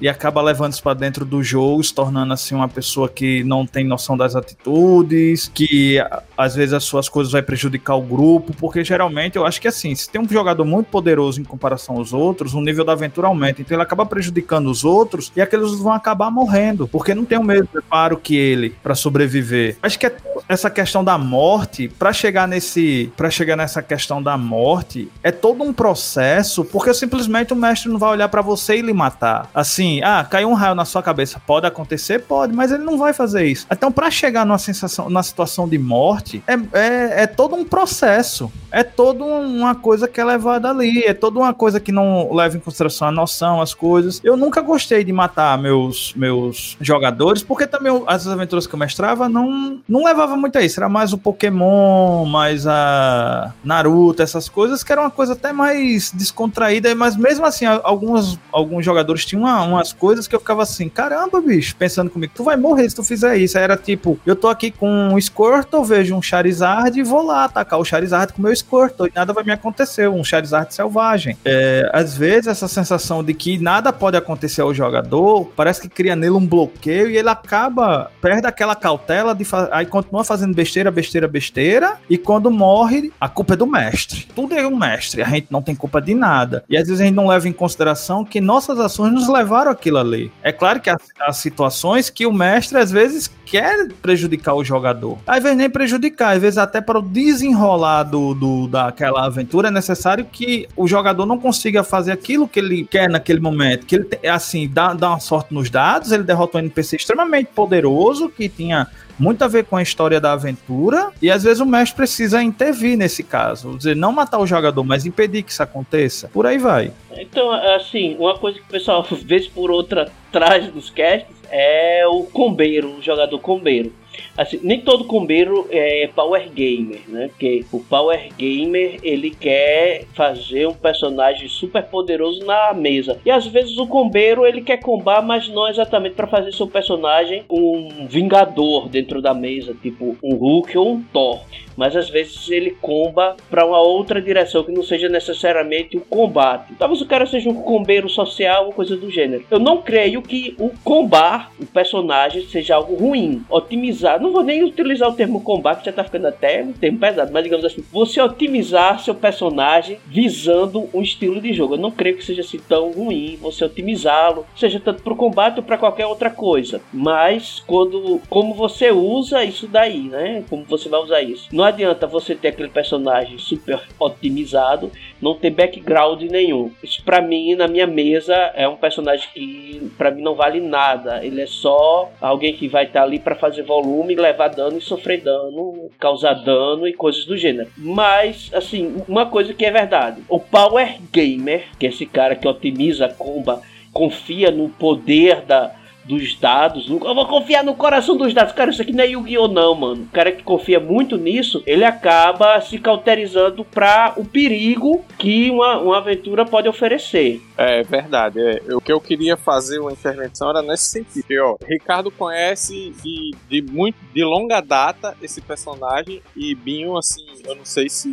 e 0.00 0.08
acaba 0.08 0.40
levando 0.42 0.72
isso 0.72 0.82
para 0.82 0.94
dentro 0.94 1.24
do 1.24 1.42
jogo, 1.42 1.82
se 1.82 1.92
tornando 1.92 2.32
assim 2.32 2.54
uma 2.54 2.68
pessoa 2.68 3.08
que 3.08 3.42
não 3.44 3.66
tem 3.66 3.84
noção 3.84 4.16
das 4.16 4.36
atitudes, 4.36 5.50
que 5.52 5.98
às 6.36 6.54
vezes 6.54 6.72
as 6.72 6.84
suas 6.84 7.08
coisas 7.08 7.32
vai 7.32 7.42
prejudicar 7.42 7.96
o 7.96 8.02
grupo, 8.02 8.54
porque 8.58 8.84
geralmente 8.84 9.36
eu 9.36 9.46
acho 9.46 9.60
que 9.60 9.68
assim, 9.68 9.94
se 9.94 10.08
tem 10.08 10.20
um 10.20 10.28
jogador 10.28 10.64
muito 10.64 10.86
poderoso 10.86 11.40
em 11.40 11.44
comparação 11.44 11.96
aos 11.96 12.12
outros, 12.12 12.54
o 12.54 12.60
nível 12.60 12.84
da 12.84 12.92
aventura 12.92 13.26
aumenta, 13.26 13.60
então 13.60 13.74
ele 13.74 13.82
acaba 13.82 14.06
prejudicando 14.06 14.70
os 14.70 14.84
outros 14.84 15.32
e 15.34 15.40
aqueles 15.40 15.72
vão 15.78 15.92
acabar 15.92 16.30
morrendo, 16.30 16.86
porque 16.88 17.14
não 17.14 17.24
tem 17.24 17.38
o 17.38 17.44
mesmo 17.44 17.66
preparo 17.66 18.16
que 18.16 18.36
ele 18.36 18.74
para 18.82 18.94
sobreviver. 18.94 19.76
Acho 19.82 19.98
que 19.98 20.06
é 20.06 20.16
essa 20.48 20.70
questão 20.70 21.02
da 21.04 21.18
morte, 21.18 21.88
para 21.88 22.12
chegar 22.12 22.46
nesse, 22.46 23.12
para 23.16 23.30
chegar 23.30 23.56
nessa 23.56 23.82
questão 23.82 24.22
da 24.22 24.36
morte, 24.36 25.08
é 25.22 25.30
todo 25.30 25.62
um 25.62 25.72
processo, 25.72 26.64
porque 26.64 26.92
simplesmente 26.94 27.52
o 27.52 27.56
mestre 27.56 27.90
não 27.90 27.98
vai 27.98 28.10
olhar 28.10 28.28
para 28.28 28.42
você 28.42 28.76
e 28.76 28.82
lhe 28.82 28.92
matar. 28.92 29.50
Assim, 29.54 29.87
ah, 30.02 30.24
caiu 30.24 30.48
um 30.48 30.54
raio 30.54 30.74
na 30.74 30.84
sua 30.84 31.02
cabeça, 31.02 31.40
pode 31.46 31.66
acontecer, 31.66 32.20
pode, 32.20 32.52
mas 32.52 32.70
ele 32.70 32.84
não 32.84 32.98
vai 32.98 33.12
fazer 33.12 33.44
isso. 33.46 33.66
Então, 33.70 33.90
para 33.90 34.10
chegar 34.10 34.44
numa 34.44 34.58
sensação, 34.58 35.08
na 35.08 35.22
situação 35.22 35.68
de 35.68 35.78
morte, 35.78 36.42
é, 36.46 36.54
é, 36.78 37.22
é 37.22 37.26
todo 37.26 37.54
um 37.54 37.64
processo, 37.64 38.50
é 38.70 38.82
toda 38.82 39.24
uma 39.24 39.74
coisa 39.74 40.06
que 40.06 40.20
é 40.20 40.24
levada 40.24 40.68
ali, 40.68 41.02
é 41.04 41.14
toda 41.14 41.38
uma 41.38 41.54
coisa 41.54 41.80
que 41.80 41.92
não 41.92 42.32
leva 42.34 42.56
em 42.56 42.60
consideração 42.60 43.08
a 43.08 43.12
noção, 43.12 43.60
as 43.60 43.74
coisas. 43.74 44.20
Eu 44.22 44.36
nunca 44.36 44.60
gostei 44.60 45.04
de 45.04 45.12
matar 45.12 45.58
meus 45.58 46.12
meus 46.14 46.76
jogadores, 46.80 47.42
porque 47.42 47.66
também 47.66 48.02
as 48.06 48.26
aventuras 48.26 48.66
que 48.66 48.74
eu 48.74 48.78
mestrava 48.78 49.28
não 49.28 49.80
não 49.88 50.04
levava 50.04 50.36
muito 50.36 50.58
a 50.58 50.62
isso, 50.62 50.78
era 50.80 50.88
mais 50.88 51.12
o 51.12 51.18
Pokémon, 51.18 52.24
mais 52.24 52.66
a 52.66 53.52
Naruto, 53.64 54.22
essas 54.22 54.48
coisas 54.48 54.82
que 54.82 54.92
era 54.92 55.00
uma 55.00 55.10
coisa 55.10 55.32
até 55.32 55.52
mais 55.52 56.10
descontraída, 56.12 56.94
mas 56.94 57.16
mesmo 57.16 57.44
assim, 57.44 57.64
alguns, 57.66 58.38
alguns 58.52 58.84
jogadores 58.84 59.24
tinham 59.24 59.42
uma, 59.42 59.62
umas 59.62 59.92
coisas 59.92 60.26
que 60.26 60.34
eu 60.34 60.40
ficava 60.40 60.62
assim, 60.62 60.88
caramba, 60.88 61.40
bicho, 61.40 61.74
pensando 61.76 62.10
comigo, 62.10 62.32
tu 62.34 62.44
vai 62.44 62.56
morrer 62.56 62.88
se 62.88 62.96
tu 62.96 63.02
fizer 63.02 63.36
isso. 63.36 63.56
Aí 63.56 63.64
era 63.64 63.76
tipo, 63.76 64.18
eu 64.26 64.36
tô 64.36 64.48
aqui 64.48 64.70
com 64.70 64.88
um 64.88 65.20
Squirtle, 65.20 65.84
vejo 65.84 66.14
um 66.14 66.22
Charizard 66.22 66.98
e 66.98 67.02
vou 67.02 67.22
lá 67.22 67.44
atacar 67.44 67.78
o 67.78 67.84
Charizard 67.84 68.32
com 68.32 68.42
o 68.42 68.44
Squirtle 68.58 69.08
e 69.08 69.12
nada 69.14 69.32
vai 69.32 69.44
me 69.44 69.52
acontecer, 69.52 70.08
um 70.08 70.22
Charizard 70.24 70.72
selvagem. 70.74 71.36
É, 71.44 71.90
às 71.92 72.16
vezes 72.16 72.46
essa 72.46 72.68
sensação 72.68 73.22
de 73.22 73.34
que 73.34 73.58
nada 73.58 73.92
pode 73.92 74.16
acontecer 74.16 74.60
ao 74.60 74.74
jogador, 74.74 75.50
parece 75.56 75.80
que 75.80 75.88
cria 75.88 76.16
nele 76.16 76.32
um 76.32 76.46
bloqueio 76.46 77.10
e 77.10 77.16
ele 77.16 77.28
acaba, 77.28 78.10
perde 78.20 78.46
aquela 78.46 78.74
cautela 78.74 79.34
de 79.34 79.46
aí 79.72 79.86
continua 79.86 80.24
fazendo 80.24 80.54
besteira, 80.54 80.90
besteira, 80.90 81.26
besteira 81.26 81.96
e 82.08 82.18
quando 82.18 82.50
morre, 82.50 83.12
a 83.20 83.28
culpa 83.28 83.54
é 83.54 83.56
do 83.56 83.66
mestre. 83.66 84.26
Tudo 84.34 84.54
é 84.54 84.66
um 84.66 84.76
mestre, 84.76 85.22
a 85.22 85.28
gente 85.28 85.48
não 85.50 85.62
tem 85.62 85.74
culpa 85.74 86.00
de 86.00 86.14
nada. 86.14 86.64
E 86.68 86.76
às 86.76 86.86
vezes 86.86 87.00
a 87.00 87.04
gente 87.04 87.14
não 87.14 87.28
leva 87.28 87.48
em 87.48 87.52
consideração 87.52 88.24
que 88.24 88.40
nossas 88.40 88.78
ações 88.78 89.12
nos 89.12 89.28
levaram 89.28 89.70
aquilo 89.70 89.98
ali. 89.98 90.30
É 90.42 90.52
claro 90.52 90.80
que 90.80 90.90
há, 90.90 90.96
há 91.20 91.32
situações 91.32 92.10
que 92.10 92.26
o 92.26 92.32
mestre 92.32 92.78
às 92.78 92.90
vezes 92.90 93.30
quer 93.44 93.88
prejudicar 94.02 94.54
o 94.54 94.64
jogador. 94.64 95.18
Às 95.26 95.42
vezes 95.42 95.56
nem 95.56 95.70
prejudicar, 95.70 96.36
às 96.36 96.42
vezes 96.42 96.58
até 96.58 96.80
para 96.80 96.98
o 96.98 97.02
desenrolar 97.02 98.02
do, 98.02 98.34
do, 98.34 98.47
daquela 98.68 99.24
aventura 99.24 99.68
é 99.68 99.70
necessário 99.70 100.24
que 100.24 100.68
o 100.76 100.86
jogador 100.86 101.26
não 101.26 101.38
consiga 101.38 101.82
fazer 101.82 102.12
aquilo 102.12 102.48
que 102.48 102.58
ele 102.58 102.84
quer 102.84 103.08
naquele 103.08 103.40
momento. 103.40 103.86
Que 103.86 103.96
ele, 103.96 104.08
assim, 104.28 104.68
dá, 104.68 104.92
dá 104.94 105.10
uma 105.10 105.20
sorte 105.20 105.52
nos 105.52 105.70
dados, 105.70 106.12
ele 106.12 106.22
derrota 106.22 106.58
um 106.58 106.60
NPC 106.60 106.96
extremamente 106.96 107.50
poderoso 107.54 108.28
que 108.28 108.48
tinha 108.48 108.88
muito 109.18 109.42
a 109.42 109.48
ver 109.48 109.64
com 109.64 109.76
a 109.76 109.82
história 109.82 110.20
da 110.20 110.32
aventura, 110.32 111.10
e 111.20 111.30
às 111.30 111.42
vezes 111.42 111.60
o 111.60 111.66
mestre 111.66 111.96
precisa 111.96 112.42
intervir 112.42 112.96
nesse 112.96 113.22
caso. 113.22 113.76
Dizer, 113.76 113.96
não 113.96 114.12
matar 114.12 114.38
o 114.38 114.46
jogador, 114.46 114.84
mas 114.84 115.04
impedir 115.04 115.42
que 115.42 115.50
isso 115.50 115.62
aconteça. 115.62 116.28
Por 116.28 116.46
aí 116.46 116.56
vai. 116.56 116.92
Então, 117.16 117.50
assim, 117.74 118.16
uma 118.18 118.38
coisa 118.38 118.58
que 118.58 118.64
o 118.64 118.68
pessoal, 118.68 119.04
vez 119.24 119.48
por 119.48 119.70
outra, 119.70 120.10
traz 120.30 120.68
dos 120.68 120.88
casts 120.90 121.36
é 121.50 122.06
o 122.06 122.24
combeiro, 122.24 122.98
o 122.98 123.02
jogador 123.02 123.38
combeiro. 123.40 123.92
Assim, 124.36 124.60
nem 124.62 124.80
todo 124.80 125.04
combeiro 125.04 125.66
é 125.70 126.08
power 126.14 126.48
gamer, 126.50 127.00
né? 127.08 127.28
Porque 127.28 127.64
o 127.72 127.80
power 127.80 128.28
gamer 128.36 128.98
ele 129.02 129.30
quer 129.30 130.04
fazer 130.14 130.66
um 130.66 130.74
personagem 130.74 131.48
super 131.48 131.82
poderoso 131.82 132.44
na 132.44 132.72
mesa. 132.72 133.20
E 133.24 133.30
às 133.30 133.46
vezes 133.46 133.76
o 133.78 133.86
combeiro 133.86 134.46
ele 134.46 134.62
quer 134.62 134.78
combar, 134.78 135.22
mas 135.22 135.48
não 135.48 135.68
exatamente 135.68 136.14
para 136.14 136.26
fazer 136.26 136.52
seu 136.52 136.66
personagem 136.66 137.44
um 137.50 138.06
vingador 138.06 138.88
dentro 138.88 139.20
da 139.20 139.34
mesa, 139.34 139.74
tipo 139.80 140.16
um 140.22 140.34
Hulk 140.34 140.76
ou 140.78 140.92
um 140.92 141.02
Thor 141.02 141.40
mas 141.78 141.94
às 141.94 142.10
vezes 142.10 142.50
ele 142.50 142.72
comba 142.72 143.36
para 143.48 143.64
uma 143.64 143.80
outra 143.80 144.20
direção 144.20 144.64
que 144.64 144.72
não 144.72 144.82
seja 144.82 145.08
necessariamente 145.08 145.96
o 145.96 146.00
combate. 146.00 146.74
Talvez 146.76 147.00
o 147.00 147.06
cara 147.06 147.24
seja 147.24 147.48
um 147.48 147.54
combeiro 147.54 148.08
social 148.08 148.66
ou 148.66 148.72
coisa 148.72 148.96
do 148.96 149.08
gênero. 149.08 149.44
Eu 149.48 149.60
não 149.60 149.80
creio 149.80 150.20
que 150.20 150.56
o 150.58 150.70
combar 150.82 151.52
o 151.60 151.64
personagem 151.64 152.44
seja 152.48 152.74
algo 152.74 152.96
ruim. 152.96 153.44
Otimizar, 153.48 153.97
não 154.20 154.32
vou 154.32 154.42
nem 154.42 154.62
utilizar 154.62 155.08
o 155.08 155.14
termo 155.14 155.40
combate, 155.40 155.84
já 155.84 155.92
tá 155.92 156.04
ficando 156.04 156.28
até 156.28 156.62
um 156.62 156.72
termo 156.72 156.98
pesado, 156.98 157.32
mas 157.32 157.44
digamos 157.44 157.64
assim, 157.64 157.84
você 157.92 158.20
otimizar 158.20 159.00
seu 159.00 159.14
personagem 159.14 159.98
visando 160.06 160.88
um 160.92 161.02
estilo 161.02 161.40
de 161.40 161.52
jogo. 161.52 161.74
Eu 161.74 161.78
não 161.78 161.90
creio 161.90 162.16
que 162.16 162.24
seja 162.24 162.40
assim 162.40 162.58
tão 162.68 162.90
ruim 162.92 163.38
você 163.40 163.64
otimizá-lo, 163.64 164.46
seja 164.56 164.80
tanto 164.80 165.02
para 165.02 165.12
o 165.12 165.16
combate 165.16 165.58
ou 165.58 165.62
para 165.62 165.78
qualquer 165.78 166.06
outra 166.06 166.30
coisa. 166.30 166.80
Mas 166.92 167.62
quando 167.66 168.20
como 168.28 168.54
você 168.54 168.90
usa 168.90 169.44
isso 169.44 169.66
daí, 169.66 170.02
né? 170.02 170.44
Como 170.48 170.64
você 170.64 170.88
vai 170.88 171.00
usar 171.00 171.22
isso? 171.22 171.48
Não 171.52 171.64
adianta 171.64 172.06
você 172.06 172.34
ter 172.34 172.48
aquele 172.48 172.68
personagem 172.68 173.38
super 173.38 173.80
otimizado, 173.98 174.90
não 175.20 175.34
ter 175.34 175.50
background 175.50 176.22
nenhum. 176.22 176.70
Isso 176.82 177.02
para 177.04 177.20
mim, 177.20 177.54
na 177.54 177.68
minha 177.68 177.86
mesa, 177.86 178.34
é 178.54 178.68
um 178.68 178.76
personagem 178.76 179.28
que 179.32 179.90
para 179.96 180.10
mim 180.10 180.22
não 180.22 180.34
vale 180.34 180.60
nada. 180.60 181.24
Ele 181.24 181.40
é 181.40 181.46
só 181.46 182.10
alguém 182.20 182.54
que 182.54 182.68
vai 182.68 182.84
estar 182.84 183.00
tá 183.00 183.06
ali 183.06 183.18
para 183.18 183.34
fazer 183.34 183.62
volume, 183.62 184.14
levar 184.14 184.48
dano 184.48 184.78
e 184.78 184.82
sofrer 184.82 185.20
dano, 185.20 185.90
causar 185.98 186.34
dano 186.34 186.86
e 186.86 186.92
coisas 186.92 187.24
do 187.24 187.36
gênero. 187.36 187.70
Mas, 187.76 188.50
assim, 188.52 189.02
uma 189.08 189.26
coisa 189.26 189.52
que 189.54 189.64
é 189.64 189.70
verdade: 189.70 190.22
o 190.28 190.38
Power 190.38 190.98
Gamer, 191.12 191.64
que 191.78 191.86
é 191.86 191.88
esse 191.88 192.06
cara 192.06 192.36
que 192.36 192.46
otimiza 192.46 193.06
a 193.06 193.12
comba, 193.12 193.62
confia 193.92 194.50
no 194.50 194.68
poder 194.68 195.42
da 195.42 195.74
dos 196.08 196.34
dados. 196.36 196.88
Eu 196.88 197.14
vou 197.14 197.26
confiar 197.26 197.62
no 197.62 197.74
coração 197.74 198.16
dos 198.16 198.32
dados. 198.32 198.54
Cara, 198.54 198.70
isso 198.70 198.80
aqui 198.80 198.92
não 198.92 199.04
é 199.04 199.08
Yu-Gi-Oh! 199.08 199.46
não, 199.46 199.74
mano. 199.74 200.02
O 200.04 200.08
cara 200.08 200.32
que 200.32 200.42
confia 200.42 200.80
muito 200.80 201.16
nisso, 201.16 201.62
ele 201.66 201.84
acaba 201.84 202.60
se 202.60 202.78
cauterizando 202.78 203.64
para 203.64 204.14
o 204.16 204.24
perigo 204.24 205.04
que 205.18 205.50
uma, 205.50 205.78
uma 205.78 205.98
aventura 205.98 206.46
pode 206.46 206.68
oferecer. 206.68 207.42
É 207.56 207.82
verdade. 207.82 208.40
É. 208.40 208.74
O 208.74 208.80
que 208.80 208.92
eu 208.92 209.00
queria 209.00 209.36
fazer 209.36 209.78
uma 209.78 209.92
intervenção 209.92 210.48
era 210.48 210.62
nesse 210.62 210.86
sentido. 210.86 211.22
Porque, 211.22 211.38
ó, 211.38 211.56
Ricardo 211.66 212.10
conhece 212.10 212.92
de, 213.02 213.32
de 213.48 213.62
muito 213.62 213.98
de 214.14 214.24
longa 214.24 214.60
data 214.60 215.16
esse 215.20 215.40
personagem 215.40 216.22
e 216.34 216.54
Binho, 216.54 216.96
assim, 216.96 217.24
eu 217.44 217.54
não 217.54 217.64
sei 217.64 217.88
se 217.88 218.08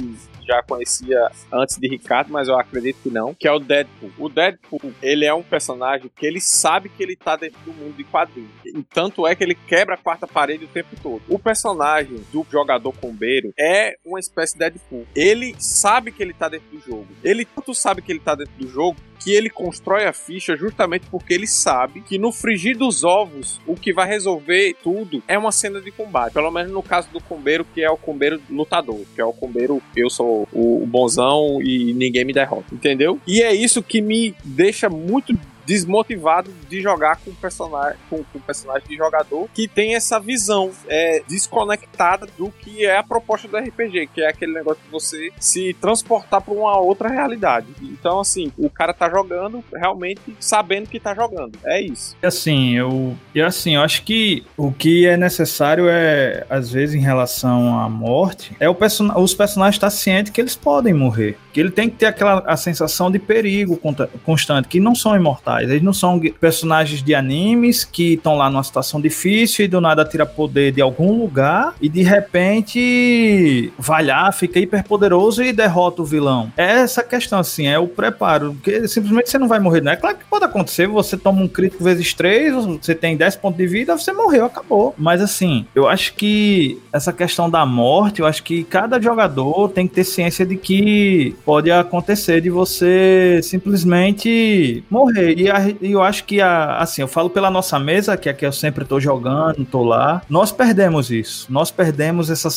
já 0.45 0.61
conhecia 0.63 1.29
antes 1.51 1.77
de 1.77 1.87
Ricardo, 1.87 2.31
mas 2.31 2.47
eu 2.47 2.57
acredito 2.57 2.97
que 3.01 3.09
não, 3.09 3.33
que 3.33 3.47
é 3.47 3.51
o 3.51 3.59
Deadpool. 3.59 4.11
O 4.17 4.29
Deadpool, 4.29 4.93
ele 5.01 5.25
é 5.25 5.33
um 5.33 5.43
personagem 5.43 6.09
que 6.15 6.25
ele 6.25 6.39
sabe 6.39 6.89
que 6.89 7.01
ele 7.01 7.15
tá 7.15 7.35
dentro 7.35 7.59
do 7.61 7.73
mundo 7.73 7.95
de 7.95 8.03
quadrinhos. 8.03 8.51
E 8.65 8.83
tanto 8.83 9.25
é 9.25 9.35
que 9.35 9.43
ele 9.43 9.55
quebra 9.55 9.95
a 9.95 9.97
quarta 9.97 10.27
parede 10.27 10.65
o 10.65 10.69
tempo 10.69 10.95
todo. 11.01 11.21
O 11.27 11.39
personagem 11.39 12.23
do 12.31 12.45
jogador 12.51 12.93
combeiro 12.93 13.53
é 13.59 13.95
uma 14.05 14.19
espécie 14.19 14.53
de 14.53 14.59
Deadpool. 14.59 15.05
Ele 15.15 15.55
sabe 15.59 16.11
que 16.11 16.21
ele 16.21 16.33
tá 16.33 16.49
dentro 16.49 16.67
do 16.69 16.79
jogo. 16.79 17.07
Ele 17.23 17.45
tanto 17.45 17.73
sabe 17.73 18.01
que 18.01 18.11
ele 18.11 18.19
tá 18.19 18.35
dentro 18.35 18.53
do 18.57 18.67
jogo 18.67 18.97
que 19.25 19.31
ele 19.31 19.49
constrói 19.49 20.05
a 20.05 20.13
ficha 20.13 20.55
justamente 20.55 21.07
porque 21.09 21.33
ele 21.33 21.47
sabe 21.47 22.01
que 22.01 22.19
no 22.19 22.31
frigir 22.31 22.77
dos 22.77 23.03
ovos, 23.03 23.59
o 23.65 23.73
que 23.73 23.91
vai 23.91 24.07
resolver 24.07 24.75
tudo 24.83 25.23
é 25.27 25.35
uma 25.35 25.51
cena 25.51 25.81
de 25.81 25.89
combate. 25.89 26.33
Pelo 26.33 26.51
menos 26.51 26.71
no 26.71 26.83
caso 26.83 27.09
do 27.09 27.19
combeiro, 27.19 27.65
que 27.73 27.81
é 27.81 27.89
o 27.89 27.97
combeiro 27.97 28.39
lutador, 28.47 29.01
que 29.15 29.19
é 29.19 29.25
o 29.25 29.33
combeiro, 29.33 29.81
eu 29.95 30.11
sou 30.11 30.47
o 30.53 30.85
bonzão 30.85 31.59
e 31.59 31.91
ninguém 31.93 32.23
me 32.23 32.33
derrota, 32.33 32.67
entendeu? 32.71 33.19
E 33.25 33.41
é 33.41 33.51
isso 33.51 33.81
que 33.81 33.99
me 33.99 34.35
deixa 34.43 34.89
muito 34.91 35.33
desmotivado 35.65 36.51
de 36.69 36.81
jogar 36.81 37.17
com 37.17 37.33
personagem, 37.33 37.97
com, 38.09 38.23
com 38.23 38.39
personagem 38.39 38.87
de 38.87 38.95
jogador 38.95 39.49
que 39.53 39.67
tem 39.67 39.95
essa 39.95 40.19
visão 40.19 40.71
é, 40.87 41.23
desconectada 41.27 42.27
do 42.37 42.49
que 42.51 42.85
é 42.85 42.97
a 42.97 43.03
proposta 43.03 43.47
do 43.47 43.57
RPG, 43.57 44.09
que 44.13 44.21
é 44.21 44.29
aquele 44.29 44.53
negócio 44.53 44.81
de 44.83 44.91
você 44.91 45.31
se 45.39 45.73
transportar 45.73 46.41
para 46.41 46.53
uma 46.53 46.77
outra 46.77 47.09
realidade. 47.09 47.67
Então, 47.81 48.19
assim, 48.19 48.51
o 48.57 48.69
cara 48.69 48.93
tá 48.93 49.09
jogando 49.09 49.63
realmente 49.73 50.21
sabendo 50.39 50.87
que 50.87 50.99
tá 50.99 51.13
jogando. 51.13 51.57
É 51.63 51.81
isso. 51.81 52.15
E 52.21 52.25
assim, 52.25 52.75
eu, 52.75 53.15
e 53.33 53.41
assim, 53.41 53.75
eu 53.75 53.81
acho 53.81 54.03
que 54.03 54.45
o 54.57 54.71
que 54.71 55.05
é 55.05 55.17
necessário 55.17 55.87
é, 55.89 56.45
às 56.49 56.69
vezes, 56.69 56.95
em 56.95 57.01
relação 57.01 57.79
à 57.79 57.89
morte, 57.89 58.55
é 58.59 58.69
o 58.69 58.75
person 58.75 59.05
os 59.15 59.33
personagens 59.33 59.75
estar 59.75 59.89
cientes 59.89 60.31
que 60.31 60.41
eles 60.41 60.55
podem 60.55 60.93
morrer. 60.93 61.37
Que 61.53 61.59
ele 61.59 61.71
tem 61.71 61.89
que 61.89 61.97
ter 61.97 62.07
aquela 62.07 62.39
a 62.45 62.57
sensação 62.57 63.09
de 63.09 63.19
perigo 63.19 63.79
constante, 64.23 64.67
que 64.67 64.79
não 64.79 64.93
são 64.93 65.15
imortais 65.15 65.54
Eles 65.63 65.81
não 65.81 65.93
são 65.93 66.19
personagens 66.39 67.03
de 67.03 67.13
animes 67.13 67.83
que 67.83 68.13
estão 68.13 68.35
lá 68.37 68.49
numa 68.49 68.63
situação 68.63 68.99
difícil 68.99 69.65
e 69.65 69.67
do 69.67 69.81
nada 69.81 70.05
tira 70.05 70.25
poder 70.25 70.71
de 70.71 70.81
algum 70.81 71.19
lugar 71.19 71.75
e 71.81 71.89
de 71.89 72.03
repente 72.03 73.71
vai 73.77 74.05
lá, 74.05 74.31
fica 74.31 74.59
hiper 74.59 74.83
poderoso 74.83 75.43
e 75.43 75.51
derrota 75.53 76.01
o 76.01 76.05
vilão. 76.05 76.51
É 76.57 76.79
essa 76.79 77.03
questão, 77.03 77.39
assim, 77.39 77.67
é 77.67 77.77
o 77.79 77.87
preparo. 77.87 78.53
Porque 78.53 78.87
simplesmente 78.87 79.29
você 79.29 79.37
não 79.37 79.47
vai 79.47 79.59
morrer, 79.59 79.81
não 79.81 79.91
é 79.91 79.95
claro 79.95 80.17
que 80.17 80.25
pode 80.25 80.45
acontecer, 80.45 80.87
você 80.87 81.17
toma 81.17 81.41
um 81.41 81.47
crítico 81.47 81.83
vezes 81.83 82.13
três, 82.13 82.53
você 82.53 82.95
tem 82.95 83.17
10 83.17 83.35
pontos 83.37 83.57
de 83.57 83.67
vida, 83.67 83.97
você 83.97 84.11
morreu, 84.11 84.45
acabou. 84.45 84.93
Mas 84.97 85.21
assim, 85.21 85.65
eu 85.73 85.87
acho 85.87 86.13
que 86.15 86.79
essa 86.91 87.11
questão 87.11 87.49
da 87.49 87.65
morte, 87.65 88.21
eu 88.21 88.25
acho 88.25 88.43
que 88.43 88.63
cada 88.63 88.99
jogador 88.99 89.69
tem 89.69 89.87
que 89.87 89.95
ter 89.95 90.03
ciência 90.03 90.45
de 90.45 90.55
que 90.55 91.35
pode 91.45 91.71
acontecer 91.71 92.41
de 92.41 92.49
você 92.49 93.39
simplesmente 93.43 94.83
morrer. 94.89 95.33
E 95.37 95.44
E, 95.81 95.91
eu 95.91 96.01
acho 96.01 96.23
que, 96.25 96.41
a, 96.41 96.77
assim, 96.77 97.01
eu 97.01 97.07
falo 97.07 97.29
pela 97.29 97.49
nossa 97.49 97.79
mesa, 97.79 98.17
que 98.17 98.29
aqui 98.29 98.45
eu 98.45 98.51
sempre 98.51 98.83
estou 98.83 98.99
jogando, 98.99 99.61
estou 99.61 99.83
lá. 99.83 100.21
Nós 100.29 100.51
perdemos 100.51 101.11
isso. 101.11 101.47
Nós 101.49 101.71
perdemos 101.71 102.29
essa, 102.29 102.49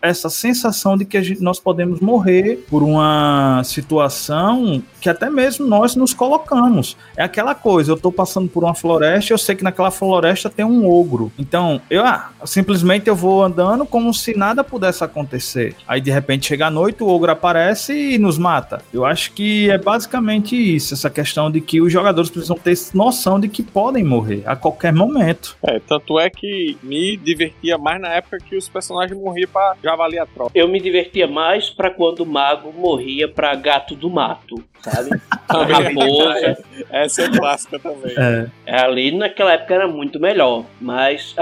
essa 0.00 0.30
sensação 0.30 0.96
de 0.96 1.04
que 1.04 1.22
gente, 1.22 1.42
nós 1.42 1.60
podemos 1.60 2.00
morrer 2.00 2.64
por 2.68 2.82
uma 2.82 3.62
situação 3.64 4.82
que 5.00 5.08
até 5.08 5.28
mesmo 5.28 5.66
nós 5.66 5.96
nos 5.96 6.14
colocamos. 6.14 6.96
É 7.16 7.24
aquela 7.24 7.54
coisa, 7.54 7.90
eu 7.90 7.96
estou 7.96 8.12
passando 8.12 8.48
por 8.48 8.62
uma 8.62 8.74
floresta, 8.74 9.32
eu 9.32 9.38
sei 9.38 9.56
que 9.56 9.64
naquela 9.64 9.90
floresta 9.90 10.48
tem 10.48 10.64
um 10.64 10.88
ogro. 10.88 11.32
Então, 11.36 11.80
eu 11.90 12.04
ah, 12.04 12.30
simplesmente 12.44 13.08
eu 13.08 13.16
vou 13.16 13.42
andando 13.42 13.84
como 13.84 14.14
se 14.14 14.36
nada 14.36 14.62
pudesse 14.62 15.02
acontecer. 15.02 15.74
Aí 15.86 16.00
de 16.00 16.10
repente 16.10 16.46
chega 16.46 16.66
a 16.66 16.70
noite, 16.70 17.02
o 17.02 17.08
ogro 17.08 17.32
aparece 17.32 17.92
e 17.92 18.18
nos 18.18 18.38
mata. 18.38 18.80
Eu 18.92 19.04
acho 19.04 19.32
que 19.32 19.68
é 19.70 19.76
basicamente 19.76 20.54
isso, 20.54 20.94
essa 20.94 21.10
questão 21.10 21.50
de 21.50 21.60
que 21.60 21.80
os 21.80 21.92
jogadores 21.92 22.30
precisam 22.32 22.56
ter 22.56 22.74
noção 22.94 23.38
de 23.38 23.48
que 23.48 23.62
podem 23.62 24.04
morrer 24.04 24.42
a 24.46 24.56
qualquer 24.56 24.92
momento. 24.92 25.56
É, 25.62 25.78
tanto 25.78 26.18
é 26.18 26.30
que 26.30 26.76
me 26.82 27.16
divertia 27.16 27.78
mais 27.78 28.00
na 28.00 28.08
época 28.08 28.38
que 28.38 28.56
os 28.56 28.68
personagens 28.68 29.18
morriam 29.18 29.48
para 29.48 29.76
javali 29.82 30.18
a 30.18 30.26
tropa. 30.26 30.52
Eu 30.54 30.68
me 30.68 30.80
divertia 30.80 31.26
mais 31.26 31.70
para 31.70 31.90
quando 31.90 32.20
o 32.20 32.26
mago 32.26 32.72
morria 32.72 33.28
para 33.28 33.54
gato 33.54 33.94
do 33.94 34.10
mato 34.10 34.62
sabe? 34.82 35.10
raposa. 35.48 36.58
Essa 36.90 37.22
é 37.22 37.30
clássica 37.30 37.78
também. 37.78 38.14
É. 38.66 38.76
Ali 38.76 39.12
naquela 39.12 39.52
época 39.52 39.74
era 39.74 39.88
muito 39.88 40.18
melhor. 40.20 40.64
Mas 40.80 41.34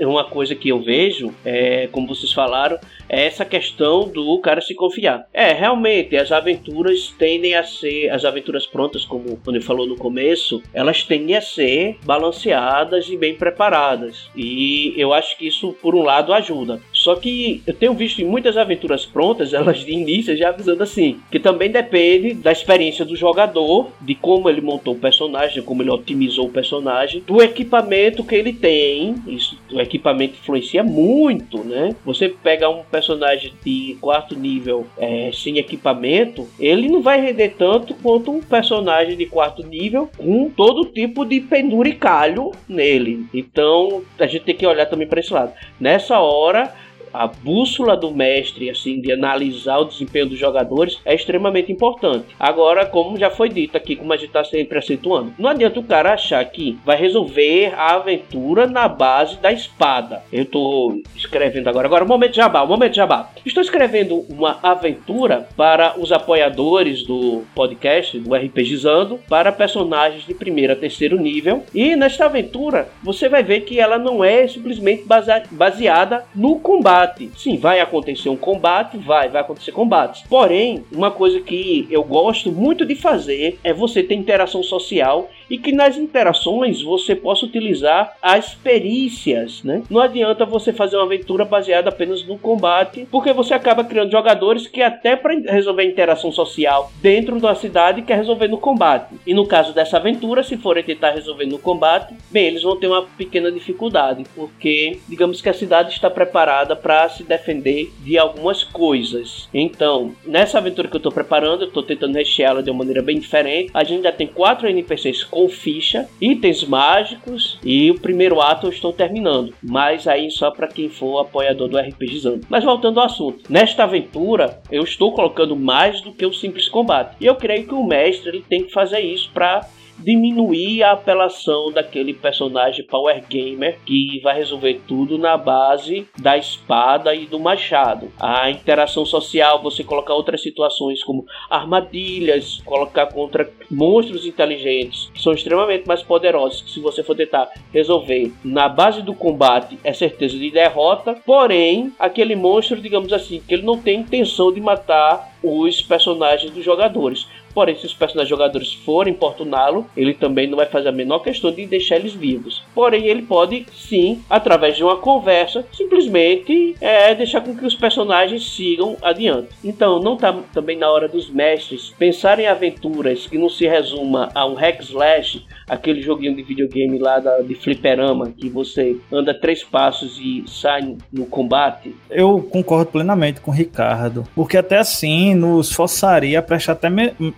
uma 0.00 0.24
coisa 0.24 0.54
que 0.54 0.68
eu 0.68 0.80
vejo, 0.80 1.32
é, 1.44 1.88
como 1.92 2.08
vocês 2.08 2.32
falaram, 2.32 2.78
é 3.08 3.26
essa 3.26 3.44
questão 3.44 4.08
do 4.08 4.38
cara 4.40 4.60
se 4.60 4.74
confiar. 4.74 5.26
É, 5.32 5.52
realmente, 5.52 6.16
as 6.16 6.32
aventuras 6.32 7.14
tendem 7.18 7.54
a 7.54 7.62
ser, 7.62 8.10
as 8.10 8.24
aventuras 8.24 8.66
prontas, 8.66 9.04
como 9.04 9.32
o 9.32 9.36
Tony 9.36 9.60
falou 9.60 9.86
no 9.86 9.96
começo, 9.96 10.35
elas 10.72 11.02
tendem 11.02 11.36
a 11.36 11.40
ser 11.40 11.98
balanceadas 12.04 13.08
e 13.08 13.16
bem 13.16 13.34
preparadas. 13.34 14.28
E 14.34 14.94
eu 14.96 15.12
acho 15.12 15.36
que 15.36 15.46
isso, 15.46 15.72
por 15.80 15.94
um 15.94 16.02
lado, 16.02 16.32
ajuda. 16.32 16.80
Só 17.06 17.14
que 17.14 17.62
eu 17.64 17.72
tenho 17.72 17.94
visto 17.94 18.20
em 18.20 18.24
muitas 18.24 18.56
aventuras 18.56 19.06
prontas, 19.06 19.54
elas 19.54 19.84
de 19.84 19.92
início 19.92 20.36
já 20.36 20.48
avisando 20.48 20.82
assim, 20.82 21.20
que 21.30 21.38
também 21.38 21.70
depende 21.70 22.34
da 22.34 22.50
experiência 22.50 23.04
do 23.04 23.14
jogador, 23.14 23.92
de 24.00 24.16
como 24.16 24.50
ele 24.50 24.60
montou 24.60 24.94
o 24.94 24.98
personagem, 24.98 25.62
como 25.62 25.84
ele 25.84 25.90
otimizou 25.90 26.46
o 26.46 26.50
personagem, 26.50 27.22
do 27.24 27.40
equipamento 27.40 28.24
que 28.24 28.34
ele 28.34 28.52
tem. 28.52 29.14
Isso, 29.24 29.56
o 29.70 29.80
equipamento 29.80 30.34
influencia 30.34 30.82
muito, 30.82 31.62
né? 31.62 31.94
Você 32.04 32.28
pega 32.28 32.68
um 32.68 32.82
personagem 32.82 33.52
de 33.64 33.96
quarto 34.00 34.36
nível 34.36 34.84
é, 34.98 35.30
sem 35.32 35.58
equipamento, 35.58 36.48
ele 36.58 36.88
não 36.88 37.02
vai 37.02 37.20
render 37.20 37.54
tanto 37.56 37.94
quanto 37.94 38.32
um 38.32 38.40
personagem 38.40 39.16
de 39.16 39.26
quarto 39.26 39.64
nível 39.64 40.10
com 40.16 40.50
todo 40.50 40.86
tipo 40.86 41.24
de 41.24 41.40
penduricalho 41.40 42.50
nele. 42.68 43.26
Então 43.32 44.02
a 44.18 44.26
gente 44.26 44.42
tem 44.42 44.56
que 44.56 44.66
olhar 44.66 44.86
também 44.86 45.06
para 45.06 45.20
esse 45.20 45.32
lado. 45.32 45.52
Nessa 45.78 46.18
hora 46.18 46.74
a 47.16 47.26
bússola 47.26 47.96
do 47.96 48.10
mestre, 48.10 48.68
assim, 48.68 49.00
de 49.00 49.10
analisar 49.10 49.78
o 49.78 49.84
desempenho 49.84 50.26
dos 50.26 50.38
jogadores 50.38 50.98
é 51.04 51.14
extremamente 51.14 51.72
importante. 51.72 52.26
Agora, 52.38 52.84
como 52.84 53.18
já 53.18 53.30
foi 53.30 53.48
dito 53.48 53.76
aqui, 53.76 53.96
como 53.96 54.12
a 54.12 54.16
gente 54.16 54.28
está 54.28 54.44
sempre 54.44 54.78
acentuando, 54.78 55.32
não 55.38 55.48
adianta 55.48 55.80
o 55.80 55.84
cara 55.84 56.12
achar 56.12 56.44
que 56.44 56.78
vai 56.84 56.96
resolver 56.96 57.72
a 57.74 57.94
aventura 57.94 58.66
na 58.66 58.86
base 58.86 59.38
da 59.38 59.50
espada. 59.50 60.22
Eu 60.32 60.42
estou 60.42 61.00
escrevendo 61.14 61.68
agora, 61.68 61.86
agora, 61.86 62.04
momento 62.04 62.34
jabá, 62.34 62.64
momento 62.66 62.94
jabá. 62.94 63.30
Estou 63.44 63.62
escrevendo 63.62 64.24
uma 64.28 64.58
aventura 64.62 65.48
para 65.56 65.98
os 65.98 66.12
apoiadores 66.12 67.02
do 67.04 67.44
podcast, 67.54 68.18
do 68.18 68.34
RPGizando, 68.34 69.18
para 69.28 69.52
personagens 69.52 70.26
de 70.26 70.34
primeiro 70.34 70.72
a 70.72 70.76
terceiro 70.76 71.18
nível. 71.18 71.64
E 71.74 71.96
nesta 71.96 72.26
aventura, 72.26 72.88
você 73.02 73.28
vai 73.28 73.42
ver 73.42 73.60
que 73.60 73.80
ela 73.80 73.98
não 73.98 74.22
é 74.22 74.46
simplesmente 74.46 75.04
baseada 75.50 76.24
no 76.34 76.58
combate 76.58 77.05
combate. 77.06 77.30
Sim, 77.36 77.56
vai 77.56 77.80
acontecer 77.80 78.28
um 78.28 78.36
combate, 78.36 78.98
vai, 78.98 79.28
vai 79.28 79.40
acontecer 79.40 79.72
combates. 79.72 80.22
Porém, 80.28 80.84
uma 80.92 81.10
coisa 81.10 81.40
que 81.40 81.86
eu 81.90 82.02
gosto 82.02 82.50
muito 82.50 82.84
de 82.84 82.94
fazer 82.94 83.58
é 83.62 83.72
você 83.72 84.02
ter 84.02 84.14
interação 84.14 84.62
social 84.62 85.28
e 85.50 85.58
que 85.58 85.72
nas 85.72 85.96
interações 85.96 86.82
você 86.82 87.14
possa 87.14 87.46
utilizar 87.46 88.16
as 88.20 88.54
perícias, 88.54 89.62
né? 89.62 89.82
Não 89.88 90.00
adianta 90.00 90.44
você 90.44 90.72
fazer 90.72 90.96
uma 90.96 91.04
aventura 91.04 91.44
baseada 91.44 91.88
apenas 91.88 92.24
no 92.26 92.38
combate, 92.38 93.06
porque 93.10 93.32
você 93.32 93.54
acaba 93.54 93.84
criando 93.84 94.10
jogadores 94.10 94.66
que 94.66 94.82
até 94.82 95.16
para 95.16 95.34
resolver 95.34 95.84
interação 95.84 96.32
social 96.32 96.92
dentro 97.00 97.40
da 97.40 97.54
cidade 97.54 98.02
quer 98.02 98.16
resolver 98.16 98.48
no 98.48 98.58
combate. 98.58 99.14
E 99.26 99.34
no 99.34 99.46
caso 99.46 99.72
dessa 99.72 99.96
aventura, 99.96 100.42
se 100.42 100.56
forem 100.56 100.82
tentar 100.82 101.10
resolver 101.10 101.46
no 101.46 101.58
combate, 101.58 102.14
bem, 102.30 102.46
eles 102.46 102.62
vão 102.62 102.76
ter 102.76 102.86
uma 102.86 103.02
pequena 103.02 103.50
dificuldade, 103.50 104.24
porque 104.34 104.98
digamos 105.08 105.40
que 105.40 105.48
a 105.48 105.54
cidade 105.54 105.92
está 105.92 106.10
preparada 106.10 106.74
para 106.74 107.08
se 107.08 107.22
defender 107.22 107.92
de 108.00 108.18
algumas 108.18 108.64
coisas. 108.64 109.48
Então, 109.52 110.14
nessa 110.24 110.58
aventura 110.58 110.88
que 110.88 110.96
eu 110.96 110.98
estou 110.98 111.12
preparando, 111.12 111.62
eu 111.62 111.68
estou 111.68 111.82
tentando 111.82 112.14
recheá-la 112.14 112.62
de 112.62 112.70
uma 112.70 112.78
maneira 112.78 113.02
bem 113.02 113.18
diferente. 113.18 113.70
A 113.72 113.84
gente 113.84 114.02
já 114.02 114.12
tem 114.12 114.26
quatro 114.26 114.68
NPCs 114.68 115.24
com 115.36 115.50
ficha, 115.50 116.08
itens 116.18 116.64
mágicos 116.64 117.58
e 117.62 117.90
o 117.90 118.00
primeiro 118.00 118.40
ato 118.40 118.68
eu 118.68 118.70
estou 118.70 118.90
terminando. 118.90 119.52
Mas 119.62 120.08
aí 120.08 120.30
só 120.30 120.50
para 120.50 120.66
quem 120.66 120.88
for 120.88 121.18
apoiador 121.18 121.68
do 121.68 121.76
RPGizando. 121.76 122.46
Mas 122.48 122.64
voltando 122.64 123.00
ao 123.00 123.04
assunto, 123.04 123.44
nesta 123.52 123.82
aventura 123.84 124.62
eu 124.72 124.82
estou 124.82 125.12
colocando 125.12 125.54
mais 125.54 126.00
do 126.00 126.10
que 126.10 126.24
o 126.24 126.32
simples 126.32 126.70
combate. 126.70 127.16
E 127.20 127.26
eu 127.26 127.34
creio 127.34 127.66
que 127.66 127.74
o 127.74 127.84
mestre 127.84 128.30
ele 128.30 128.44
tem 128.48 128.64
que 128.64 128.72
fazer 128.72 129.00
isso 129.00 129.30
para 129.34 129.68
diminuir 129.98 130.82
a 130.82 130.92
apelação 130.92 131.72
daquele 131.72 132.14
personagem 132.14 132.84
power 132.86 133.22
gamer 133.28 133.78
que 133.84 134.20
vai 134.22 134.36
resolver 134.36 134.80
tudo 134.86 135.18
na 135.18 135.36
base 135.36 136.06
da 136.18 136.36
espada 136.36 137.14
e 137.14 137.26
do 137.26 137.38
machado. 137.38 138.10
A 138.18 138.50
interação 138.50 139.04
social, 139.04 139.62
você 139.62 139.82
colocar 139.82 140.14
outras 140.14 140.42
situações 140.42 141.02
como 141.02 141.24
armadilhas, 141.50 142.60
colocar 142.64 143.06
contra 143.06 143.50
monstros 143.70 144.26
inteligentes 144.26 145.10
que 145.12 145.22
são 145.22 145.32
extremamente 145.32 145.86
mais 145.86 146.02
poderosos. 146.02 146.62
Que 146.62 146.70
se 146.70 146.80
você 146.80 147.02
for 147.02 147.16
tentar 147.16 147.50
resolver 147.72 148.32
na 148.44 148.68
base 148.68 149.02
do 149.02 149.14
combate, 149.14 149.78
é 149.82 149.92
certeza 149.92 150.36
de 150.38 150.50
derrota. 150.50 151.14
Porém, 151.24 151.92
aquele 151.98 152.36
monstro, 152.36 152.80
digamos 152.80 153.12
assim, 153.12 153.40
que 153.46 153.54
ele 153.54 153.62
não 153.62 153.78
tem 153.78 154.00
intenção 154.00 154.52
de 154.52 154.60
matar 154.60 155.35
os 155.42 155.82
personagens 155.82 156.50
dos 156.50 156.64
jogadores. 156.64 157.26
Porém, 157.56 157.74
se 157.74 157.86
os 157.86 157.94
personagens 157.94 158.28
jogadores 158.28 158.74
forem 158.74 159.14
importuná-lo, 159.14 159.86
ele 159.96 160.12
também 160.12 160.46
não 160.46 160.58
vai 160.58 160.66
fazer 160.66 160.90
a 160.90 160.92
menor 160.92 161.20
questão 161.20 161.50
de 161.50 161.64
deixar 161.64 161.96
eles 161.96 162.12
vivos. 162.12 162.62
Porém, 162.74 163.06
ele 163.06 163.22
pode 163.22 163.64
sim, 163.72 164.22
através 164.28 164.76
de 164.76 164.84
uma 164.84 164.98
conversa, 164.98 165.64
simplesmente 165.72 166.76
é, 166.82 167.14
deixar 167.14 167.40
com 167.40 167.56
que 167.56 167.64
os 167.64 167.74
personagens 167.74 168.54
sigam 168.54 168.98
adiante. 169.00 169.48
Então, 169.64 169.98
não 170.00 170.16
está 170.16 170.34
também 170.52 170.76
na 170.76 170.90
hora 170.90 171.08
dos 171.08 171.30
mestres 171.30 171.94
pensarem 171.98 172.44
em 172.44 172.48
aventuras 172.48 173.26
que 173.26 173.38
não 173.38 173.48
se 173.48 173.66
resuma 173.66 174.28
a 174.34 174.44
um 174.44 174.52
hack 174.52 174.82
slash, 174.82 175.42
aquele 175.66 176.02
joguinho 176.02 176.36
de 176.36 176.42
videogame 176.42 176.98
lá 176.98 177.18
da, 177.20 177.38
de 177.38 177.54
fliperama, 177.54 178.34
que 178.36 178.50
você 178.50 178.98
anda 179.10 179.32
três 179.32 179.64
passos 179.64 180.18
e 180.20 180.44
sai 180.46 180.94
no 181.10 181.24
combate. 181.24 181.96
Eu 182.10 182.42
concordo 182.42 182.90
plenamente 182.90 183.40
com 183.40 183.50
o 183.50 183.54
Ricardo, 183.54 184.24
porque 184.34 184.58
até 184.58 184.76
assim 184.76 185.34
nos 185.36 185.70
forçaria 185.72 186.38
a 186.38 186.42
prestar 186.42 186.72
até 186.72 186.88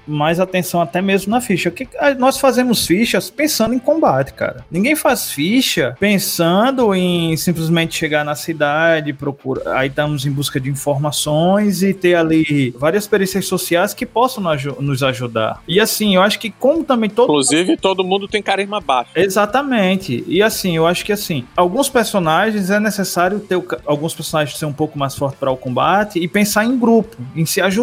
mais 0.06 0.40
atenção 0.40 0.80
até 0.80 1.02
mesmo 1.02 1.30
na 1.30 1.40
ficha. 1.40 1.70
Que 1.70 1.86
nós 2.18 2.38
fazemos 2.38 2.86
fichas 2.86 3.28
pensando 3.28 3.74
em 3.74 3.78
combate, 3.78 4.32
cara. 4.32 4.64
Ninguém 4.70 4.96
faz 4.96 5.30
ficha 5.30 5.96
pensando 5.98 6.94
em 6.94 7.36
simplesmente 7.36 7.96
chegar 7.96 8.24
na 8.24 8.34
cidade, 8.34 9.12
procurar. 9.12 9.76
Aí 9.76 9.88
estamos 9.88 10.24
em 10.24 10.30
busca 10.30 10.60
de 10.60 10.70
informações 10.70 11.82
e 11.82 11.92
ter 11.92 12.14
ali 12.14 12.74
várias 12.78 13.06
perícias 13.06 13.46
sociais 13.46 13.92
que 13.92 14.06
possam 14.06 14.44
nos 14.80 15.02
ajudar. 15.02 15.62
E 15.66 15.80
assim, 15.80 16.14
eu 16.14 16.22
acho 16.22 16.38
que 16.38 16.50
como 16.50 16.84
também 16.84 17.10
todo 17.10 17.28
Inclusive, 17.28 17.76
todo 17.76 18.04
mundo 18.04 18.28
tem 18.28 18.42
carisma 18.42 18.80
baixo. 18.80 19.10
Exatamente. 19.14 20.24
E 20.26 20.42
assim, 20.42 20.76
eu 20.76 20.86
acho 20.86 21.04
que 21.04 21.12
assim, 21.12 21.44
alguns 21.56 21.88
personagens 21.88 22.70
é 22.70 22.78
necessário 22.78 23.40
ter 23.40 23.60
alguns 23.84 24.14
personagens 24.14 24.58
ser 24.58 24.66
um 24.66 24.72
pouco 24.72 24.98
mais 24.98 25.14
fortes 25.14 25.38
para 25.38 25.50
o 25.50 25.56
combate 25.56 26.18
e 26.18 26.28
pensar 26.28 26.64
em 26.64 26.78
grupo, 26.78 27.16
em 27.34 27.44
se 27.44 27.60
ajudar, 27.60 27.77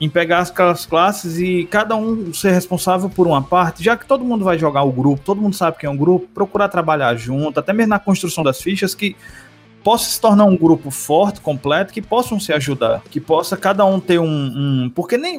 em 0.00 0.08
pegar 0.08 0.40
aquelas 0.40 0.84
classes 0.84 1.38
e 1.38 1.66
cada 1.70 1.94
um 1.96 2.32
ser 2.34 2.52
responsável 2.52 3.08
por 3.08 3.26
uma 3.26 3.42
parte, 3.42 3.82
já 3.82 3.96
que 3.96 4.06
todo 4.06 4.24
mundo 4.24 4.44
vai 4.44 4.58
jogar 4.58 4.82
o 4.82 4.92
grupo, 4.92 5.22
todo 5.24 5.40
mundo 5.40 5.54
sabe 5.54 5.78
que 5.78 5.86
é 5.86 5.90
um 5.90 5.96
grupo, 5.96 6.26
procurar 6.34 6.68
trabalhar 6.68 7.14
junto, 7.16 7.60
até 7.60 7.72
mesmo 7.72 7.90
na 7.90 7.98
construção 7.98 8.42
das 8.42 8.60
fichas, 8.60 8.94
que 8.94 9.16
possa 9.82 10.10
se 10.10 10.20
tornar 10.20 10.44
um 10.44 10.56
grupo 10.56 10.90
forte, 10.90 11.40
completo, 11.40 11.92
que 11.92 12.02
possam 12.02 12.38
se 12.38 12.52
ajudar, 12.52 13.02
que 13.10 13.20
possa 13.20 13.56
cada 13.56 13.84
um 13.84 13.98
ter 14.00 14.18
um, 14.18 14.26
um 14.26 14.92
porque 14.94 15.16
nem 15.16 15.38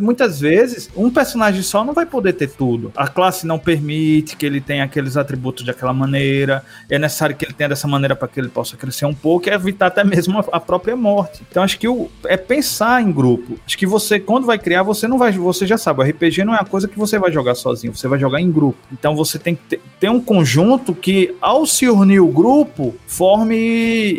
muitas 0.00 0.40
vezes 0.40 0.90
um 0.96 1.10
personagem 1.10 1.62
só 1.62 1.84
não 1.84 1.92
vai 1.92 2.06
poder 2.06 2.32
ter 2.34 2.48
tudo. 2.48 2.92
A 2.96 3.08
classe 3.08 3.46
não 3.46 3.58
permite 3.58 4.36
que 4.36 4.44
ele 4.44 4.60
tenha 4.60 4.84
aqueles 4.84 5.16
atributos 5.16 5.64
daquela 5.64 5.92
maneira. 5.92 6.62
É 6.90 6.98
necessário 6.98 7.36
que 7.36 7.44
ele 7.44 7.52
tenha 7.52 7.68
dessa 7.68 7.88
maneira 7.88 8.14
para 8.14 8.28
que 8.28 8.40
ele 8.40 8.48
possa 8.48 8.76
crescer 8.76 9.06
um 9.06 9.14
pouco 9.14 9.48
e 9.48 9.52
evitar 9.52 9.86
até 9.86 10.04
mesmo 10.04 10.44
a, 10.52 10.60
própria 10.60 10.96
morte. 10.96 11.42
Então 11.48 11.62
acho 11.62 11.78
que 11.78 11.88
o, 11.88 12.08
é 12.24 12.36
pensar 12.36 13.02
em 13.02 13.12
grupo. 13.12 13.58
Acho 13.66 13.78
que 13.78 13.86
você 13.86 14.18
quando 14.18 14.46
vai 14.46 14.58
criar, 14.58 14.82
você 14.82 15.06
não 15.06 15.18
vai, 15.18 15.32
você 15.32 15.66
já 15.66 15.78
sabe, 15.78 16.00
o 16.00 16.04
RPG 16.04 16.44
não 16.44 16.54
é 16.54 16.58
uma 16.58 16.64
coisa 16.64 16.88
que 16.88 16.98
você 16.98 17.18
vai 17.18 17.30
jogar 17.30 17.54
sozinho, 17.54 17.94
você 17.94 18.08
vai 18.08 18.18
jogar 18.18 18.40
em 18.40 18.50
grupo. 18.50 18.78
Então 18.92 19.14
você 19.14 19.38
tem 19.38 19.54
que 19.54 19.62
ter, 19.62 19.80
ter 20.00 20.10
um 20.10 20.20
conjunto 20.20 20.94
que 20.94 21.34
ao 21.40 21.66
se 21.66 21.88
unir 21.88 22.20
o 22.20 22.28
grupo 22.28 22.94
forme 23.06 23.75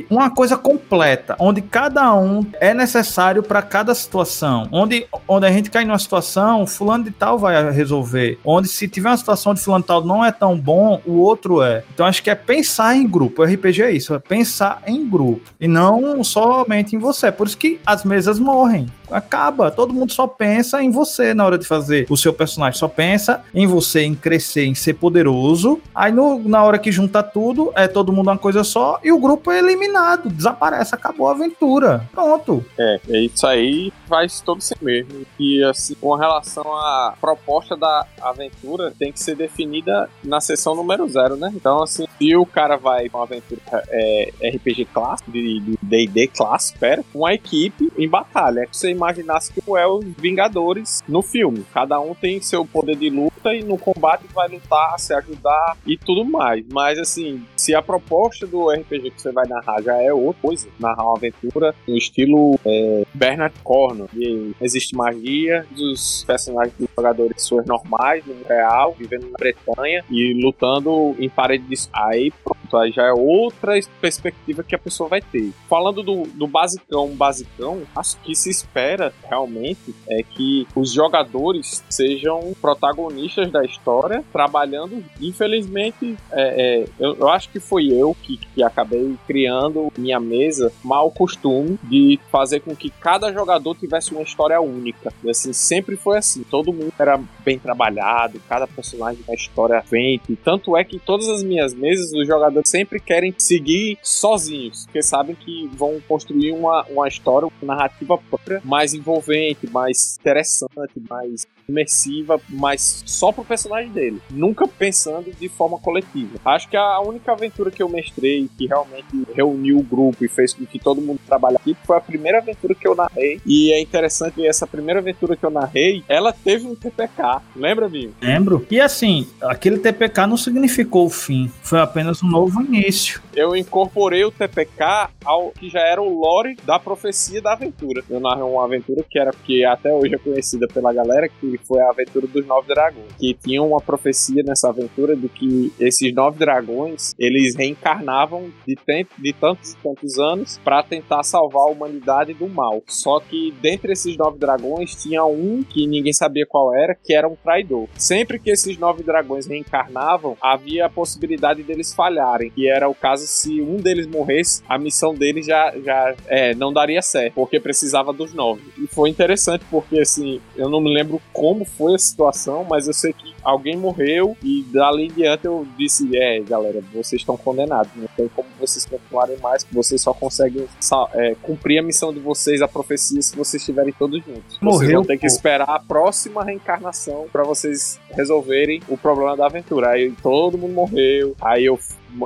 uma 0.09 0.29
coisa 0.29 0.57
completa, 0.57 1.35
onde 1.39 1.61
cada 1.61 2.13
um 2.13 2.45
é 2.59 2.73
necessário 2.73 3.43
para 3.43 3.61
cada 3.61 3.93
situação. 3.93 4.67
Onde, 4.71 5.07
onde 5.27 5.45
a 5.45 5.51
gente 5.51 5.69
cai 5.69 5.85
numa 5.85 5.99
situação, 5.99 6.65
fulano 6.67 7.03
de 7.03 7.11
tal 7.11 7.37
vai 7.37 7.71
resolver. 7.71 8.39
Onde 8.43 8.67
se 8.67 8.87
tiver 8.87 9.09
uma 9.09 9.17
situação 9.17 9.53
de 9.53 9.61
fulano 9.61 9.83
de 9.83 9.87
tal 9.87 10.03
não 10.03 10.23
é 10.23 10.31
tão 10.31 10.57
bom, 10.57 11.01
o 11.05 11.19
outro 11.19 11.61
é. 11.61 11.83
Então 11.93 12.05
acho 12.05 12.23
que 12.23 12.29
é 12.29 12.35
pensar 12.35 12.95
em 12.95 13.07
grupo. 13.07 13.41
O 13.41 13.45
RPG 13.45 13.81
é 13.81 13.91
isso, 13.91 14.13
é 14.13 14.19
pensar 14.19 14.81
em 14.85 15.07
grupo 15.07 15.41
e 15.59 15.67
não 15.67 16.23
somente 16.23 16.95
em 16.95 16.99
você. 16.99 17.31
Por 17.31 17.47
isso 17.47 17.57
que 17.57 17.79
as 17.85 18.03
mesas 18.03 18.39
morrem 18.39 18.87
acaba. 19.11 19.71
Todo 19.71 19.93
mundo 19.93 20.11
só 20.11 20.27
pensa 20.27 20.81
em 20.81 20.91
você 20.91 21.33
na 21.33 21.45
hora 21.45 21.57
de 21.57 21.65
fazer 21.65 22.05
o 22.09 22.17
seu 22.17 22.33
personagem. 22.33 22.79
Só 22.79 22.87
pensa 22.87 23.41
em 23.53 23.65
você, 23.65 24.03
em 24.03 24.15
crescer, 24.15 24.65
em 24.65 24.75
ser 24.75 24.93
poderoso. 24.93 25.79
Aí 25.93 26.11
no, 26.11 26.39
na 26.47 26.63
hora 26.63 26.79
que 26.79 26.91
junta 26.91 27.23
tudo, 27.23 27.71
é 27.75 27.87
todo 27.87 28.11
mundo 28.11 28.27
uma 28.27 28.37
coisa 28.37 28.63
só 28.63 28.99
e 29.03 29.11
o 29.11 29.19
grupo 29.19 29.46
é 29.51 29.59
eliminado, 29.59 30.29
desaparece, 30.29 30.95
acabou 30.95 31.27
a 31.27 31.31
aventura. 31.31 32.07
Pronto. 32.11 32.65
É, 32.77 32.99
é 33.09 33.19
isso 33.21 33.45
aí 33.45 33.91
faz 34.07 34.41
todo 34.41 34.61
si 34.61 34.75
mesmo. 34.81 35.25
E 35.39 35.63
assim, 35.63 35.95
com 35.95 36.15
relação 36.15 36.75
à 36.75 37.13
proposta 37.19 37.75
da 37.75 38.05
aventura, 38.21 38.93
tem 38.97 39.11
que 39.11 39.19
ser 39.19 39.35
definida 39.35 40.09
na 40.23 40.39
sessão 40.39 40.75
número 40.75 41.07
zero, 41.07 41.35
né? 41.35 41.51
Então, 41.53 41.83
assim, 41.83 42.05
se 42.17 42.35
o 42.35 42.45
cara 42.45 42.77
vai 42.77 43.09
com 43.09 43.17
uma 43.17 43.25
aventura 43.25 43.61
é, 43.89 44.31
RPG 44.55 44.85
clássico, 44.93 45.31
de 45.31 45.77
D&D 45.81 46.27
clássico, 46.27 46.79
pera, 46.79 47.03
com 47.11 47.25
a 47.25 47.33
equipe 47.33 47.91
em 47.97 48.07
batalha. 48.07 48.61
É 48.61 48.65
que 48.65 48.77
você 48.77 48.89
imaginasse 48.89 49.51
que 49.53 49.61
é 49.77 49.87
os 49.87 50.05
Vingadores 50.17 51.03
no 51.07 51.21
filme. 51.21 51.65
Cada 51.73 51.99
um 51.99 52.15
tem 52.15 52.41
seu 52.41 52.65
poder 52.65 52.95
de 52.95 53.09
luta 53.09 53.53
e 53.53 53.63
no 53.63 53.77
combate 53.77 54.25
vai 54.33 54.47
lutar, 54.47 54.97
se 54.99 55.13
ajudar 55.13 55.77
e 55.85 55.97
tudo 55.97 56.25
mais. 56.25 56.65
Mas 56.71 56.97
assim, 56.97 57.45
se 57.55 57.75
a 57.75 57.81
proposta 57.81 58.47
do 58.47 58.69
RPG 58.69 59.11
que 59.11 59.21
você 59.21 59.31
vai 59.37 59.47
narrar 59.47 59.81
já 59.83 60.01
é 60.01 60.11
outra 60.11 60.41
coisa, 60.41 60.67
narrar 60.79 61.03
uma 61.03 61.17
aventura 61.17 61.75
no 61.87 61.95
estilo 61.95 62.59
é, 62.65 63.03
Bernard 63.13 63.53
Cornwell, 63.63 64.09
e 64.15 64.55
existe 64.59 64.95
magia, 64.95 65.65
os 65.77 66.23
personagens 66.25 66.73
dos 66.77 66.89
jogadores 66.95 67.43
suas 67.43 67.65
normais, 67.65 68.25
no 68.25 68.35
real, 68.47 68.95
vivendo 68.97 69.29
na 69.29 69.37
Bretanha 69.37 70.03
e 70.09 70.33
lutando 70.43 71.15
em 71.19 71.29
parede 71.29 71.65
de... 71.65 71.77
Aí 71.93 72.31
aí 72.75 72.91
já 72.91 73.03
é 73.03 73.13
outra 73.13 73.73
perspectiva 74.01 74.63
que 74.63 74.75
a 74.75 74.79
pessoa 74.79 75.07
vai 75.07 75.21
ter. 75.21 75.51
Falando 75.69 76.01
do, 76.03 76.23
do 76.23 76.47
basicão, 76.47 77.09
basicão, 77.09 77.83
acho 77.95 78.17
que 78.21 78.35
se 78.35 78.49
espera 78.49 79.13
realmente 79.27 79.93
é 80.09 80.23
que 80.23 80.67
os 80.75 80.91
jogadores 80.91 81.83
sejam 81.89 82.55
protagonistas 82.59 83.51
da 83.51 83.63
história, 83.63 84.23
trabalhando. 84.31 85.03
Infelizmente, 85.21 86.17
é, 86.31 86.81
é, 86.81 86.87
eu, 86.99 87.15
eu, 87.15 87.29
acho 87.29 87.49
que 87.49 87.59
foi 87.59 87.87
eu 87.87 88.15
que, 88.23 88.37
que 88.37 88.63
acabei 88.63 89.15
criando 89.27 89.91
minha 89.97 90.19
mesa 90.19 90.71
mau 90.83 91.11
costume 91.11 91.77
de 91.83 92.19
fazer 92.31 92.61
com 92.61 92.75
que 92.75 92.89
cada 92.89 93.31
jogador 93.31 93.75
tivesse 93.75 94.11
uma 94.11 94.21
história 94.21 94.59
única. 94.59 95.13
E 95.23 95.29
assim, 95.29 95.53
sempre 95.53 95.95
foi 95.95 96.17
assim. 96.17 96.43
Todo 96.43 96.73
mundo 96.73 96.93
era 96.97 97.19
bem 97.43 97.59
trabalhado, 97.59 98.41
cada 98.47 98.67
personagem 98.67 99.23
na 99.27 99.33
história 99.33 99.81
frente. 99.81 100.35
Tanto 100.43 100.75
é 100.75 100.83
que 100.83 100.99
todas 100.99 101.27
as 101.27 101.43
minhas 101.43 101.73
mesas, 101.73 102.11
os 102.13 102.25
jogadores 102.25 102.56
sempre 102.65 102.99
querem 102.99 103.33
seguir 103.37 103.97
sozinhos, 104.01 104.85
porque 104.85 105.01
sabem 105.01 105.35
que 105.35 105.69
vão 105.73 105.99
construir 106.07 106.51
uma, 106.51 106.85
uma 106.89 107.07
história, 107.07 107.47
uma 107.61 107.75
narrativa 107.75 108.17
própria, 108.17 108.61
mais 108.63 108.93
envolvente, 108.93 109.69
mais 109.69 110.17
interessante, 110.19 110.93
mais 111.09 111.45
imersiva, 111.67 112.39
mas 112.49 113.03
só 113.05 113.31
pro 113.31 113.43
personagem 113.43 113.91
dele, 113.91 114.21
nunca 114.29 114.67
pensando 114.67 115.31
de 115.37 115.49
forma 115.49 115.77
coletiva. 115.77 116.39
Acho 116.45 116.69
que 116.69 116.77
a 116.77 117.01
única 117.01 117.31
aventura 117.31 117.69
que 117.69 117.83
eu 117.83 117.89
mestrei 117.89 118.49
que 118.57 118.67
realmente 118.67 119.07
reuniu 119.33 119.77
o 119.77 119.83
grupo 119.83 120.23
e 120.23 120.27
fez 120.27 120.53
com 120.53 120.65
que 120.65 120.79
todo 120.79 121.01
mundo 121.01 121.19
trabalhe 121.25 121.57
aqui 121.57 121.75
foi 121.85 121.97
a 121.97 122.01
primeira 122.01 122.37
aventura 122.37 122.73
que 122.73 122.87
eu 122.87 122.95
narrei. 122.95 123.41
E 123.45 123.71
é 123.71 123.81
interessante 123.81 124.35
que 124.35 124.47
essa 124.47 124.65
primeira 124.65 124.99
aventura 124.99 125.35
que 125.35 125.45
eu 125.45 125.49
narrei, 125.49 126.03
ela 126.07 126.31
teve 126.31 126.67
um 126.67 126.75
TPK. 126.75 127.41
Lembra, 127.55 127.87
Vinho? 127.87 128.13
Lembro. 128.21 128.65
E 128.69 128.79
assim, 128.79 129.27
aquele 129.41 129.77
TPK 129.77 130.25
não 130.27 130.37
significou 130.37 131.05
o 131.05 131.09
fim, 131.09 131.51
foi 131.61 131.79
apenas 131.79 132.23
um 132.23 132.27
novo 132.27 132.46
início. 132.61 133.21
Eu 133.35 133.55
incorporei 133.55 134.23
o 134.23 134.31
TPK 134.31 135.09
ao 135.23 135.51
que 135.51 135.69
já 135.69 135.81
era 135.81 136.01
o 136.01 136.19
lore 136.19 136.57
da 136.63 136.79
profecia 136.79 137.41
da 137.41 137.53
aventura. 137.53 138.03
Eu 138.09 138.19
narrei 138.19 138.43
uma 138.43 138.63
aventura 138.63 139.03
que 139.09 139.19
era 139.19 139.31
que 139.31 139.63
até 139.63 139.93
hoje 139.93 140.15
é 140.15 140.17
conhecida 140.17 140.67
pela 140.67 140.93
galera 140.93 141.27
que 141.29 141.59
foi 141.59 141.81
a 141.81 141.89
aventura 141.89 142.27
dos 142.27 142.45
Nove 142.45 142.67
Dragões. 142.67 143.11
Que 143.19 143.33
tinha 143.33 143.61
uma 143.61 143.79
profecia 143.79 144.43
nessa 144.43 144.69
aventura 144.69 145.15
de 145.15 145.29
que 145.29 145.71
esses 145.79 146.13
Nove 146.13 146.39
Dragões, 146.39 147.13
eles 147.19 147.55
reencarnavam 147.55 148.49
de, 148.65 148.75
tempo, 148.75 149.13
de 149.17 149.33
tantos 149.33 149.73
e 149.73 149.75
tantos 149.77 150.19
anos 150.19 150.59
para 150.63 150.83
tentar 150.83 151.23
salvar 151.23 151.67
a 151.67 151.71
humanidade 151.71 152.33
do 152.33 152.47
mal. 152.47 152.81
Só 152.87 153.19
que 153.19 153.53
dentre 153.61 153.93
esses 153.93 154.17
Nove 154.17 154.39
Dragões 154.39 154.95
tinha 154.95 155.23
um 155.25 155.63
que 155.63 155.85
ninguém 155.87 156.13
sabia 156.13 156.45
qual 156.47 156.75
era, 156.75 156.95
que 156.95 157.13
era 157.13 157.27
um 157.27 157.35
traidor. 157.35 157.87
Sempre 157.95 158.39
que 158.39 158.49
esses 158.49 158.77
Nove 158.77 159.03
Dragões 159.03 159.47
reencarnavam, 159.47 160.37
havia 160.41 160.85
a 160.85 160.89
possibilidade 160.89 161.63
deles 161.63 161.93
falharem. 162.37 162.51
E 162.55 162.69
era 162.69 162.87
o 162.87 162.95
caso 162.95 163.25
se 163.27 163.61
um 163.61 163.77
deles 163.77 164.07
morresse, 164.07 164.61
a 164.67 164.77
missão 164.77 165.13
deles 165.13 165.45
já, 165.45 165.73
já 165.83 166.15
é, 166.27 166.53
não 166.55 166.71
daria 166.71 167.01
certo, 167.01 167.33
porque 167.33 167.59
precisava 167.59 168.13
dos 168.13 168.33
nove. 168.33 168.61
E 168.77 168.87
foi 168.87 169.09
interessante 169.09 169.65
porque, 169.69 169.99
assim, 169.99 170.39
eu 170.55 170.69
não 170.69 170.79
me 170.79 170.93
lembro 170.93 171.21
como 171.33 171.47
como 171.47 171.63
foi 171.63 171.95
a 171.95 171.97
situação, 171.97 172.65
mas 172.69 172.87
eu 172.87 172.93
sei 172.93 173.13
que 173.13 173.33
alguém 173.41 173.77
morreu 173.77 174.35
e 174.43 174.63
dali 174.63 175.05
em 175.05 175.07
diante 175.07 175.45
eu 175.45 175.65
disse: 175.77 176.09
é, 176.15 176.41
galera, 176.41 176.83
vocês 176.93 177.21
estão 177.21 177.37
condenados, 177.37 177.89
não 177.95 178.07
tem 178.15 178.27
como 178.27 178.47
vocês 178.59 178.85
continuarem 178.85 179.37
mais, 179.37 179.65
vocês 179.71 180.01
só 180.01 180.13
conseguem 180.13 180.67
é, 181.13 181.35
cumprir 181.41 181.79
a 181.79 181.81
missão 181.81 182.13
de 182.13 182.19
vocês, 182.19 182.61
a 182.61 182.67
profecia, 182.67 183.21
se 183.21 183.35
vocês 183.35 183.61
estiverem 183.61 183.93
todos 183.93 184.23
juntos. 184.23 184.59
Morreu, 184.61 184.79
vocês 184.79 184.93
vão 184.93 185.05
ter 185.05 185.17
que 185.17 185.25
esperar 185.25 185.69
a 185.69 185.79
próxima 185.79 186.43
reencarnação 186.43 187.27
para 187.31 187.43
vocês 187.43 187.99
resolverem 188.11 188.81
o 188.89 188.97
problema 188.97 189.35
da 189.35 189.45
aventura. 189.45 189.91
Aí 189.91 190.11
todo 190.21 190.57
mundo 190.57 190.73
morreu, 190.73 191.33
aí 191.41 191.65
eu 191.65 191.79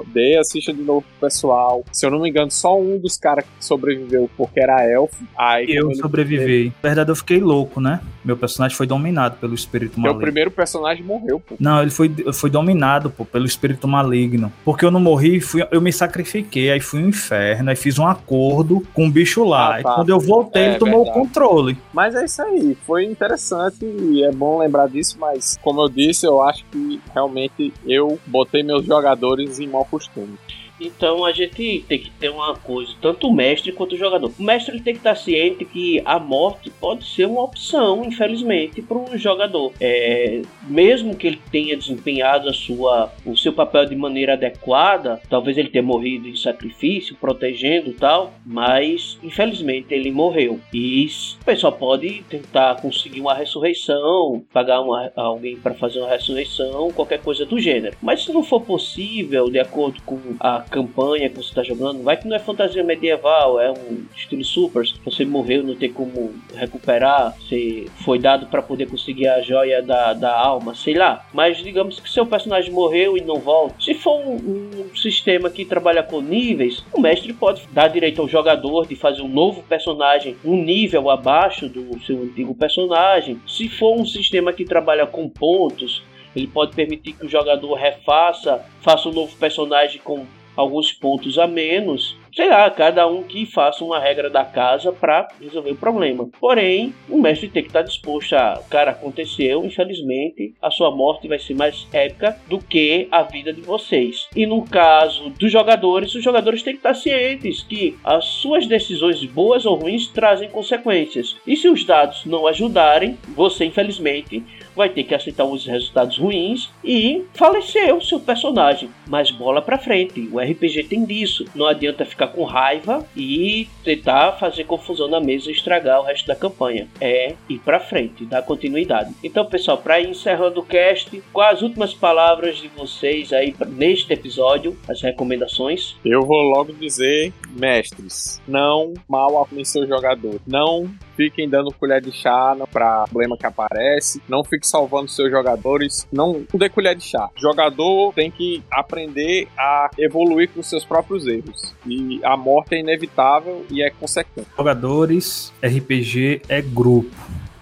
dei 0.07 0.37
a 0.37 0.43
ficha 0.43 0.73
de 0.73 0.81
novo 0.81 1.01
pro 1.01 1.27
pessoal. 1.27 1.83
Se 1.91 2.05
eu 2.05 2.11
não 2.11 2.21
me 2.21 2.29
engano, 2.29 2.51
só 2.51 2.79
um 2.79 2.97
dos 2.97 3.17
caras 3.17 3.45
que 3.45 3.65
sobreviveu 3.65 4.29
porque 4.37 4.59
era 4.59 4.83
elfo. 4.83 5.23
Aí, 5.37 5.67
eu 5.69 5.93
sobrevivi. 5.95 6.73
Na 6.81 6.89
verdade, 6.89 7.11
eu 7.11 7.15
fiquei 7.15 7.39
louco, 7.39 7.79
né? 7.79 8.01
Meu 8.23 8.37
personagem 8.37 8.77
foi 8.77 8.85
dominado 8.85 9.37
pelo 9.37 9.53
espírito 9.53 9.99
maligno. 9.99 10.19
Meu 10.19 10.25
primeiro 10.25 10.51
personagem 10.51 11.03
morreu, 11.03 11.39
pô. 11.39 11.55
Não, 11.59 11.81
ele 11.81 11.91
foi, 11.91 12.13
foi 12.33 12.49
dominado, 12.49 13.09
pô, 13.09 13.25
pelo 13.25 13.45
espírito 13.45 13.87
maligno. 13.87 14.51
Porque 14.63 14.85
eu 14.85 14.91
não 14.91 14.99
morri, 14.99 15.39
fui, 15.41 15.65
eu 15.71 15.81
me 15.81 15.91
sacrifiquei, 15.91 16.71
aí 16.71 16.79
fui 16.79 17.01
no 17.01 17.09
inferno, 17.09 17.69
aí 17.69 17.75
fiz 17.75 17.97
um 17.97 18.05
acordo 18.05 18.85
com 18.93 19.07
o 19.07 19.11
bicho 19.11 19.43
lá. 19.43 19.77
Ah, 19.77 19.83
tá. 19.83 19.91
E 19.91 19.95
quando 19.95 20.09
eu 20.09 20.19
voltei, 20.19 20.61
é, 20.61 20.69
ele 20.69 20.77
tomou 20.77 21.03
verdade. 21.03 21.19
o 21.19 21.21
controle. 21.21 21.77
Mas 21.93 22.15
é 22.15 22.25
isso 22.25 22.41
aí, 22.41 22.77
foi 22.85 23.05
interessante 23.05 23.85
e 23.85 24.23
é 24.23 24.31
bom 24.31 24.59
lembrar 24.59 24.87
disso, 24.87 25.17
mas 25.19 25.57
como 25.61 25.81
eu 25.81 25.89
disse, 25.89 26.25
eu 26.25 26.41
acho 26.41 26.63
que 26.65 27.01
realmente 27.13 27.73
eu 27.85 28.19
botei 28.27 28.63
meus 28.63 28.85
jogadores 28.85 29.59
em 29.59 29.67
mau 29.71 29.85
costume. 29.85 30.37
Então 30.81 31.23
a 31.23 31.31
gente 31.31 31.85
tem 31.87 31.99
que 31.99 32.09
ter 32.11 32.29
uma 32.29 32.55
coisa, 32.55 32.93
tanto 32.99 33.27
o 33.27 33.33
mestre 33.33 33.71
quanto 33.71 33.93
o 33.93 33.97
jogador. 33.97 34.31
O 34.37 34.43
mestre 34.43 34.79
tem 34.81 34.93
que 34.93 34.99
estar 34.99 35.15
ciente 35.15 35.63
que 35.63 36.01
a 36.03 36.19
morte 36.19 36.69
pode 36.69 37.05
ser 37.05 37.25
uma 37.25 37.43
opção, 37.43 38.03
infelizmente, 38.03 38.81
para 38.81 38.97
um 38.97 39.17
jogador. 39.17 39.71
É, 39.79 40.41
mesmo 40.63 41.15
que 41.15 41.27
ele 41.27 41.41
tenha 41.51 41.77
desempenhado 41.77 42.49
a 42.49 42.53
sua, 42.53 43.11
o 43.25 43.37
seu 43.37 43.53
papel 43.53 43.85
de 43.85 43.95
maneira 43.95 44.33
adequada, 44.33 45.21
talvez 45.29 45.57
ele 45.57 45.69
tenha 45.69 45.83
morrido 45.83 46.27
em 46.27 46.35
sacrifício, 46.35 47.15
protegendo 47.15 47.93
tal, 47.93 48.33
mas 48.45 49.19
infelizmente 49.21 49.93
ele 49.93 50.11
morreu. 50.11 50.59
E 50.73 51.07
o 51.41 51.45
pessoal 51.45 51.73
pode 51.73 52.23
tentar 52.29 52.81
conseguir 52.81 53.21
uma 53.21 53.33
ressurreição, 53.33 54.43
pagar 54.51 54.81
uma, 54.81 55.11
alguém 55.15 55.57
para 55.57 55.73
fazer 55.73 55.99
uma 55.99 56.09
ressurreição, 56.09 56.91
qualquer 56.91 57.21
coisa 57.21 57.45
do 57.45 57.59
gênero. 57.59 57.95
Mas 58.01 58.23
se 58.23 58.33
não 58.33 58.43
for 58.43 58.61
possível, 58.61 59.49
de 59.49 59.59
acordo 59.59 60.01
com 60.03 60.19
a 60.39 60.59
campanha 60.71 61.29
que 61.29 61.35
você 61.35 61.49
está 61.49 61.63
jogando. 61.63 62.01
Vai 62.01 62.17
que 62.17 62.27
não 62.27 62.35
é 62.35 62.39
fantasia 62.39 62.83
medieval, 62.83 63.59
é 63.59 63.69
um 63.69 64.05
estilo 64.15 64.43
super. 64.43 64.83
Você 65.03 65.25
morreu, 65.25 65.61
não 65.61 65.75
tem 65.75 65.91
como 65.91 66.33
recuperar. 66.55 67.35
Você 67.37 67.85
foi 68.03 68.17
dado 68.17 68.47
para 68.47 68.61
poder 68.61 68.87
conseguir 68.87 69.27
a 69.27 69.41
joia 69.41 69.83
da, 69.83 70.13
da 70.13 70.33
alma, 70.33 70.73
sei 70.73 70.95
lá. 70.95 71.25
Mas 71.33 71.57
digamos 71.57 71.99
que 71.99 72.09
seu 72.09 72.25
personagem 72.25 72.71
morreu 72.71 73.17
e 73.17 73.21
não 73.21 73.35
volta. 73.35 73.75
Se 73.79 73.93
for 73.93 74.19
um, 74.25 74.35
um 74.35 74.95
sistema 74.95 75.49
que 75.49 75.65
trabalha 75.65 76.01
com 76.01 76.21
níveis, 76.21 76.83
o 76.93 76.99
mestre 76.99 77.33
pode 77.33 77.67
dar 77.71 77.89
direito 77.89 78.21
ao 78.21 78.27
jogador 78.27 78.87
de 78.87 78.95
fazer 78.95 79.21
um 79.21 79.27
novo 79.27 79.61
personagem 79.63 80.37
um 80.45 80.55
nível 80.55 81.09
abaixo 81.09 81.67
do 81.67 81.99
seu 82.05 82.23
antigo 82.23 82.55
personagem. 82.55 83.39
Se 83.45 83.67
for 83.67 83.99
um 83.99 84.05
sistema 84.05 84.53
que 84.53 84.63
trabalha 84.63 85.05
com 85.05 85.27
pontos, 85.27 86.01
ele 86.35 86.47
pode 86.47 86.73
permitir 86.73 87.13
que 87.13 87.25
o 87.25 87.29
jogador 87.29 87.73
refaça, 87.73 88.63
faça 88.79 89.09
um 89.09 89.11
novo 89.11 89.35
personagem 89.35 89.99
com 90.01 90.25
alguns 90.55 90.91
pontos 90.91 91.37
a 91.37 91.47
menos 91.47 92.19
sei 92.33 92.49
lá, 92.49 92.69
cada 92.69 93.07
um 93.07 93.23
que 93.23 93.45
faça 93.45 93.83
uma 93.83 93.99
regra 93.99 94.29
da 94.29 94.45
casa 94.45 94.91
para 94.91 95.27
resolver 95.39 95.71
o 95.71 95.75
problema. 95.75 96.29
Porém, 96.39 96.93
o 97.09 97.17
mestre 97.17 97.49
tem 97.49 97.61
que 97.61 97.69
estar 97.69 97.81
disposto 97.81 98.33
a, 98.33 98.61
cara, 98.69 98.91
aconteceu, 98.91 99.65
infelizmente, 99.65 100.53
a 100.61 100.71
sua 100.71 100.95
morte 100.95 101.27
vai 101.27 101.39
ser 101.39 101.55
mais 101.55 101.87
épica 101.91 102.37
do 102.47 102.59
que 102.59 103.07
a 103.11 103.23
vida 103.23 103.51
de 103.51 103.61
vocês. 103.61 104.27
E 104.35 104.45
no 104.45 104.63
caso 104.63 105.29
dos 105.31 105.51
jogadores, 105.51 106.15
os 106.15 106.23
jogadores 106.23 106.63
têm 106.63 106.73
que 106.73 106.79
estar 106.79 106.93
cientes 106.93 107.63
que 107.63 107.97
as 108.03 108.25
suas 108.25 108.65
decisões 108.65 109.23
boas 109.25 109.65
ou 109.65 109.75
ruins 109.75 110.07
trazem 110.07 110.49
consequências. 110.49 111.35
E 111.45 111.57
se 111.57 111.67
os 111.67 111.83
dados 111.83 112.25
não 112.25 112.47
ajudarem, 112.47 113.17
você 113.35 113.65
infelizmente 113.65 114.43
vai 114.75 114.89
ter 114.89 115.03
que 115.03 115.15
aceitar 115.15 115.45
os 115.45 115.65
resultados 115.65 116.17
ruins 116.17 116.69
e 116.83 117.23
falecer 117.33 117.95
o 117.95 118.01
seu 118.01 118.19
personagem. 118.19 118.89
Mas 119.07 119.31
bola 119.31 119.61
pra 119.61 119.77
frente, 119.77 120.27
o 120.31 120.39
RPG 120.39 120.85
tem 120.85 121.05
disso. 121.05 121.45
Não 121.55 121.67
adianta 121.67 122.05
ficar 122.05 122.27
com 122.27 122.43
raiva 122.43 123.05
e 123.15 123.67
tentar 123.83 124.33
fazer 124.33 124.63
confusão 124.65 125.07
na 125.07 125.19
mesa 125.19 125.49
e 125.49 125.53
estragar 125.53 126.01
o 126.01 126.05
resto 126.05 126.27
da 126.27 126.35
campanha. 126.35 126.87
É 126.99 127.35
ir 127.49 127.59
pra 127.59 127.79
frente, 127.79 128.25
dar 128.25 128.41
continuidade. 128.41 129.13
Então, 129.23 129.45
pessoal, 129.45 129.77
para 129.77 129.99
ir 129.99 130.09
encerrando 130.09 130.59
o 130.59 130.65
cast, 130.65 131.21
quais 131.31 131.51
as 131.51 131.61
últimas 131.61 131.93
palavras 131.93 132.57
de 132.57 132.67
vocês 132.69 133.31
aí 133.33 133.53
neste 133.67 134.11
episódio, 134.11 134.77
as 134.87 135.01
recomendações? 135.01 135.95
Eu 136.03 136.21
vou 136.21 136.41
logo 136.41 136.73
dizer, 136.73 137.33
mestres, 137.51 138.41
não 138.47 138.93
mal 139.07 139.41
aplicem 139.41 139.65
seu 139.65 139.87
jogador. 139.87 140.39
Não 140.47 140.89
fiquem 141.15 141.47
dando 141.47 141.73
colher 141.73 142.01
de 142.01 142.11
chá 142.11 142.55
para 142.71 143.03
problema 143.03 143.37
que 143.37 143.45
aparece, 143.45 144.21
não 144.27 144.43
fiquem 144.43 144.60
salvando 144.61 145.09
seus 145.09 145.29
jogadores, 145.29 146.07
não 146.11 146.43
dê 146.53 146.69
colher 146.69 146.95
de 146.95 147.03
chá. 147.03 147.29
O 147.37 147.41
jogador 147.41 148.13
tem 148.13 148.29
que 148.29 148.63
aprender 148.71 149.47
a 149.57 149.89
evoluir 149.97 150.49
com 150.49 150.61
seus 150.63 150.83
próprios 150.85 151.27
erros. 151.27 151.73
E 151.85 152.19
a 152.23 152.35
morte 152.37 152.75
é 152.75 152.79
inevitável 152.79 153.65
e 153.69 153.81
é 153.81 153.89
consequente. 153.89 154.47
Jogadores, 154.57 155.51
RPG 155.61 156.43
é 156.47 156.61
grupo. 156.61 157.15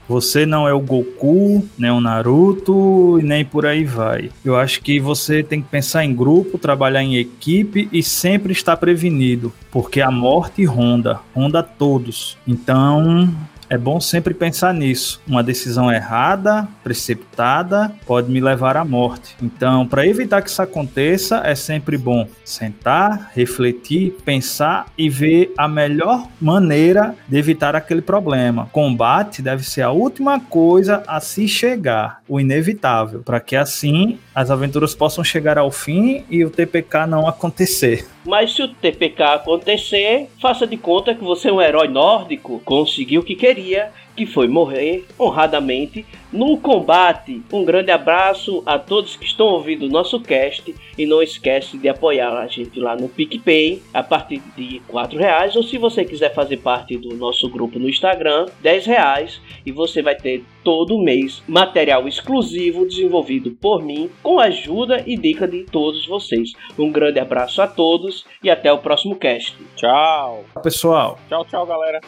Você 0.09 0.43
não 0.43 0.67
é 0.67 0.73
o 0.73 0.79
Goku, 0.79 1.63
nem 1.77 1.91
o 1.91 2.01
Naruto 2.01 3.19
e 3.19 3.23
nem 3.23 3.45
por 3.45 3.63
aí 3.63 3.83
vai. 3.83 4.31
Eu 4.43 4.57
acho 4.57 4.81
que 4.81 4.99
você 4.99 5.43
tem 5.43 5.61
que 5.61 5.69
pensar 5.69 6.03
em 6.03 6.15
grupo, 6.15 6.57
trabalhar 6.57 7.03
em 7.03 7.17
equipe 7.17 7.87
e 7.91 8.01
sempre 8.01 8.51
estar 8.51 8.75
prevenido, 8.77 9.53
porque 9.69 10.01
a 10.01 10.09
morte 10.09 10.65
ronda, 10.65 11.19
ronda 11.35 11.61
todos. 11.61 12.39
Então, 12.47 13.29
é 13.69 13.77
bom 13.77 13.99
sempre 13.99 14.33
pensar 14.33 14.73
nisso. 14.73 15.21
Uma 15.27 15.43
decisão 15.43 15.91
errada, 15.91 16.67
precipitada, 16.83 17.91
pode 18.05 18.31
me 18.31 18.41
levar 18.41 18.75
à 18.75 18.83
morte. 18.83 19.35
Então, 19.41 19.85
para 19.85 20.07
evitar 20.07 20.41
que 20.41 20.49
isso 20.49 20.61
aconteça, 20.61 21.41
é 21.45 21.53
sempre 21.53 21.97
bom 21.97 22.27
sentar, 22.43 23.31
refletir, 23.35 24.15
pensar 24.25 24.87
e 24.97 25.09
ver 25.09 25.53
a 25.57 25.67
melhor 25.67 26.27
maneira 26.41 27.15
de 27.27 27.37
evitar 27.37 27.75
aquele 27.75 28.01
problema. 28.01 28.67
Combate 28.71 29.41
deve 29.41 29.63
ser 29.63 29.83
a 29.83 29.91
última 29.91 30.39
coisa 30.39 31.03
a 31.07 31.19
se 31.19 31.47
chegar, 31.47 32.21
o 32.27 32.39
inevitável, 32.39 33.21
para 33.21 33.39
que 33.39 33.55
assim 33.55 34.17
as 34.33 34.49
aventuras 34.49 34.95
possam 34.95 35.23
chegar 35.23 35.57
ao 35.57 35.69
fim 35.69 36.23
e 36.29 36.43
o 36.43 36.49
TPK 36.49 37.05
não 37.07 37.27
acontecer. 37.27 38.07
Mas 38.29 38.53
se 38.53 38.61
o 38.61 38.67
TPK 38.67 39.23
acontecer, 39.23 40.29
faça 40.39 40.67
de 40.67 40.77
conta 40.77 41.15
que 41.15 41.23
você 41.23 41.49
é 41.49 41.51
um 41.51 41.59
herói 41.59 41.87
nórdico, 41.87 42.61
conseguiu 42.63 43.21
o 43.21 43.23
que 43.23 43.35
queria, 43.35 43.91
que 44.19 44.25
foi 44.25 44.49
morrer 44.49 45.05
honradamente 45.17 46.05
num 46.29 46.57
combate. 46.57 47.41
Um 47.53 47.63
grande 47.63 47.89
abraço 47.89 48.61
a 48.65 48.77
todos 48.77 49.15
que 49.15 49.23
estão 49.23 49.45
ouvindo 49.45 49.85
o 49.85 49.89
nosso 49.89 50.19
cast 50.19 50.75
e 50.97 51.05
não 51.05 51.23
esquece 51.23 51.77
de 51.77 51.87
apoiar 51.87 52.37
a 52.37 52.45
gente 52.45 52.81
lá 52.81 52.97
no 52.97 53.07
PicPay 53.07 53.81
a 53.93 54.03
partir 54.03 54.41
de 54.57 54.81
R$ 54.91 55.17
reais 55.17 55.55
ou 55.55 55.63
se 55.63 55.77
você 55.77 56.03
quiser 56.03 56.33
fazer 56.33 56.57
parte 56.57 56.97
do 56.97 57.15
nosso 57.15 57.47
grupo 57.49 57.79
no 57.79 57.87
Instagram, 57.87 58.47
R$ 58.61 58.79
reais 58.79 59.39
e 59.65 59.71
você 59.71 60.01
vai 60.01 60.15
ter 60.15 60.43
todo 60.65 61.01
mês 61.01 61.41
material 61.47 62.05
exclusivo 62.05 62.85
desenvolvido 62.85 63.51
por 63.51 63.81
mim 63.81 64.09
com 64.21 64.37
ajuda 64.37 65.01
e 65.07 65.15
dica 65.15 65.47
de 65.47 65.63
todos 65.63 66.05
vocês. 66.05 66.51
Um 66.77 66.91
grande 66.91 67.21
abraço 67.21 67.61
a 67.61 67.67
todos 67.67 68.25
e 68.43 68.49
até 68.49 68.69
o 68.69 68.79
próximo 68.79 69.15
cast. 69.15 69.55
Tchau. 69.77 70.43
Pessoal. 70.61 71.17
Tchau, 71.29 71.45
tchau, 71.45 71.65
galera. 71.65 72.01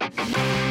Thank 0.00 0.64
you. 0.64 0.69